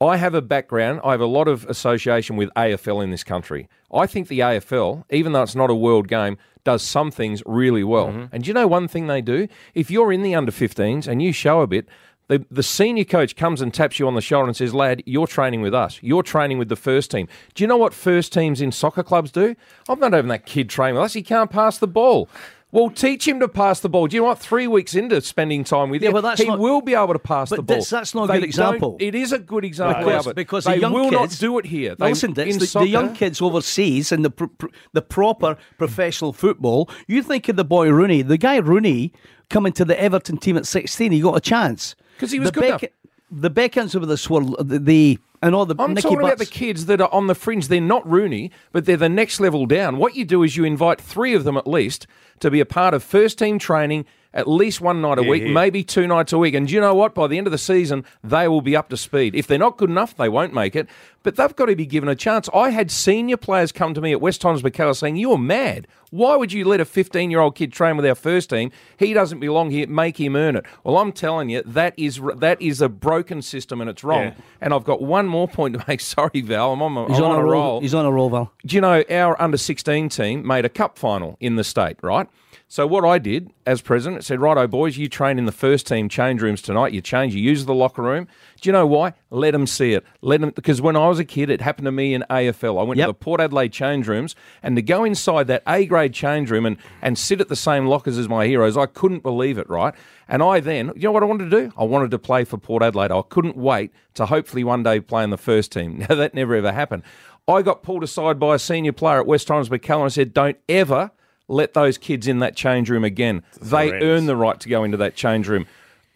I 0.00 0.16
have 0.16 0.34
a 0.34 0.40
background. 0.40 1.00
I 1.04 1.10
have 1.10 1.20
a 1.20 1.26
lot 1.26 1.46
of 1.46 1.66
association 1.66 2.36
with 2.36 2.48
AFL 2.56 3.04
in 3.04 3.10
this 3.10 3.22
country. 3.22 3.68
I 3.92 4.06
think 4.06 4.28
the 4.28 4.38
AFL, 4.38 5.04
even 5.10 5.32
though 5.32 5.42
it's 5.42 5.54
not 5.54 5.68
a 5.68 5.74
world 5.74 6.08
game, 6.08 6.38
does 6.64 6.82
some 6.82 7.10
things 7.10 7.42
really 7.44 7.84
well. 7.84 8.08
Mm-hmm. 8.08 8.34
And 8.34 8.44
do 8.44 8.48
you 8.48 8.54
know 8.54 8.66
one 8.66 8.88
thing 8.88 9.08
they 9.08 9.20
do? 9.20 9.46
If 9.74 9.90
you're 9.90 10.12
in 10.12 10.22
the 10.22 10.34
under 10.34 10.52
15s 10.52 11.06
and 11.06 11.22
you 11.22 11.32
show 11.32 11.60
a 11.60 11.66
bit, 11.66 11.86
the, 12.28 12.46
the 12.50 12.62
senior 12.62 13.04
coach 13.04 13.34
comes 13.34 13.60
and 13.60 13.74
taps 13.74 13.98
you 13.98 14.06
on 14.06 14.14
the 14.14 14.20
shoulder 14.20 14.46
and 14.46 14.56
says, 14.56 14.72
Lad, 14.72 15.02
you're 15.04 15.26
training 15.26 15.62
with 15.62 15.74
us. 15.74 15.98
You're 16.00 16.22
training 16.22 16.58
with 16.58 16.68
the 16.68 16.76
first 16.76 17.10
team. 17.10 17.28
Do 17.54 17.64
you 17.64 17.68
know 17.68 17.76
what 17.76 17.92
first 17.92 18.32
teams 18.32 18.60
in 18.60 18.72
soccer 18.72 19.02
clubs 19.02 19.32
do? 19.32 19.56
I'm 19.88 19.98
not 19.98 20.12
having 20.12 20.28
that 20.28 20.46
kid 20.46 20.70
train 20.70 20.94
with 20.94 21.02
us. 21.02 21.12
He 21.12 21.22
can't 21.22 21.50
pass 21.50 21.78
the 21.78 21.88
ball. 21.88 22.28
Well, 22.72 22.88
teach 22.90 23.26
him 23.26 23.40
to 23.40 23.48
pass 23.48 23.80
the 23.80 23.88
ball. 23.88 24.06
Do 24.06 24.14
you 24.14 24.22
know 24.22 24.28
what? 24.28 24.38
Three 24.38 24.68
weeks 24.68 24.94
into 24.94 25.20
spending 25.22 25.64
time 25.64 25.90
with 25.90 26.02
him? 26.02 26.04
yeah, 26.04 26.08
you, 26.10 26.12
but 26.12 26.20
that's 26.20 26.40
he 26.40 26.46
not, 26.46 26.60
will 26.60 26.80
be 26.80 26.94
able 26.94 27.14
to 27.14 27.18
pass 27.18 27.50
the 27.50 27.56
ball. 27.62 27.78
That's, 27.78 27.90
that's 27.90 28.14
not 28.14 28.30
a 28.30 28.34
good 28.34 28.44
example. 28.44 28.96
It 29.00 29.14
is 29.14 29.32
a 29.32 29.38
good 29.40 29.64
example, 29.64 30.04
because, 30.04 30.26
Albert. 30.26 30.36
because 30.36 30.64
they 30.64 30.74
the 30.74 30.80
young 30.80 30.92
will 30.92 31.10
kids, 31.10 31.40
not 31.40 31.46
do 31.46 31.58
it 31.58 31.66
here. 31.66 31.96
They, 31.96 32.10
listen, 32.10 32.34
the, 32.34 32.52
soccer, 32.52 32.84
the, 32.84 32.90
young 32.90 33.14
kids 33.14 33.42
overseas 33.42 34.12
and 34.12 34.24
the 34.24 34.30
pr- 34.30 34.46
pr- 34.46 34.68
the 34.92 35.02
proper 35.02 35.56
professional 35.78 36.32
football. 36.32 36.88
You 37.08 37.22
think 37.22 37.48
of 37.48 37.56
the 37.56 37.64
boy 37.64 37.90
Rooney, 37.90 38.22
the 38.22 38.38
guy 38.38 38.56
Rooney 38.56 39.12
coming 39.48 39.72
to 39.72 39.84
the 39.84 40.00
Everton 40.00 40.36
team 40.36 40.56
at 40.56 40.66
sixteen. 40.66 41.10
He 41.10 41.20
got 41.20 41.36
a 41.36 41.40
chance 41.40 41.96
because 42.16 42.30
he 42.30 42.38
was 42.38 42.52
the 42.52 42.60
good 42.60 42.80
Beck- 42.80 42.92
The 43.32 43.50
Beckhams 43.50 43.94
of 43.96 44.06
this 44.06 44.30
world, 44.30 44.56
the, 44.60 44.78
the 44.78 45.18
and 45.42 45.54
all 45.54 45.66
the 45.66 45.74
I'm 45.78 45.94
Nicky 45.94 46.02
talking 46.02 46.18
Butts. 46.20 46.34
about 46.34 46.38
the 46.38 46.46
kids 46.46 46.86
that 46.86 47.00
are 47.00 47.12
on 47.12 47.26
the 47.26 47.34
fringe. 47.34 47.68
They're 47.68 47.80
not 47.80 48.08
Rooney, 48.08 48.50
but 48.72 48.84
they're 48.84 48.96
the 48.96 49.08
next 49.08 49.40
level 49.40 49.66
down. 49.66 49.96
What 49.96 50.14
you 50.14 50.24
do 50.24 50.42
is 50.42 50.56
you 50.56 50.64
invite 50.64 51.00
three 51.00 51.34
of 51.34 51.44
them 51.44 51.56
at 51.56 51.66
least 51.66 52.06
to 52.40 52.50
be 52.50 52.60
a 52.60 52.66
part 52.66 52.94
of 52.94 53.02
first 53.02 53.38
team 53.38 53.58
training 53.58 54.04
at 54.32 54.46
least 54.46 54.80
one 54.80 55.00
night 55.00 55.18
a 55.18 55.24
yeah, 55.24 55.28
week, 55.28 55.42
yeah. 55.42 55.52
maybe 55.52 55.82
two 55.82 56.06
nights 56.06 56.32
a 56.32 56.38
week. 56.38 56.54
And 56.54 56.70
you 56.70 56.80
know 56.80 56.94
what? 56.94 57.14
By 57.14 57.26
the 57.26 57.36
end 57.36 57.46
of 57.46 57.50
the 57.50 57.58
season, 57.58 58.04
they 58.22 58.46
will 58.46 58.60
be 58.60 58.76
up 58.76 58.88
to 58.90 58.96
speed. 58.96 59.34
If 59.34 59.46
they're 59.46 59.58
not 59.58 59.76
good 59.76 59.90
enough, 59.90 60.16
they 60.16 60.28
won't 60.28 60.54
make 60.54 60.76
it. 60.76 60.88
But 61.22 61.36
they've 61.36 61.54
got 61.54 61.66
to 61.66 61.76
be 61.76 61.86
given 61.86 62.08
a 62.08 62.14
chance. 62.14 62.48
I 62.54 62.70
had 62.70 62.90
senior 62.90 63.36
players 63.36 63.72
come 63.72 63.92
to 63.94 64.00
me 64.00 64.12
at 64.12 64.20
West 64.20 64.40
Torrens 64.40 64.62
Birkalla 64.62 64.96
saying, 64.96 65.16
You 65.16 65.32
are 65.32 65.38
mad. 65.38 65.86
Why 66.10 66.36
would 66.36 66.52
you 66.52 66.64
let 66.64 66.80
a 66.80 66.84
15 66.84 67.30
year 67.30 67.40
old 67.40 67.54
kid 67.54 67.72
train 67.72 67.96
with 67.96 68.04
our 68.04 68.14
first 68.14 68.50
team? 68.50 68.70
He 68.96 69.12
doesn't 69.14 69.40
belong 69.40 69.70
here. 69.70 69.86
Make 69.86 70.20
him 70.20 70.36
earn 70.36 70.56
it. 70.56 70.66
Well, 70.84 70.98
I'm 70.98 71.12
telling 71.12 71.48
you, 71.50 71.62
that 71.64 71.94
is 71.96 72.20
that 72.36 72.60
is 72.60 72.80
a 72.80 72.88
broken 72.88 73.42
system 73.42 73.80
and 73.80 73.88
it's 73.88 74.02
wrong. 74.02 74.24
Yeah. 74.24 74.34
And 74.60 74.74
I've 74.74 74.84
got 74.84 75.00
one 75.00 75.26
more 75.26 75.48
point 75.48 75.78
to 75.78 75.84
make. 75.86 76.00
Sorry, 76.10 76.40
Val. 76.40 76.72
I'm 76.72 76.82
on, 76.82 76.96
a, 76.96 77.08
He's 77.08 77.18
I'm 77.18 77.24
on, 77.24 77.30
on 77.32 77.38
a 77.38 77.44
roll. 77.44 77.52
roll. 77.52 77.80
He's 77.80 77.94
on 77.94 78.04
a 78.04 78.10
roll, 78.12 78.30
Val. 78.30 78.52
Do 78.66 78.74
you 78.74 78.80
know 78.80 79.04
our 79.10 79.40
under 79.40 79.56
16 79.56 80.08
team 80.08 80.46
made 80.46 80.64
a 80.64 80.68
cup 80.68 80.98
final 80.98 81.36
in 81.40 81.56
the 81.56 81.64
state, 81.64 81.96
right? 82.02 82.28
So 82.66 82.86
what 82.86 83.04
I 83.04 83.18
did 83.18 83.52
as 83.66 83.80
president 83.80 84.24
said, 84.24 84.40
right, 84.40 84.56
righto, 84.56 84.66
boys, 84.66 84.96
you 84.96 85.08
train 85.08 85.38
in 85.38 85.44
the 85.44 85.52
first 85.52 85.86
team 85.86 86.08
change 86.08 86.42
rooms 86.42 86.60
tonight. 86.60 86.92
You 86.92 87.00
change, 87.00 87.34
you 87.34 87.40
use 87.40 87.64
the 87.64 87.74
locker 87.74 88.02
room. 88.02 88.26
Do 88.60 88.68
you 88.68 88.72
know 88.72 88.86
why? 88.86 89.14
Let 89.30 89.52
them 89.52 89.66
see 89.66 89.94
it. 89.94 90.04
Let 90.20 90.40
them 90.40 90.50
because 90.50 90.82
when 90.82 90.96
I 90.96 91.08
was 91.08 91.18
a 91.18 91.24
kid, 91.24 91.50
it 91.50 91.60
happened 91.60 91.86
to 91.86 91.92
me 91.92 92.14
in 92.14 92.24
AFL. 92.28 92.78
I 92.78 92.82
went 92.82 92.98
yep. 92.98 93.06
to 93.06 93.10
the 93.10 93.18
Port 93.18 93.40
Adelaide 93.40 93.72
change 93.72 94.06
rooms, 94.06 94.36
and 94.62 94.76
to 94.76 94.82
go 94.82 95.04
inside 95.04 95.46
that 95.46 95.62
A 95.66 95.86
grade 95.86 96.12
change 96.12 96.50
room 96.50 96.66
and 96.66 96.76
and 97.00 97.18
sit 97.18 97.40
at 97.40 97.48
the 97.48 97.56
same 97.56 97.86
lockers 97.86 98.18
as 98.18 98.28
my 98.28 98.46
heroes, 98.46 98.76
I 98.76 98.86
couldn't 98.86 99.22
believe 99.22 99.58
it. 99.58 99.68
Right, 99.68 99.94
and 100.28 100.42
I 100.42 100.60
then, 100.60 100.92
you 100.94 101.02
know 101.02 101.12
what 101.12 101.22
I 101.22 101.26
wanted 101.26 101.50
to 101.50 101.62
do? 101.62 101.72
I 101.76 101.84
wanted 101.84 102.10
to 102.10 102.18
play 102.18 102.44
for 102.44 102.58
Port 102.58 102.82
Adelaide. 102.82 103.10
I 103.10 103.22
couldn't 103.22 103.56
wait 103.56 103.92
to 104.14 104.26
hopefully 104.26 104.64
one 104.64 104.82
day 104.82 105.00
play 105.00 105.24
in 105.24 105.30
the 105.30 105.38
first 105.38 105.72
team. 105.72 106.04
Now 106.10 106.14
that 106.14 106.34
never 106.34 106.54
ever 106.54 106.72
happened. 106.72 107.02
I 107.48 107.62
got 107.62 107.82
pulled 107.82 108.02
aside 108.02 108.38
by 108.38 108.54
a 108.54 108.58
senior 108.58 108.92
player 108.92 109.20
at 109.20 109.26
West 109.26 109.46
Torrens 109.46 109.68
Birkalla 109.68 110.02
and 110.02 110.12
said, 110.12 110.34
"Don't 110.34 110.58
ever." 110.68 111.10
let 111.50 111.74
those 111.74 111.98
kids 111.98 112.28
in 112.28 112.38
that 112.38 112.54
change 112.54 112.88
room 112.88 113.04
again. 113.04 113.42
They 113.60 113.92
earn 113.92 114.26
the 114.26 114.36
right 114.36 114.58
to 114.60 114.68
go 114.68 114.84
into 114.84 114.96
that 114.98 115.16
change 115.16 115.48
room. 115.48 115.66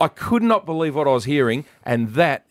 I 0.04 0.08
could 0.08 0.42
not 0.42 0.66
believe 0.66 0.94
what 0.94 1.08
I 1.08 1.12
was 1.12 1.24
hearing, 1.24 1.64
and 1.82 2.10
that 2.10 2.44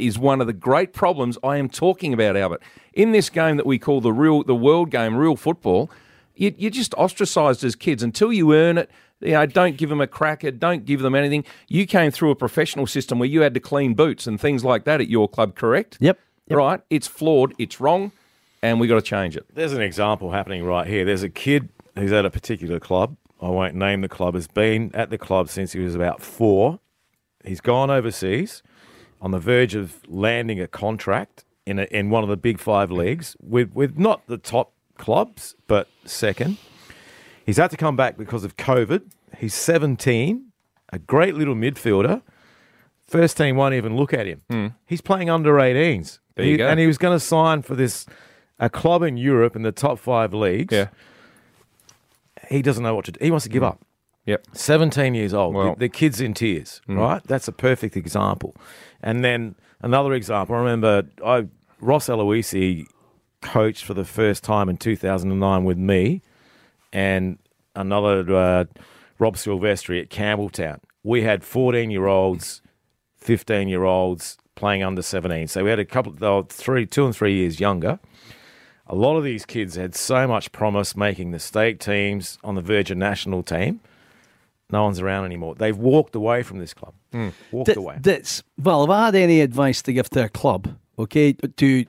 is 0.00 0.18
one 0.18 0.40
of 0.40 0.48
the 0.48 0.52
great 0.52 0.92
problems 0.92 1.38
I 1.44 1.56
am 1.56 1.68
talking 1.68 2.12
about, 2.12 2.36
Albert. 2.36 2.60
In 2.92 3.12
this 3.12 3.30
game 3.30 3.56
that 3.56 3.66
we 3.66 3.78
call 3.78 4.00
the 4.00 4.12
real, 4.12 4.42
the 4.42 4.56
world 4.56 4.90
game, 4.90 5.14
real 5.14 5.36
football, 5.36 5.92
you, 6.34 6.52
you're 6.58 6.72
just 6.72 6.94
ostracised 6.94 7.62
as 7.62 7.76
kids 7.76 8.02
until 8.02 8.32
you 8.32 8.52
earn 8.52 8.78
it. 8.78 8.90
You 9.20 9.34
know, 9.34 9.46
don't 9.46 9.76
give 9.76 9.90
them 9.90 10.00
a 10.00 10.08
cracker, 10.08 10.50
don't 10.50 10.84
give 10.84 11.02
them 11.02 11.14
anything. 11.14 11.44
You 11.68 11.86
came 11.86 12.10
through 12.10 12.32
a 12.32 12.34
professional 12.34 12.88
system 12.88 13.20
where 13.20 13.28
you 13.28 13.42
had 13.42 13.54
to 13.54 13.60
clean 13.60 13.94
boots 13.94 14.26
and 14.26 14.40
things 14.40 14.64
like 14.64 14.82
that 14.82 15.00
at 15.00 15.08
your 15.08 15.28
club, 15.28 15.54
correct? 15.54 15.98
Yep. 16.00 16.18
yep. 16.48 16.56
Right. 16.56 16.80
It's 16.90 17.06
flawed. 17.06 17.54
It's 17.58 17.80
wrong, 17.80 18.10
and 18.60 18.80
we 18.80 18.88
got 18.88 18.96
to 18.96 19.02
change 19.02 19.36
it. 19.36 19.46
There's 19.54 19.72
an 19.72 19.82
example 19.82 20.32
happening 20.32 20.64
right 20.64 20.88
here. 20.88 21.04
There's 21.04 21.22
a 21.22 21.30
kid 21.30 21.68
who's 21.96 22.10
at 22.10 22.24
a 22.24 22.30
particular 22.30 22.80
club. 22.80 23.16
I 23.40 23.50
won't 23.50 23.76
name 23.76 24.00
the 24.00 24.08
club. 24.08 24.34
Has 24.34 24.48
been 24.48 24.90
at 24.94 25.10
the 25.10 25.18
club 25.18 25.48
since 25.48 25.70
he 25.70 25.78
was 25.78 25.94
about 25.94 26.20
four. 26.20 26.80
He's 27.44 27.60
gone 27.60 27.90
overseas, 27.90 28.62
on 29.20 29.30
the 29.30 29.38
verge 29.38 29.74
of 29.74 30.00
landing 30.06 30.60
a 30.60 30.68
contract 30.68 31.44
in 31.66 31.78
a, 31.78 31.84
in 31.84 32.10
one 32.10 32.22
of 32.22 32.28
the 32.28 32.36
big 32.36 32.58
five 32.58 32.90
leagues 32.90 33.36
with 33.40 33.72
with 33.72 33.98
not 33.98 34.26
the 34.26 34.38
top 34.38 34.72
clubs, 34.96 35.54
but 35.66 35.88
second. 36.04 36.58
He's 37.44 37.56
had 37.56 37.70
to 37.70 37.76
come 37.76 37.96
back 37.96 38.18
because 38.18 38.44
of 38.44 38.56
COVID. 38.56 39.10
He's 39.38 39.54
17, 39.54 40.52
a 40.92 40.98
great 40.98 41.34
little 41.34 41.54
midfielder. 41.54 42.20
First 43.06 43.38
team 43.38 43.56
won't 43.56 43.74
even 43.74 43.96
look 43.96 44.12
at 44.12 44.26
him. 44.26 44.42
Mm. 44.50 44.74
He's 44.84 45.00
playing 45.00 45.30
under 45.30 45.54
18s. 45.54 46.18
There 46.34 46.44
you 46.44 46.52
he, 46.52 46.56
go. 46.58 46.68
And 46.68 46.78
he 46.78 46.86
was 46.86 46.98
going 46.98 47.16
to 47.16 47.24
sign 47.24 47.62
for 47.62 47.74
this 47.74 48.04
a 48.58 48.68
club 48.68 49.02
in 49.02 49.16
Europe 49.16 49.56
in 49.56 49.62
the 49.62 49.72
top 49.72 49.98
five 49.98 50.34
leagues. 50.34 50.74
Yeah 50.74 50.88
he 52.48 52.62
doesn't 52.62 52.82
know 52.82 52.94
what 52.94 53.04
to 53.06 53.12
do. 53.12 53.18
He 53.22 53.30
wants 53.30 53.44
to 53.44 53.50
give 53.50 53.62
mm. 53.62 53.68
up. 53.68 53.84
Yep. 54.28 54.46
17 54.52 55.14
years 55.14 55.32
old. 55.32 55.54
Well, 55.54 55.72
the, 55.72 55.80
the, 55.80 55.88
kid's 55.88 56.20
in 56.20 56.34
tears, 56.34 56.82
mm. 56.86 56.98
right? 56.98 57.22
That's 57.24 57.48
a 57.48 57.52
perfect 57.52 57.96
example. 57.96 58.54
And 59.02 59.24
then 59.24 59.54
another 59.80 60.12
example, 60.12 60.54
I 60.54 60.58
remember 60.58 61.04
I 61.24 61.46
Ross 61.80 62.08
Aloisi 62.08 62.86
coached 63.40 63.84
for 63.84 63.94
the 63.94 64.04
first 64.04 64.44
time 64.44 64.68
in 64.68 64.76
2009 64.76 65.64
with 65.64 65.78
me 65.78 66.20
and 66.92 67.38
another 67.74 68.20
uh, 68.34 68.64
Rob 69.18 69.36
Silvestri 69.36 70.02
at 70.02 70.10
Campbelltown. 70.10 70.80
We 71.02 71.22
had 71.22 71.42
14 71.42 71.90
year 71.90 72.06
olds, 72.06 72.60
15 73.16 73.66
year 73.68 73.84
olds 73.84 74.36
playing 74.56 74.82
under 74.82 75.00
17. 75.00 75.48
So 75.48 75.64
we 75.64 75.70
had 75.70 75.78
a 75.78 75.86
couple, 75.86 76.12
they 76.12 76.28
were 76.28 76.42
three, 76.42 76.84
two 76.84 77.06
and 77.06 77.16
three 77.16 77.34
years 77.34 77.60
younger 77.60 77.98
a 78.88 78.94
lot 78.94 79.16
of 79.16 79.24
these 79.24 79.44
kids 79.44 79.76
had 79.76 79.94
so 79.94 80.26
much 80.26 80.50
promise 80.50 80.96
making 80.96 81.30
the 81.30 81.38
state 81.38 81.78
teams 81.78 82.38
on 82.42 82.54
the 82.54 82.62
Virgin 82.62 82.98
national 82.98 83.42
team. 83.42 83.80
No 84.70 84.84
one's 84.84 85.00
around 85.00 85.24
anymore. 85.24 85.54
They've 85.54 85.76
walked 85.76 86.14
away 86.14 86.42
from 86.42 86.58
this 86.58 86.74
club. 86.74 86.94
Mm. 87.12 87.32
Walked 87.52 87.76
away. 87.76 87.98
That's, 88.00 88.42
well, 88.62 88.84
if 88.84 88.90
I 88.90 89.06
had 89.06 89.14
any 89.14 89.40
advice 89.40 89.80
to 89.82 89.92
give 89.92 90.10
to 90.10 90.24
a 90.24 90.28
club, 90.28 90.76
okay, 90.98 91.32
to 91.32 91.86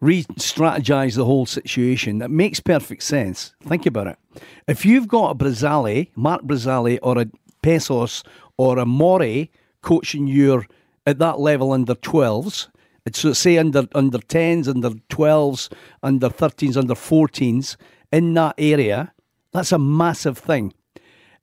re 0.00 0.24
strategize 0.38 1.16
the 1.16 1.26
whole 1.26 1.46
situation, 1.46 2.18
that 2.18 2.30
makes 2.30 2.58
perfect 2.58 3.02
sense. 3.02 3.54
Think 3.64 3.84
about 3.84 4.06
it. 4.06 4.18
If 4.66 4.86
you've 4.86 5.08
got 5.08 5.30
a 5.30 5.34
Brazale, 5.34 6.06
Mark 6.16 6.42
Brazale, 6.42 6.98
or 7.02 7.18
a 7.18 7.26
Pesos, 7.62 8.22
or 8.56 8.78
a 8.78 8.86
Mori 8.86 9.50
coaching 9.82 10.26
you 10.26 10.64
at 11.06 11.18
that 11.18 11.38
level 11.38 11.72
under 11.72 11.94
12s, 11.94 12.68
So 13.12 13.32
say 13.32 13.58
under 13.58 13.86
under 13.94 14.18
tens, 14.18 14.68
under 14.68 14.90
twelves, 15.08 15.68
under 16.02 16.28
thirteens, 16.28 16.76
under 16.76 16.94
fourteens 16.94 17.76
in 18.12 18.34
that 18.34 18.54
area. 18.58 19.12
That's 19.52 19.72
a 19.72 19.78
massive 19.78 20.38
thing. 20.38 20.72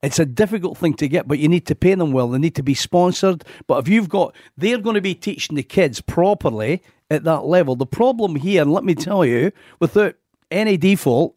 It's 0.04 0.20
a 0.20 0.26
difficult 0.26 0.78
thing 0.78 0.94
to 0.96 1.08
get, 1.08 1.28
but 1.28 1.40
you 1.40 1.48
need 1.48 1.66
to 1.68 1.76
pay 1.76 1.96
them 1.96 2.12
well. 2.12 2.30
They 2.30 2.38
need 2.38 2.56
to 2.56 2.64
be 2.64 2.76
sponsored. 2.76 3.44
But 3.66 3.80
if 3.80 3.88
you've 3.88 4.10
got, 4.10 4.36
they're 4.56 4.78
going 4.78 4.94
to 4.96 5.02
be 5.02 5.16
teaching 5.16 5.56
the 5.56 5.64
kids 5.64 6.02
properly 6.02 6.84
at 7.10 7.24
that 7.24 7.46
level. 7.46 7.76
The 7.76 7.88
problem 7.88 8.36
here, 8.36 8.62
and 8.62 8.72
let 8.72 8.84
me 8.84 8.94
tell 8.94 9.26
you, 9.26 9.52
without 9.80 10.16
any 10.52 10.78
default, 10.78 11.36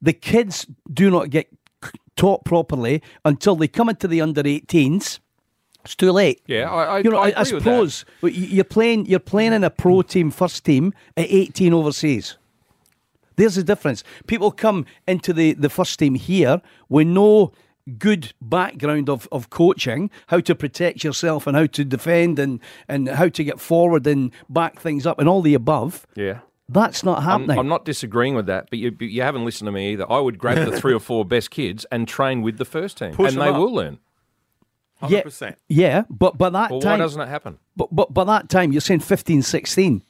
the 0.00 0.12
kids 0.12 0.66
do 0.92 1.10
not 1.10 1.30
get 1.30 1.48
taught 2.14 2.44
properly 2.44 3.02
until 3.24 3.56
they 3.56 3.66
come 3.68 3.88
into 3.88 4.06
the 4.06 4.20
under 4.20 4.42
18s. 4.44 5.18
It's 5.84 5.96
too 5.96 6.12
late. 6.12 6.40
Yeah, 6.46 6.70
I- 6.70 6.84
I- 6.84 6.98
you 7.00 7.10
know, 7.10 7.18
I 7.18 7.30
as 7.30 7.48
agree 7.48 7.56
with 7.56 7.64
that. 7.64 7.70
pros, 7.78 8.04
but 8.20 8.34
you- 8.34 8.46
you're 8.46 8.64
playing, 8.64 9.06
you're 9.06 9.18
playing 9.20 9.52
in 9.54 9.64
a 9.64 9.70
pro 9.70 10.02
team, 10.02 10.30
first 10.30 10.64
team 10.64 10.92
at 11.16 11.26
18 11.28 11.72
overseas. 11.72 12.36
There's 13.36 13.54
the 13.54 13.62
difference. 13.62 14.02
People 14.26 14.50
come 14.50 14.84
into 15.06 15.32
the, 15.32 15.52
the 15.54 15.68
first 15.70 15.98
team 15.98 16.14
here 16.16 16.60
with 16.88 17.06
no 17.06 17.52
good 17.98 18.32
background 18.40 19.08
of, 19.08 19.28
of 19.32 19.50
coaching, 19.50 20.10
how 20.28 20.40
to 20.40 20.54
protect 20.54 21.02
yourself 21.04 21.46
and 21.46 21.56
how 21.56 21.66
to 21.66 21.84
defend 21.84 22.38
and, 22.38 22.60
and 22.88 23.08
how 23.08 23.28
to 23.28 23.44
get 23.44 23.58
forward 23.60 24.06
and 24.06 24.30
back 24.48 24.78
things 24.80 25.06
up 25.06 25.18
and 25.18 25.28
all 25.28 25.42
the 25.42 25.54
above. 25.54 26.06
Yeah. 26.14 26.40
That's 26.68 27.02
not 27.02 27.18
I'm, 27.18 27.24
happening. 27.24 27.58
I'm 27.58 27.68
not 27.68 27.86
disagreeing 27.86 28.34
with 28.34 28.46
that, 28.46 28.68
but 28.68 28.78
you, 28.78 28.90
but 28.90 29.08
you 29.08 29.22
haven't 29.22 29.44
listened 29.46 29.66
to 29.68 29.72
me 29.72 29.92
either. 29.92 30.10
I 30.10 30.18
would 30.18 30.38
grab 30.38 30.68
the 30.70 30.76
three 30.80 30.92
or 30.92 31.00
four 31.00 31.24
best 31.24 31.50
kids 31.50 31.86
and 31.90 32.06
train 32.06 32.42
with 32.42 32.58
the 32.58 32.66
first 32.66 32.98
team, 32.98 33.12
Push 33.12 33.32
and 33.32 33.40
they 33.40 33.48
up. 33.48 33.56
will 33.56 33.72
learn. 33.72 33.98
yeah, 35.08 35.22
100%. 35.22 35.56
yeah, 35.68 36.02
but 36.10 36.36
by 36.36 36.50
that 36.50 36.70
Well, 36.70 36.80
why 36.80 36.96
doesn't 36.98 37.20
it 37.22 37.28
happen? 37.28 37.58
but, 37.74 37.88
but 37.94 38.12
by 38.12 38.24
that 38.24 38.50
time, 38.50 38.72
you're 38.72 38.82
saying 38.82 39.00
15, 39.00 39.40
16. 39.42 40.02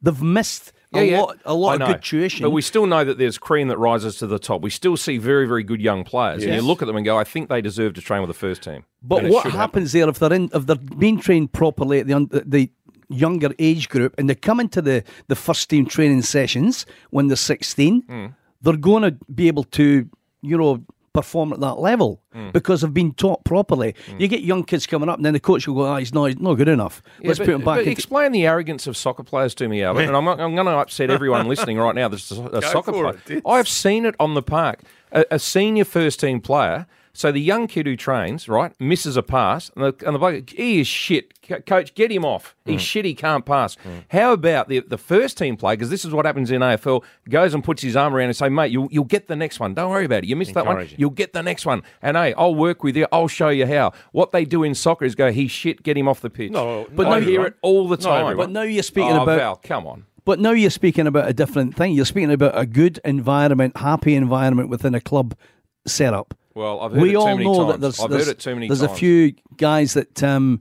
They've 0.00 0.22
missed 0.22 0.72
a 0.92 1.16
lot, 1.16 1.38
a 1.44 1.54
lot 1.54 1.80
of 1.80 1.86
good 1.88 2.02
tuition. 2.02 2.42
But 2.44 2.50
we 2.50 2.62
still 2.62 2.86
know 2.86 3.04
that 3.04 3.18
there's 3.18 3.38
cream 3.38 3.68
that 3.68 3.78
rises 3.78 4.16
to 4.16 4.26
the 4.26 4.38
top. 4.38 4.60
We 4.62 4.70
still 4.70 4.96
see 4.96 5.18
very, 5.18 5.46
very 5.46 5.62
good 5.62 5.80
young 5.80 6.04
players, 6.04 6.42
and 6.44 6.54
you 6.54 6.62
look 6.62 6.82
at 6.82 6.86
them 6.86 6.96
and 6.96 7.04
go, 7.04 7.16
"I 7.16 7.24
think 7.24 7.48
they 7.48 7.60
deserve 7.60 7.94
to 7.94 8.00
train 8.00 8.20
with 8.22 8.28
the 8.28 8.34
first 8.34 8.62
team." 8.62 8.84
But 9.02 9.24
And 9.24 9.32
what 9.32 9.46
happens 9.52 9.92
there 9.92 10.08
if 10.08 10.18
they're 10.18 10.32
in 10.32 10.50
if 10.52 10.66
they're 10.66 10.76
being 10.76 11.18
trained 11.20 11.52
properly 11.52 12.00
at 12.00 12.06
the 12.08 12.42
the 12.46 12.70
younger 13.08 13.50
age 13.58 13.88
group 13.88 14.14
and 14.18 14.28
they 14.30 14.34
come 14.34 14.60
into 14.60 14.80
the 14.82 15.02
the 15.28 15.36
first 15.36 15.68
team 15.70 15.84
training 15.86 16.22
sessions 16.22 16.86
when 17.10 17.26
they're 17.28 17.36
16, 17.36 18.02
Hmm. 18.08 18.26
they're 18.62 18.76
going 18.76 19.02
to 19.02 19.16
be 19.34 19.48
able 19.48 19.64
to 19.64 20.08
you 20.42 20.56
know 20.58 20.82
perform 21.12 21.52
at 21.52 21.60
that 21.60 21.78
level 21.78 22.20
Hmm. 22.32 22.50
because 22.52 22.82
they've 22.82 22.94
been 22.94 23.12
taught 23.14 23.44
properly. 23.44 23.94
You 24.18 24.28
get 24.28 24.42
young 24.42 24.62
kids 24.62 24.86
coming 24.86 25.08
up 25.08 25.16
and 25.16 25.24
then 25.26 25.32
the 25.32 25.40
coach 25.40 25.66
will 25.66 25.74
go, 25.74 25.92
"Oh, 25.92 25.96
he's 25.96 26.14
not 26.14 26.26
he's 26.26 26.38
not 26.38 26.54
good 26.54 26.68
enough. 26.68 27.02
Yeah, 27.20 27.28
Let's 27.28 27.38
but- 27.40 27.46
put 27.46 27.54
him 27.56 27.60
back 27.60 27.66
but 27.66 27.78
into 27.80 27.90
explain 27.90 28.30
the 28.32 28.46
arrogance 28.46 28.86
of 28.86 28.96
soccer 28.96 29.24
players 29.24 29.54
to 29.56 29.68
me, 29.68 29.82
Albert. 29.82 30.02
and 30.02 30.16
I'm, 30.16 30.28
I'm 30.28 30.54
going 30.54 30.66
to 30.66 30.72
upset 30.72 31.10
everyone 31.18 31.48
listening 31.48 31.78
right 31.78 31.94
now. 31.94 32.06
That's 32.08 32.30
a, 32.30 32.42
a 32.58 32.62
soccer 32.62 32.92
player. 32.92 33.20
it, 33.28 33.42
I've 33.44 33.68
seen 33.68 34.06
it 34.06 34.14
on 34.20 34.34
the 34.34 34.42
park. 34.42 34.82
A, 35.12 35.24
a 35.32 35.38
senior 35.40 35.84
first 35.84 36.20
team 36.20 36.40
player. 36.40 36.86
So 37.12 37.32
the 37.32 37.40
young 37.40 37.66
kid 37.66 37.86
who 37.86 37.96
trains, 37.96 38.48
right, 38.48 38.72
misses 38.80 39.16
a 39.16 39.22
pass, 39.22 39.70
and 39.74 39.84
the, 39.84 40.06
and 40.06 40.14
the 40.14 40.18
bloke, 40.18 40.50
he 40.50 40.80
is 40.80 40.86
shit. 40.86 41.34
Co- 41.42 41.60
Coach, 41.60 41.94
get 41.94 42.10
him 42.10 42.24
off. 42.24 42.54
Mm. 42.66 42.72
He's 42.72 42.82
shit. 42.82 43.04
He 43.04 43.14
can't 43.14 43.44
pass. 43.44 43.76
How 44.10 44.32
about 44.32 44.68
the 44.68 44.80
the 44.80 44.98
first 44.98 45.36
team 45.36 45.56
player? 45.56 45.76
Because 45.76 45.90
this 45.90 46.04
is 46.04 46.12
what 46.12 46.24
happens 46.24 46.50
in 46.50 46.60
AFL. 46.60 47.02
Goes 47.28 47.54
and 47.54 47.64
puts 47.64 47.82
his 47.82 47.96
arm 47.96 48.14
around 48.14 48.26
and 48.26 48.36
say, 48.36 48.48
mate, 48.48 48.70
you'll 48.70 48.88
you'll 48.90 49.04
get 49.04 49.26
the 49.26 49.36
next 49.36 49.58
one. 49.58 49.74
Don't 49.74 49.90
worry 49.90 50.04
about 50.04 50.24
it. 50.24 50.28
You 50.28 50.36
missed 50.36 50.54
that 50.54 50.66
one. 50.66 50.88
You'll 50.96 51.10
get 51.10 51.32
the 51.32 51.42
next 51.42 51.66
one. 51.66 51.82
And 52.02 52.16
hey, 52.16 52.34
I'll 52.34 52.54
work 52.54 52.82
with 52.82 52.96
you. 52.96 53.06
I'll 53.12 53.28
show 53.28 53.48
you 53.48 53.66
how. 53.66 53.92
What 54.12 54.32
they 54.32 54.44
do 54.44 54.62
in 54.62 54.74
soccer 54.74 55.04
is 55.04 55.14
go, 55.14 55.32
he's 55.32 55.50
shit. 55.50 55.82
Get 55.82 55.96
him 55.96 56.08
off 56.08 56.20
the 56.20 56.30
pitch. 56.30 56.52
No, 56.52 56.86
but 56.94 57.04
no, 57.04 57.10
I 57.10 57.20
hear 57.20 57.44
it 57.46 57.54
all 57.62 57.88
the 57.88 57.96
time. 57.96 58.22
everyone. 58.22 58.36
But 58.36 58.50
now 58.50 58.62
you're 58.62 58.82
speaking 58.82 59.12
oh, 59.12 59.22
about 59.22 59.38
Val, 59.38 59.56
come 59.56 59.86
on. 59.86 60.06
But 60.24 60.38
now 60.38 60.52
you're 60.52 60.70
speaking 60.70 61.06
about 61.06 61.28
a 61.28 61.32
different 61.32 61.74
thing. 61.74 61.92
You're 61.92 62.04
speaking 62.04 62.30
about 62.30 62.56
a 62.56 62.66
good 62.66 63.00
environment, 63.04 63.76
happy 63.76 64.14
environment 64.14 64.68
within 64.68 64.94
a 64.94 65.00
club 65.00 65.34
setup. 65.86 66.34
Well, 66.54 66.80
I've 66.80 66.92
heard 66.92 67.00
we 67.02 67.10
it 67.10 67.12
too 67.12 67.18
all 67.18 67.26
many 67.26 67.44
know 67.44 67.54
times. 67.54 67.72
that 67.72 67.80
there's, 67.80 68.00
I've 68.00 68.10
there's, 68.10 68.26
heard 68.26 68.32
it 68.32 68.38
too 68.40 68.54
many 68.54 68.68
there's 68.68 68.80
times. 68.80 68.92
a 68.92 68.94
few 68.94 69.34
guys 69.56 69.94
that 69.94 70.22
um, 70.22 70.60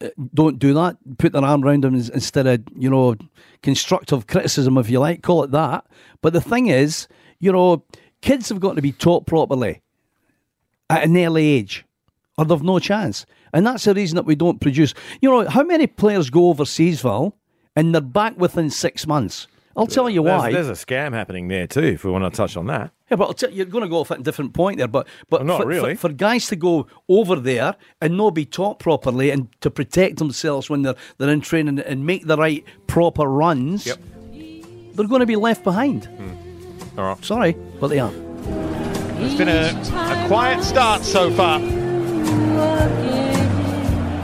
uh, 0.00 0.08
don't 0.34 0.58
do 0.58 0.74
that, 0.74 0.96
put 1.18 1.32
their 1.32 1.44
arm 1.44 1.64
around 1.64 1.84
them 1.84 1.94
instead 1.94 2.46
of, 2.46 2.62
you 2.76 2.90
know, 2.90 3.16
constructive 3.62 4.26
criticism, 4.26 4.76
if 4.78 4.90
you 4.90 4.98
like, 5.00 5.22
call 5.22 5.42
it 5.44 5.50
that. 5.52 5.86
But 6.20 6.32
the 6.34 6.40
thing 6.40 6.66
is, 6.66 7.08
you 7.38 7.52
know, 7.52 7.84
kids 8.20 8.50
have 8.50 8.60
got 8.60 8.76
to 8.76 8.82
be 8.82 8.92
taught 8.92 9.26
properly 9.26 9.80
at 10.90 11.04
an 11.04 11.16
early 11.16 11.46
age, 11.46 11.84
or 12.36 12.44
they've 12.44 12.62
no 12.62 12.78
chance. 12.78 13.24
And 13.52 13.66
that's 13.66 13.84
the 13.84 13.94
reason 13.94 14.16
that 14.16 14.26
we 14.26 14.34
don't 14.34 14.60
produce. 14.60 14.94
You 15.20 15.30
know, 15.30 15.48
how 15.48 15.62
many 15.62 15.86
players 15.86 16.30
go 16.30 16.48
overseas, 16.48 17.00
Val, 17.00 17.36
and 17.74 17.94
they're 17.94 18.00
back 18.00 18.38
within 18.38 18.70
six 18.70 19.06
months? 19.06 19.46
I'll 19.76 19.86
tell 19.86 20.10
you 20.10 20.22
There's, 20.24 20.40
why. 20.40 20.52
there's 20.52 20.68
a 20.68 20.72
scam 20.72 21.12
happening 21.12 21.46
there 21.48 21.66
too. 21.66 21.80
If 21.84 22.04
we 22.04 22.10
want 22.10 22.24
to 22.24 22.36
touch 22.36 22.56
on 22.56 22.66
that, 22.66 22.90
Yeah, 23.10 23.16
but 23.16 23.24
I'll 23.26 23.34
tell, 23.34 23.50
you're 23.50 23.66
going 23.66 23.84
to 23.84 23.88
go 23.88 23.98
off 23.98 24.10
at 24.10 24.18
a 24.18 24.22
different 24.22 24.52
point 24.52 24.78
there. 24.78 24.88
But 24.88 25.06
but 25.28 25.40
Well, 25.40 25.46
not 25.46 25.62
for, 25.62 25.66
really. 25.68 25.94
for, 25.94 26.08
for 26.08 26.14
guys 26.14 26.48
to 26.48 26.56
go 26.56 26.86
over 27.08 27.36
there 27.36 27.76
and 28.00 28.16
not 28.16 28.30
be 28.34 28.44
taught 28.44 28.78
properly 28.80 29.30
and 29.30 29.48
to 29.60 29.70
protect 29.70 30.16
themselves 30.18 30.68
when 30.68 30.82
they're 30.82 30.96
they're 31.18 31.28
in 31.30 31.40
training 31.40 31.78
and 31.78 32.04
make 32.04 32.26
the 32.26 32.36
right 32.36 32.64
proper 32.88 33.26
runs, 33.26 33.86
Yep. 33.86 33.98
they're 34.94 35.06
going 35.06 35.20
to 35.20 35.26
be 35.26 35.36
left 35.36 35.62
behind. 35.64 36.06
Hmm. 36.06 36.98
All 36.98 37.04
right. 37.14 37.24
Sorry, 37.24 37.52
but 37.80 37.88
they 37.88 38.00
are. 38.00 38.12
It's 39.22 39.34
been 39.36 39.48
a, 39.48 39.68
a 40.24 40.26
quiet 40.26 40.64
start 40.64 41.02
so 41.04 41.30
far. 41.30 41.60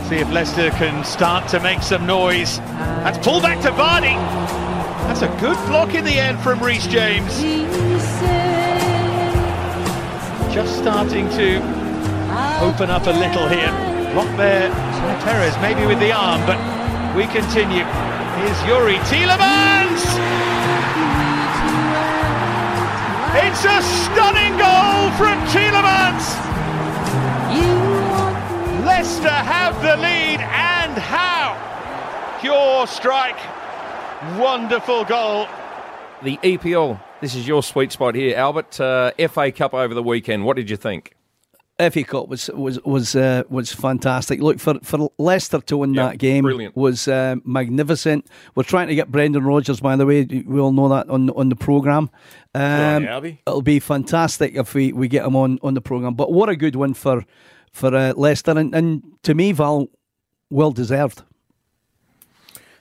See 0.09 0.16
if 0.16 0.30
Leicester 0.30 0.70
can 0.70 1.04
start 1.04 1.48
to 1.50 1.59
make 1.61 1.82
some 1.82 2.06
noise. 2.06 2.59
That's 2.59 3.18
pulled 3.26 3.42
back 3.42 3.61
to 3.62 3.70
Vardy. 3.72 4.14
That's 5.06 5.22
a 5.22 5.28
good 5.40 5.56
block 5.68 5.94
in 5.94 6.04
the 6.04 6.18
end 6.18 6.38
from 6.40 6.60
Reece 6.60 6.86
James. 6.86 7.40
Just 10.52 10.78
starting 10.78 11.28
to 11.30 11.56
open 12.60 12.90
up 12.90 13.06
a 13.06 13.10
little 13.10 13.48
here. 13.48 13.72
Block 14.12 14.36
there 14.36 14.70
Perez, 15.24 15.56
maybe 15.60 15.86
with 15.86 15.98
the 16.00 16.12
arm, 16.12 16.40
but 16.46 16.58
we 17.16 17.24
continue. 17.26 17.84
Here's 17.84 18.58
Youri 18.68 18.98
Tielemans. 19.10 20.02
It's 23.44 23.64
a 23.64 23.82
stunning 23.82 24.56
goal 24.56 25.10
from 25.18 25.38
Tielemans. 25.48 26.26
Leicester 28.84 29.28
have 29.28 29.80
the 29.82 29.96
lead, 29.96 30.40
and 30.40 30.92
how? 30.98 31.56
Pure 32.40 32.86
strike. 32.86 33.55
Wonderful 34.38 35.05
goal. 35.05 35.46
The 36.22 36.38
EPL. 36.38 37.00
This 37.20 37.35
is 37.35 37.46
your 37.46 37.62
sweet 37.62 37.92
spot 37.92 38.14
here, 38.14 38.37
Albert. 38.37 38.81
Uh, 38.81 39.11
FA 39.29 39.52
Cup 39.52 39.74
over 39.74 39.92
the 39.94 40.02
weekend. 40.02 40.44
What 40.44 40.57
did 40.57 40.70
you 40.70 40.76
think? 40.76 41.14
FA 41.79 42.02
Cup 42.05 42.29
was 42.29 42.48
was 42.55 42.83
was 42.85 43.14
uh, 43.14 43.42
was 43.50 43.72
fantastic. 43.72 44.40
Look 44.40 44.59
for 44.59 44.79
for 44.83 45.11
Leicester 45.18 45.61
to 45.61 45.76
win 45.76 45.92
Yeah, 45.92 46.09
that 46.09 46.18
game 46.18 46.44
brilliant. 46.44 46.74
was 46.74 47.07
uh, 47.07 47.37
magnificent. 47.44 48.26
We're 48.55 48.62
trying 48.62 48.88
to 48.88 48.94
get 48.94 49.12
Brendan 49.12 49.44
Rodgers, 49.44 49.81
by 49.81 49.94
the 49.96 50.07
way. 50.07 50.24
We 50.24 50.59
all 50.61 50.72
know 50.72 50.88
that 50.88 51.11
on 51.11 51.29
on 51.31 51.50
the 51.50 51.57
program. 51.57 52.09
Um, 52.55 53.02
you, 53.02 53.09
Albie. 53.11 53.38
it'll 53.46 53.61
be 53.61 53.79
fantastic 53.81 54.55
if 54.57 54.72
we, 54.72 54.92
we 54.94 55.09
get 55.09 55.26
him 55.26 55.37
on 55.37 55.59
on 55.62 55.74
the 55.74 55.83
program. 55.83 56.14
But 56.14 56.33
what 56.33 56.48
a 56.48 56.57
good 56.57 56.76
win 56.76 56.94
for 56.94 57.26
for 57.72 57.94
uh, 57.94 58.14
Leicester, 58.16 58.52
and, 58.52 58.74
and 58.74 59.02
to 59.24 59.35
me, 59.35 59.52
Val, 59.52 59.88
well 60.48 60.72
deserved. 60.72 61.22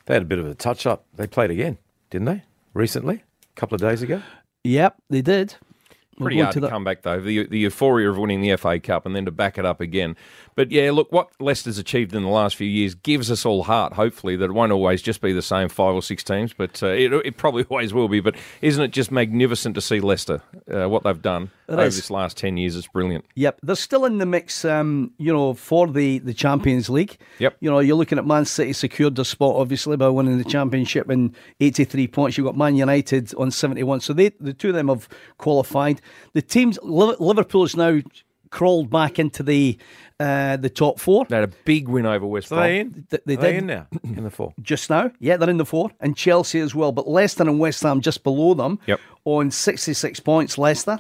They 0.06 0.14
had 0.16 0.24
a 0.24 0.26
bit 0.26 0.40
of 0.40 0.48
a 0.48 0.56
touch 0.56 0.86
up. 0.86 1.06
They 1.16 1.28
played 1.28 1.52
again, 1.52 1.78
didn't 2.10 2.26
they? 2.26 2.44
Recently, 2.74 3.24
a 3.56 3.60
couple 3.60 3.76
of 3.76 3.82
days 3.82 4.02
ago. 4.02 4.22
Yep, 4.64 4.96
they 5.10 5.22
did. 5.22 5.56
We'll 6.18 6.28
Pretty 6.28 6.40
hard 6.40 6.48
into 6.50 6.54
to 6.54 6.60
that. 6.62 6.70
come 6.70 6.84
back 6.84 7.02
though. 7.02 7.20
The 7.20 7.46
the 7.48 7.60
euphoria 7.60 8.10
of 8.10 8.18
winning 8.18 8.42
the 8.42 8.56
FA 8.56 8.80
Cup 8.80 9.06
and 9.06 9.16
then 9.16 9.26
to 9.26 9.32
back 9.32 9.58
it 9.58 9.66
up 9.66 9.82
again. 9.82 10.16
But 10.56 10.72
yeah, 10.72 10.92
look 10.92 11.12
what 11.12 11.30
Leicester's 11.40 11.78
achieved 11.78 12.16
in 12.16 12.24
the 12.24 12.30
last 12.30 12.56
few 12.56 12.68
years 12.68 12.96
gives 12.96 13.30
us 13.30 13.46
all 13.46 13.64
heart. 13.64 13.94
Hopefully 13.94 14.36
that 14.38 14.46
it 14.46 14.54
won't 14.54 14.72
always 14.72 15.02
just 15.02 15.20
be 15.22 15.34
the 15.34 15.42
same 15.42 15.68
five 15.68 15.94
or 15.94 16.02
six 16.02 16.24
teams, 16.24 16.54
but 16.54 16.82
uh, 16.82 16.88
it, 16.88 17.12
it 17.14 17.38
probably 17.38 17.64
always 17.70 17.94
will 17.94 18.08
be. 18.08 18.22
But 18.22 18.36
isn't 18.62 18.82
it 18.82 18.90
just 18.92 19.12
magnificent 19.12 19.76
to 19.76 19.82
see 19.82 20.00
Leicester 20.00 20.42
uh, 20.74 20.88
what 20.88 21.04
they've 21.04 21.22
done 21.22 21.52
It 21.68 21.74
over 21.74 21.84
is. 21.84 21.98
this 21.98 22.10
last 22.10 22.38
ten 22.38 22.56
years? 22.56 22.76
It's 22.78 22.88
brilliant. 22.88 23.26
Yep, 23.36 23.60
they're 23.64 23.76
still 23.76 24.06
in 24.06 24.18
the 24.20 24.26
mix, 24.26 24.64
um, 24.64 25.12
you 25.18 25.34
know, 25.34 25.54
for 25.54 25.88
the, 25.88 26.20
the 26.20 26.34
Champions 26.34 26.90
League. 26.90 27.18
Yep. 27.40 27.58
You 27.60 27.70
know, 27.70 27.80
you're 27.80 27.98
looking 27.98 28.18
at 28.18 28.26
Man 28.26 28.46
City 28.46 28.72
secured 28.72 29.16
the 29.16 29.26
spot, 29.26 29.56
obviously, 29.58 29.98
by 29.98 30.08
winning 30.08 30.38
the 30.38 30.44
Championship 30.46 31.10
in 31.12 31.36
83 31.60 32.08
points. 32.08 32.38
You've 32.38 32.46
got 32.46 32.56
Man 32.58 32.76
United 32.76 33.34
on 33.36 33.52
71. 33.52 34.00
So 34.00 34.14
they, 34.14 34.30
the 34.40 34.54
two 34.54 34.70
of 34.70 34.76
them 34.76 34.88
have 34.88 35.10
qualified. 35.38 36.00
The 36.34 36.42
teams, 36.42 36.80
Liv- 36.82 37.20
Liverpool's 37.20 37.76
now 37.76 38.00
crawled 38.50 38.90
back 38.90 39.20
into 39.20 39.44
the 39.44 39.78
uh, 40.20 40.58
the 40.58 40.70
top 40.70 41.00
four. 41.00 41.26
They 41.30 41.36
had 41.36 41.44
a 41.50 41.54
big 41.66 41.88
win 41.88 42.06
over 42.06 42.26
West 42.26 42.48
So 42.50 42.56
Brom. 42.56 42.68
they 42.68 42.80
in? 42.80 43.08
Th- 43.10 43.22
they 43.26 43.34
Are 43.34 43.38
they 43.38 43.52
did. 43.54 43.58
in 43.60 43.68
now 43.68 43.88
in 44.04 44.24
the 44.24 44.30
four. 44.32 44.54
Just 44.62 44.90
now, 44.90 45.12
yeah, 45.20 45.38
they're 45.38 45.50
in 45.50 45.58
the 45.58 45.66
four, 45.66 45.92
and 46.00 46.16
Chelsea 46.16 46.60
as 46.60 46.74
well. 46.74 46.92
But 46.92 47.08
Leicester 47.08 47.44
and 47.44 47.60
West 47.60 47.84
Ham 47.84 48.02
just 48.02 48.24
below 48.24 48.54
them 48.54 48.80
Yep. 48.88 49.00
on 49.26 49.52
66 49.52 50.20
points. 50.22 50.58
Leicester, 50.58 51.00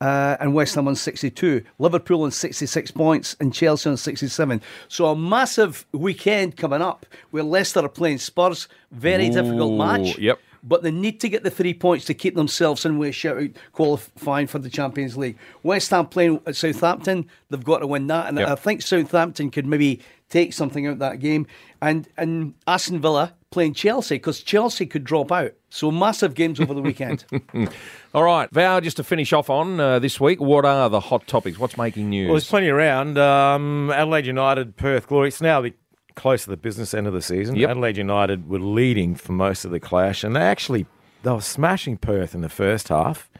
uh, 0.00 0.36
and 0.40 0.54
West 0.54 0.76
Ham 0.76 0.88
on 0.88 0.94
62. 0.94 1.62
Liverpool 1.78 2.22
on 2.22 2.30
66 2.30 2.90
points 2.92 3.36
and 3.40 3.52
Chelsea 3.52 3.90
on 3.90 3.96
67. 3.96 4.62
So 4.88 5.06
a 5.06 5.16
massive 5.16 5.84
weekend 5.92 6.56
coming 6.56 6.80
up 6.80 7.04
where 7.30 7.42
Leicester 7.42 7.80
are 7.80 7.88
playing 7.88 8.18
Spurs. 8.18 8.68
Very 8.92 9.28
difficult 9.28 9.76
match. 9.76 10.16
yep. 10.18 10.38
But 10.62 10.82
they 10.82 10.90
need 10.90 11.20
to 11.20 11.28
get 11.28 11.44
the 11.44 11.50
three 11.50 11.74
points 11.74 12.04
to 12.06 12.14
keep 12.14 12.34
themselves 12.34 12.84
in 12.84 12.98
with 12.98 13.10
a 13.10 13.12
shout 13.12 13.38
out 13.38 13.50
qualifying 13.72 14.46
for 14.46 14.58
the 14.58 14.70
Champions 14.70 15.16
League. 15.16 15.36
West 15.62 15.90
Ham 15.90 16.06
playing 16.06 16.40
at 16.46 16.56
Southampton, 16.56 17.26
they've 17.50 17.64
got 17.64 17.78
to 17.78 17.86
win 17.86 18.06
that. 18.08 18.28
And 18.28 18.38
Yep. 18.38 18.48
I 18.48 18.54
think 18.54 18.82
Southampton 18.82 19.50
could 19.50 19.66
maybe 19.66 20.00
take 20.28 20.52
something 20.52 20.86
out 20.86 20.94
of 20.94 20.98
that 20.98 21.20
game. 21.20 21.46
And 21.80 22.08
and 22.16 22.54
Aston 22.66 23.00
Villa 23.00 23.34
playing 23.50 23.74
Chelsea 23.74 24.16
because 24.16 24.42
Chelsea 24.42 24.84
could 24.84 25.04
drop 25.04 25.32
out. 25.32 25.52
So 25.70 25.90
massive 25.90 26.34
games 26.34 26.60
over 26.60 26.74
the 26.74 26.82
weekend. 26.82 27.24
All 28.14 28.22
right, 28.24 28.50
Val, 28.50 28.80
just 28.80 28.96
to 28.98 29.04
finish 29.04 29.32
off 29.32 29.48
on 29.50 29.78
uh, 29.78 29.98
this 29.98 30.20
week, 30.20 30.40
what 30.40 30.64
are 30.64 30.88
the 30.88 31.00
hot 31.00 31.26
topics? 31.26 31.58
What's 31.58 31.76
making 31.76 32.10
news? 32.10 32.26
Well, 32.28 32.34
there's 32.34 32.48
plenty 32.48 32.68
around. 32.68 33.16
Um, 33.18 33.90
Adelaide 33.90 34.26
United, 34.26 34.76
Perth 34.76 35.06
Glory. 35.06 35.28
It's 35.28 35.40
now 35.40 35.60
the 35.60 35.72
close 36.18 36.42
to 36.44 36.50
the 36.50 36.56
business 36.56 36.92
end 36.92 37.06
of 37.06 37.12
the 37.12 37.22
season. 37.22 37.54
Yep. 37.54 37.70
Adelaide 37.70 37.96
United 37.96 38.48
were 38.48 38.58
leading 38.58 39.14
for 39.14 39.32
most 39.32 39.64
of 39.64 39.70
the 39.70 39.80
clash, 39.80 40.24
and 40.24 40.34
they 40.34 40.40
actually 40.40 40.84
they 41.22 41.30
were 41.30 41.40
smashing 41.40 41.96
Perth 41.96 42.34
in 42.34 42.40
the 42.40 42.48
first 42.48 42.88
half, 42.88 43.30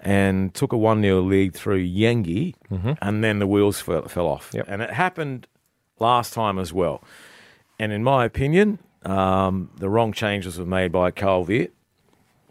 and 0.00 0.52
took 0.52 0.72
a 0.72 0.76
one 0.76 1.02
0 1.02 1.20
lead 1.20 1.54
through 1.54 1.86
Yengi, 1.86 2.54
and 3.00 3.22
then 3.22 3.38
the 3.38 3.46
wheels 3.46 3.80
fell, 3.80 4.08
fell 4.08 4.26
off. 4.26 4.48
Mm-hmm. 4.48 4.56
Yep. 4.58 4.66
And 4.68 4.82
it 4.82 4.90
happened 4.90 5.46
last 6.00 6.34
time 6.34 6.58
as 6.58 6.72
well. 6.72 7.02
And 7.78 7.92
in 7.92 8.02
my 8.02 8.24
opinion, 8.24 8.80
um, 9.04 9.70
the 9.78 9.88
wrong 9.88 10.12
changes 10.12 10.58
were 10.58 10.66
made 10.66 10.90
by 10.92 11.12
Carl 11.12 11.46
Veart 11.46 11.70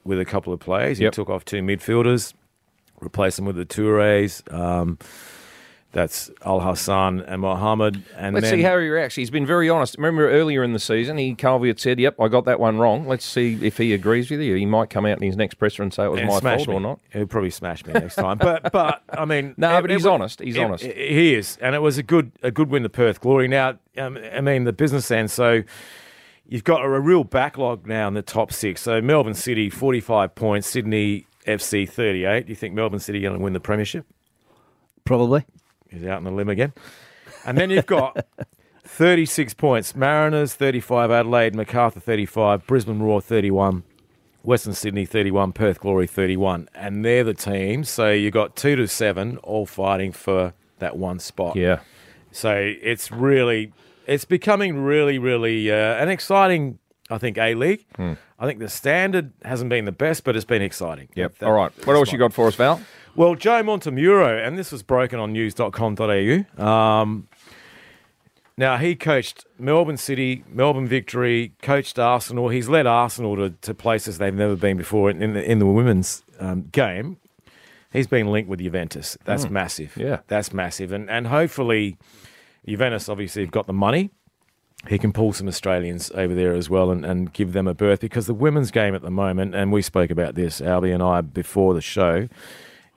with 0.05 0.19
a 0.19 0.25
couple 0.25 0.53
of 0.53 0.59
players. 0.59 0.97
He 0.99 1.09
took 1.09 1.29
off 1.29 1.43
two 1.45 1.61
midfielders, 1.61 2.33
replaced 3.01 3.35
them 3.35 3.45
with 3.45 3.57
the 3.57 3.65
Toures. 3.65 4.51
Um, 4.53 4.97
that's 5.91 6.29
Al 6.45 6.59
Hassan 6.59 7.21
and 7.21 7.41
Mohammed. 7.41 8.03
And 8.15 8.35
Let's 8.35 8.49
then, 8.49 8.59
see 8.59 8.61
how 8.61 8.77
he 8.77 8.87
reacts. 8.87 9.15
He's 9.15 9.31
been 9.31 9.45
very 9.45 9.69
honest. 9.69 9.95
Remember 9.97 10.29
earlier 10.29 10.63
in 10.63 10.73
the 10.73 10.79
season, 10.79 11.17
he 11.17 11.33
Calvi 11.33 11.67
had 11.67 11.79
said, 11.79 11.99
"Yep, 11.99 12.19
I 12.19 12.27
got 12.27 12.45
that 12.45 12.59
one 12.59 12.77
wrong." 12.77 13.07
Let's 13.07 13.25
see 13.25 13.57
if 13.65 13.77
he 13.77 13.93
agrees 13.93 14.29
with 14.29 14.39
you. 14.39 14.53
He 14.55 14.67
might 14.67 14.91
come 14.91 15.07
out 15.07 15.17
in 15.17 15.23
his 15.23 15.35
next 15.35 15.55
presser 15.55 15.81
and 15.81 15.91
say 15.91 16.05
it 16.05 16.11
was 16.11 16.21
my 16.21 16.39
smash 16.39 16.57
fault 16.65 16.69
me. 16.69 16.75
or 16.75 16.79
not. 16.79 16.99
He'll 17.11 17.25
probably 17.25 17.49
smash 17.49 17.83
me 17.85 17.93
next 17.93 18.15
time. 18.15 18.37
But 18.37 18.71
but 18.71 19.01
I 19.09 19.25
mean, 19.25 19.55
No, 19.57 19.81
but 19.81 19.89
he's 19.89 20.05
wa- 20.05 20.13
honest. 20.13 20.41
He's 20.41 20.57
honest. 20.59 20.83
he 20.83 21.33
is, 21.33 21.57
and 21.59 21.73
it 21.73 21.79
was 21.79 21.97
a 21.97 22.03
good 22.03 22.31
a 22.43 22.51
good 22.51 22.69
win 22.69 22.83
to 22.83 22.89
Perth 22.89 23.19
Glory. 23.19 23.47
Now, 23.47 23.79
um, 23.97 24.17
I 24.31 24.41
mean, 24.41 24.65
the 24.65 24.73
business 24.73 25.09
end. 25.09 25.31
So 25.31 25.63
you've 26.47 26.63
got 26.63 26.81
a, 26.81 26.85
a 26.85 26.99
real 26.99 27.23
backlog 27.23 27.87
now 27.87 28.07
in 28.07 28.13
the 28.13 28.21
top 28.21 28.53
six. 28.53 28.81
So 28.81 29.01
Melbourne 29.01 29.33
City 29.33 29.71
forty 29.71 30.01
five 30.01 30.35
points, 30.35 30.67
Sydney 30.67 31.25
FC 31.47 31.89
thirty 31.89 32.25
eight. 32.25 32.45
Do 32.45 32.51
you 32.51 32.55
think 32.55 32.75
Melbourne 32.75 32.99
City 32.99 33.17
are 33.25 33.29
going 33.29 33.39
to 33.39 33.43
win 33.43 33.53
the 33.53 33.59
premiership? 33.59 34.05
Probably. 35.03 35.45
He's 35.89 36.05
out 36.05 36.17
on 36.17 36.23
the 36.23 36.31
limb 36.31 36.49
again. 36.49 36.73
And 37.45 37.57
then 37.57 37.69
you've 37.69 37.85
got 37.85 38.25
36 38.83 39.53
points. 39.53 39.95
Mariners, 39.95 40.53
35. 40.55 41.11
Adelaide, 41.11 41.55
Macarthur, 41.55 41.99
35. 41.99 42.65
Brisbane 42.67 42.99
Roar, 42.99 43.21
31. 43.21 43.83
Western 44.43 44.73
Sydney, 44.73 45.05
31. 45.05 45.51
Perth 45.53 45.79
Glory, 45.79 46.07
31. 46.07 46.69
And 46.75 47.03
they're 47.03 47.23
the 47.23 47.33
teams. 47.33 47.89
So 47.89 48.09
you've 48.11 48.33
got 48.33 48.55
two 48.55 48.75
to 48.75 48.87
seven 48.87 49.37
all 49.37 49.65
fighting 49.65 50.11
for 50.11 50.53
that 50.79 50.97
one 50.97 51.19
spot. 51.19 51.55
Yeah. 51.55 51.79
So 52.31 52.53
it's 52.81 53.11
really, 53.11 53.73
it's 54.07 54.25
becoming 54.25 54.79
really, 54.83 55.17
really 55.19 55.71
uh, 55.71 55.75
an 55.75 56.09
exciting, 56.09 56.79
I 57.09 57.17
think, 57.17 57.37
A 57.37 57.55
League. 57.55 57.85
I 57.97 58.45
think 58.45 58.59
the 58.59 58.69
standard 58.69 59.33
hasn't 59.43 59.69
been 59.69 59.83
the 59.85 59.91
best, 59.91 60.23
but 60.23 60.35
it's 60.35 60.45
been 60.45 60.61
exciting. 60.61 61.09
Yep. 61.15 61.39
That- 61.39 61.45
All 61.47 61.53
right. 61.53 61.71
What 61.85 61.95
else 61.95 62.11
you 62.13 62.17
got 62.17 62.31
for 62.33 62.47
us, 62.47 62.55
Val? 62.55 62.79
Well, 63.15 63.35
Joe 63.35 63.63
Montemurro, 63.63 64.45
and 64.45 64.57
this 64.57 64.71
was 64.71 64.83
broken 64.83 65.19
on 65.19 65.33
news.com.au. 65.33 66.63
Um, 66.63 67.27
now, 68.59 68.75
he 68.75 68.95
coached 68.95 69.45
Melbourne 69.57 69.97
City, 69.97 70.43
Melbourne 70.49 70.87
Victory, 70.87 71.53
coached 71.61 71.97
Arsenal. 71.97 72.49
He's 72.49 72.67
led 72.67 72.85
Arsenal 72.85 73.37
to, 73.37 73.51
to 73.51 73.73
places 73.73 74.17
they've 74.17 74.33
never 74.33 74.57
been 74.57 74.75
before 74.75 75.09
in, 75.09 75.21
in, 75.21 75.33
the, 75.33 75.49
in 75.49 75.59
the 75.59 75.65
women's 75.65 76.23
um, 76.39 76.63
game. 76.63 77.17
He's 77.91 78.07
been 78.07 78.27
linked 78.27 78.49
with 78.49 78.59
Juventus. 78.59 79.17
That's 79.23 79.49
massive. 79.49 79.95
Yeah. 79.97 80.19
That's 80.27 80.53
massive. 80.53 80.91
And, 80.91 81.09
and 81.09 81.27
hopefully, 81.27 81.97
Juventus 82.67 83.09
obviously 83.09 83.43
have 83.43 83.51
got 83.51 83.65
the 83.65 83.73
money. 83.73 84.11
He 84.87 84.97
can 84.97 85.11
pull 85.11 85.33
some 85.33 85.47
Australians 85.47 86.11
over 86.11 86.35
there 86.35 86.53
as 86.53 86.69
well 86.69 86.91
and, 86.91 87.05
and 87.05 87.31
give 87.33 87.53
them 87.53 87.67
a 87.67 87.73
berth 87.73 88.01
because 88.01 88.27
the 88.27 88.33
women's 88.33 88.71
game 88.71 88.93
at 88.93 89.01
the 89.01 89.09
moment, 89.09 89.55
and 89.55 89.71
we 89.71 89.81
spoke 89.81 90.09
about 90.09 90.35
this, 90.35 90.61
Albie 90.61 90.93
and 90.93 91.01
I, 91.01 91.21
before 91.21 91.73
the 91.73 91.81
show, 91.81 92.27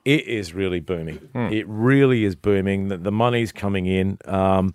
it 0.04 0.26
is 0.26 0.52
really 0.54 0.80
booming. 0.80 1.28
It 1.52 1.66
really 1.68 2.24
is 2.24 2.34
booming. 2.34 2.88
The, 2.88 2.96
the 2.96 3.12
money's 3.12 3.52
coming 3.52 3.86
in. 3.86 4.18
Um, 4.24 4.74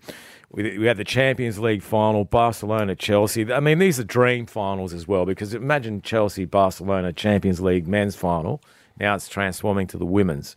we, 0.52 0.78
we 0.78 0.86
had 0.86 0.98
the 0.98 1.04
Champions 1.04 1.60
League 1.60 1.84
final, 1.84 2.24
Barcelona, 2.24 2.96
Chelsea. 2.96 3.52
I 3.52 3.60
mean, 3.60 3.80
these 3.80 4.00
are 4.00 4.04
dream 4.06 4.46
finals 4.46 4.94
as 4.94 5.08
well 5.08 5.26
because 5.26 5.54
imagine 5.54 6.02
Chelsea, 6.02 6.46
Barcelona, 6.46 7.12
Champions 7.12 7.60
League 7.60 7.88
men's 7.88 8.16
final. 8.16 8.62
Now 9.00 9.16
it's 9.16 9.28
transforming 9.28 9.88
to 9.88 9.98
the 9.98 10.06
women's. 10.06 10.56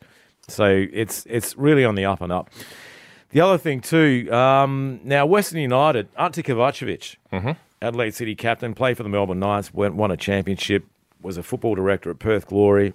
So 0.49 0.87
it's 0.93 1.27
it's 1.27 1.57
really 1.57 1.85
on 1.85 1.95
the 1.95 2.05
up 2.05 2.21
and 2.21 2.33
up. 2.33 2.51
The 3.31 3.41
other 3.41 3.59
thing 3.59 3.81
too, 3.81 4.29
um, 4.33 5.01
now 5.05 5.25
Western 5.27 5.61
United, 5.61 6.09
Ante 6.17 6.43
Kovacevic, 6.43 7.17
Adelaide 7.83 8.15
City 8.15 8.35
captain, 8.35 8.75
played 8.75 8.97
for 8.97 9.05
the 9.05 9.09
Melbourne 9.09 9.39
Knights, 9.39 9.73
went, 9.73 9.95
won 9.95 10.11
a 10.11 10.17
championship, 10.17 10.85
was 11.23 11.37
a 11.37 11.43
football 11.43 11.75
director 11.77 12.11
at 12.11 12.19
Perth 12.19 12.47
Glory, 12.49 12.93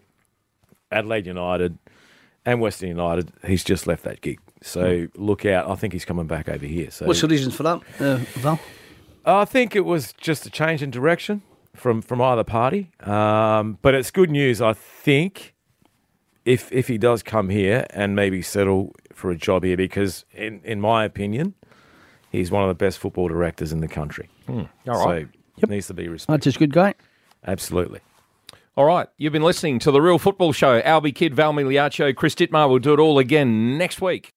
Adelaide 0.96 1.26
United, 1.28 1.78
and 2.46 2.62
Western 2.62 2.90
United. 2.90 3.32
He's 3.46 3.64
just 3.64 3.86
left 3.88 4.04
that 4.04 4.22
gig, 4.22 4.40
so 4.62 5.08
look 5.16 5.46
out. 5.46 5.70
I 5.70 5.76
think 5.76 5.94
he's 5.94 6.06
coming 6.06 6.28
back 6.28 6.48
over 6.50 6.66
here. 6.66 6.90
So 6.92 7.06
What's 7.06 7.22
the 7.22 7.28
reasons 7.28 7.56
for 7.56 7.64
that, 7.64 7.82
uh, 8.00 8.18
Val? 8.40 8.60
I 9.26 9.46
think 9.46 9.76
it 9.76 9.86
was 9.86 10.14
just 10.14 10.46
a 10.46 10.50
change 10.50 10.82
in 10.84 10.92
direction 10.92 11.42
from 11.76 12.02
from 12.02 12.22
either 12.22 12.44
party. 12.44 12.92
Um, 13.02 13.78
but 13.82 13.94
it's 13.96 14.12
good 14.12 14.30
news, 14.30 14.62
I 14.62 14.74
think, 14.74 15.54
if 16.46 16.72
if 16.72 16.88
he 16.88 16.98
does 16.98 17.24
come 17.24 17.50
here 17.50 17.86
and 17.90 18.16
maybe 18.16 18.42
settle 18.42 18.94
for 19.14 19.32
a 19.32 19.36
job 19.36 19.64
here, 19.64 19.78
because 19.78 20.26
in 20.32 20.62
in 20.64 20.80
my 20.80 21.04
opinion, 21.04 21.56
he's 22.32 22.52
one 22.52 22.64
of 22.64 22.70
the 22.70 22.76
best 22.86 23.00
football 23.00 23.28
directors 23.28 23.72
in 23.72 23.80
the 23.80 23.88
country. 23.88 24.30
All 24.48 24.68
right. 24.88 25.28
So 25.60 25.68
needs 25.68 25.88
to 25.88 25.94
be 25.94 26.08
respected. 26.08 26.34
That's 26.34 26.44
just 26.44 26.58
a 26.58 26.60
good 26.60 26.74
guy. 26.74 26.94
Absolutely. 27.48 28.02
All 28.78 28.84
right. 28.84 29.08
You've 29.18 29.32
been 29.32 29.42
listening 29.42 29.80
to 29.80 29.92
The 29.92 30.02
Real 30.02 30.20
Football 30.20 30.52
Show. 30.52 30.82
Albie 30.82 31.16
Kidd, 31.16 31.34
Val 31.34 31.54
Miliaccio, 31.54 32.14
Chris 32.14 32.36
Dittmar 32.36 32.68
will 32.68 32.80
do 32.80 32.94
it 32.94 33.00
all 33.00 33.18
again 33.20 33.78
next 33.78 34.02
week. 34.02 34.34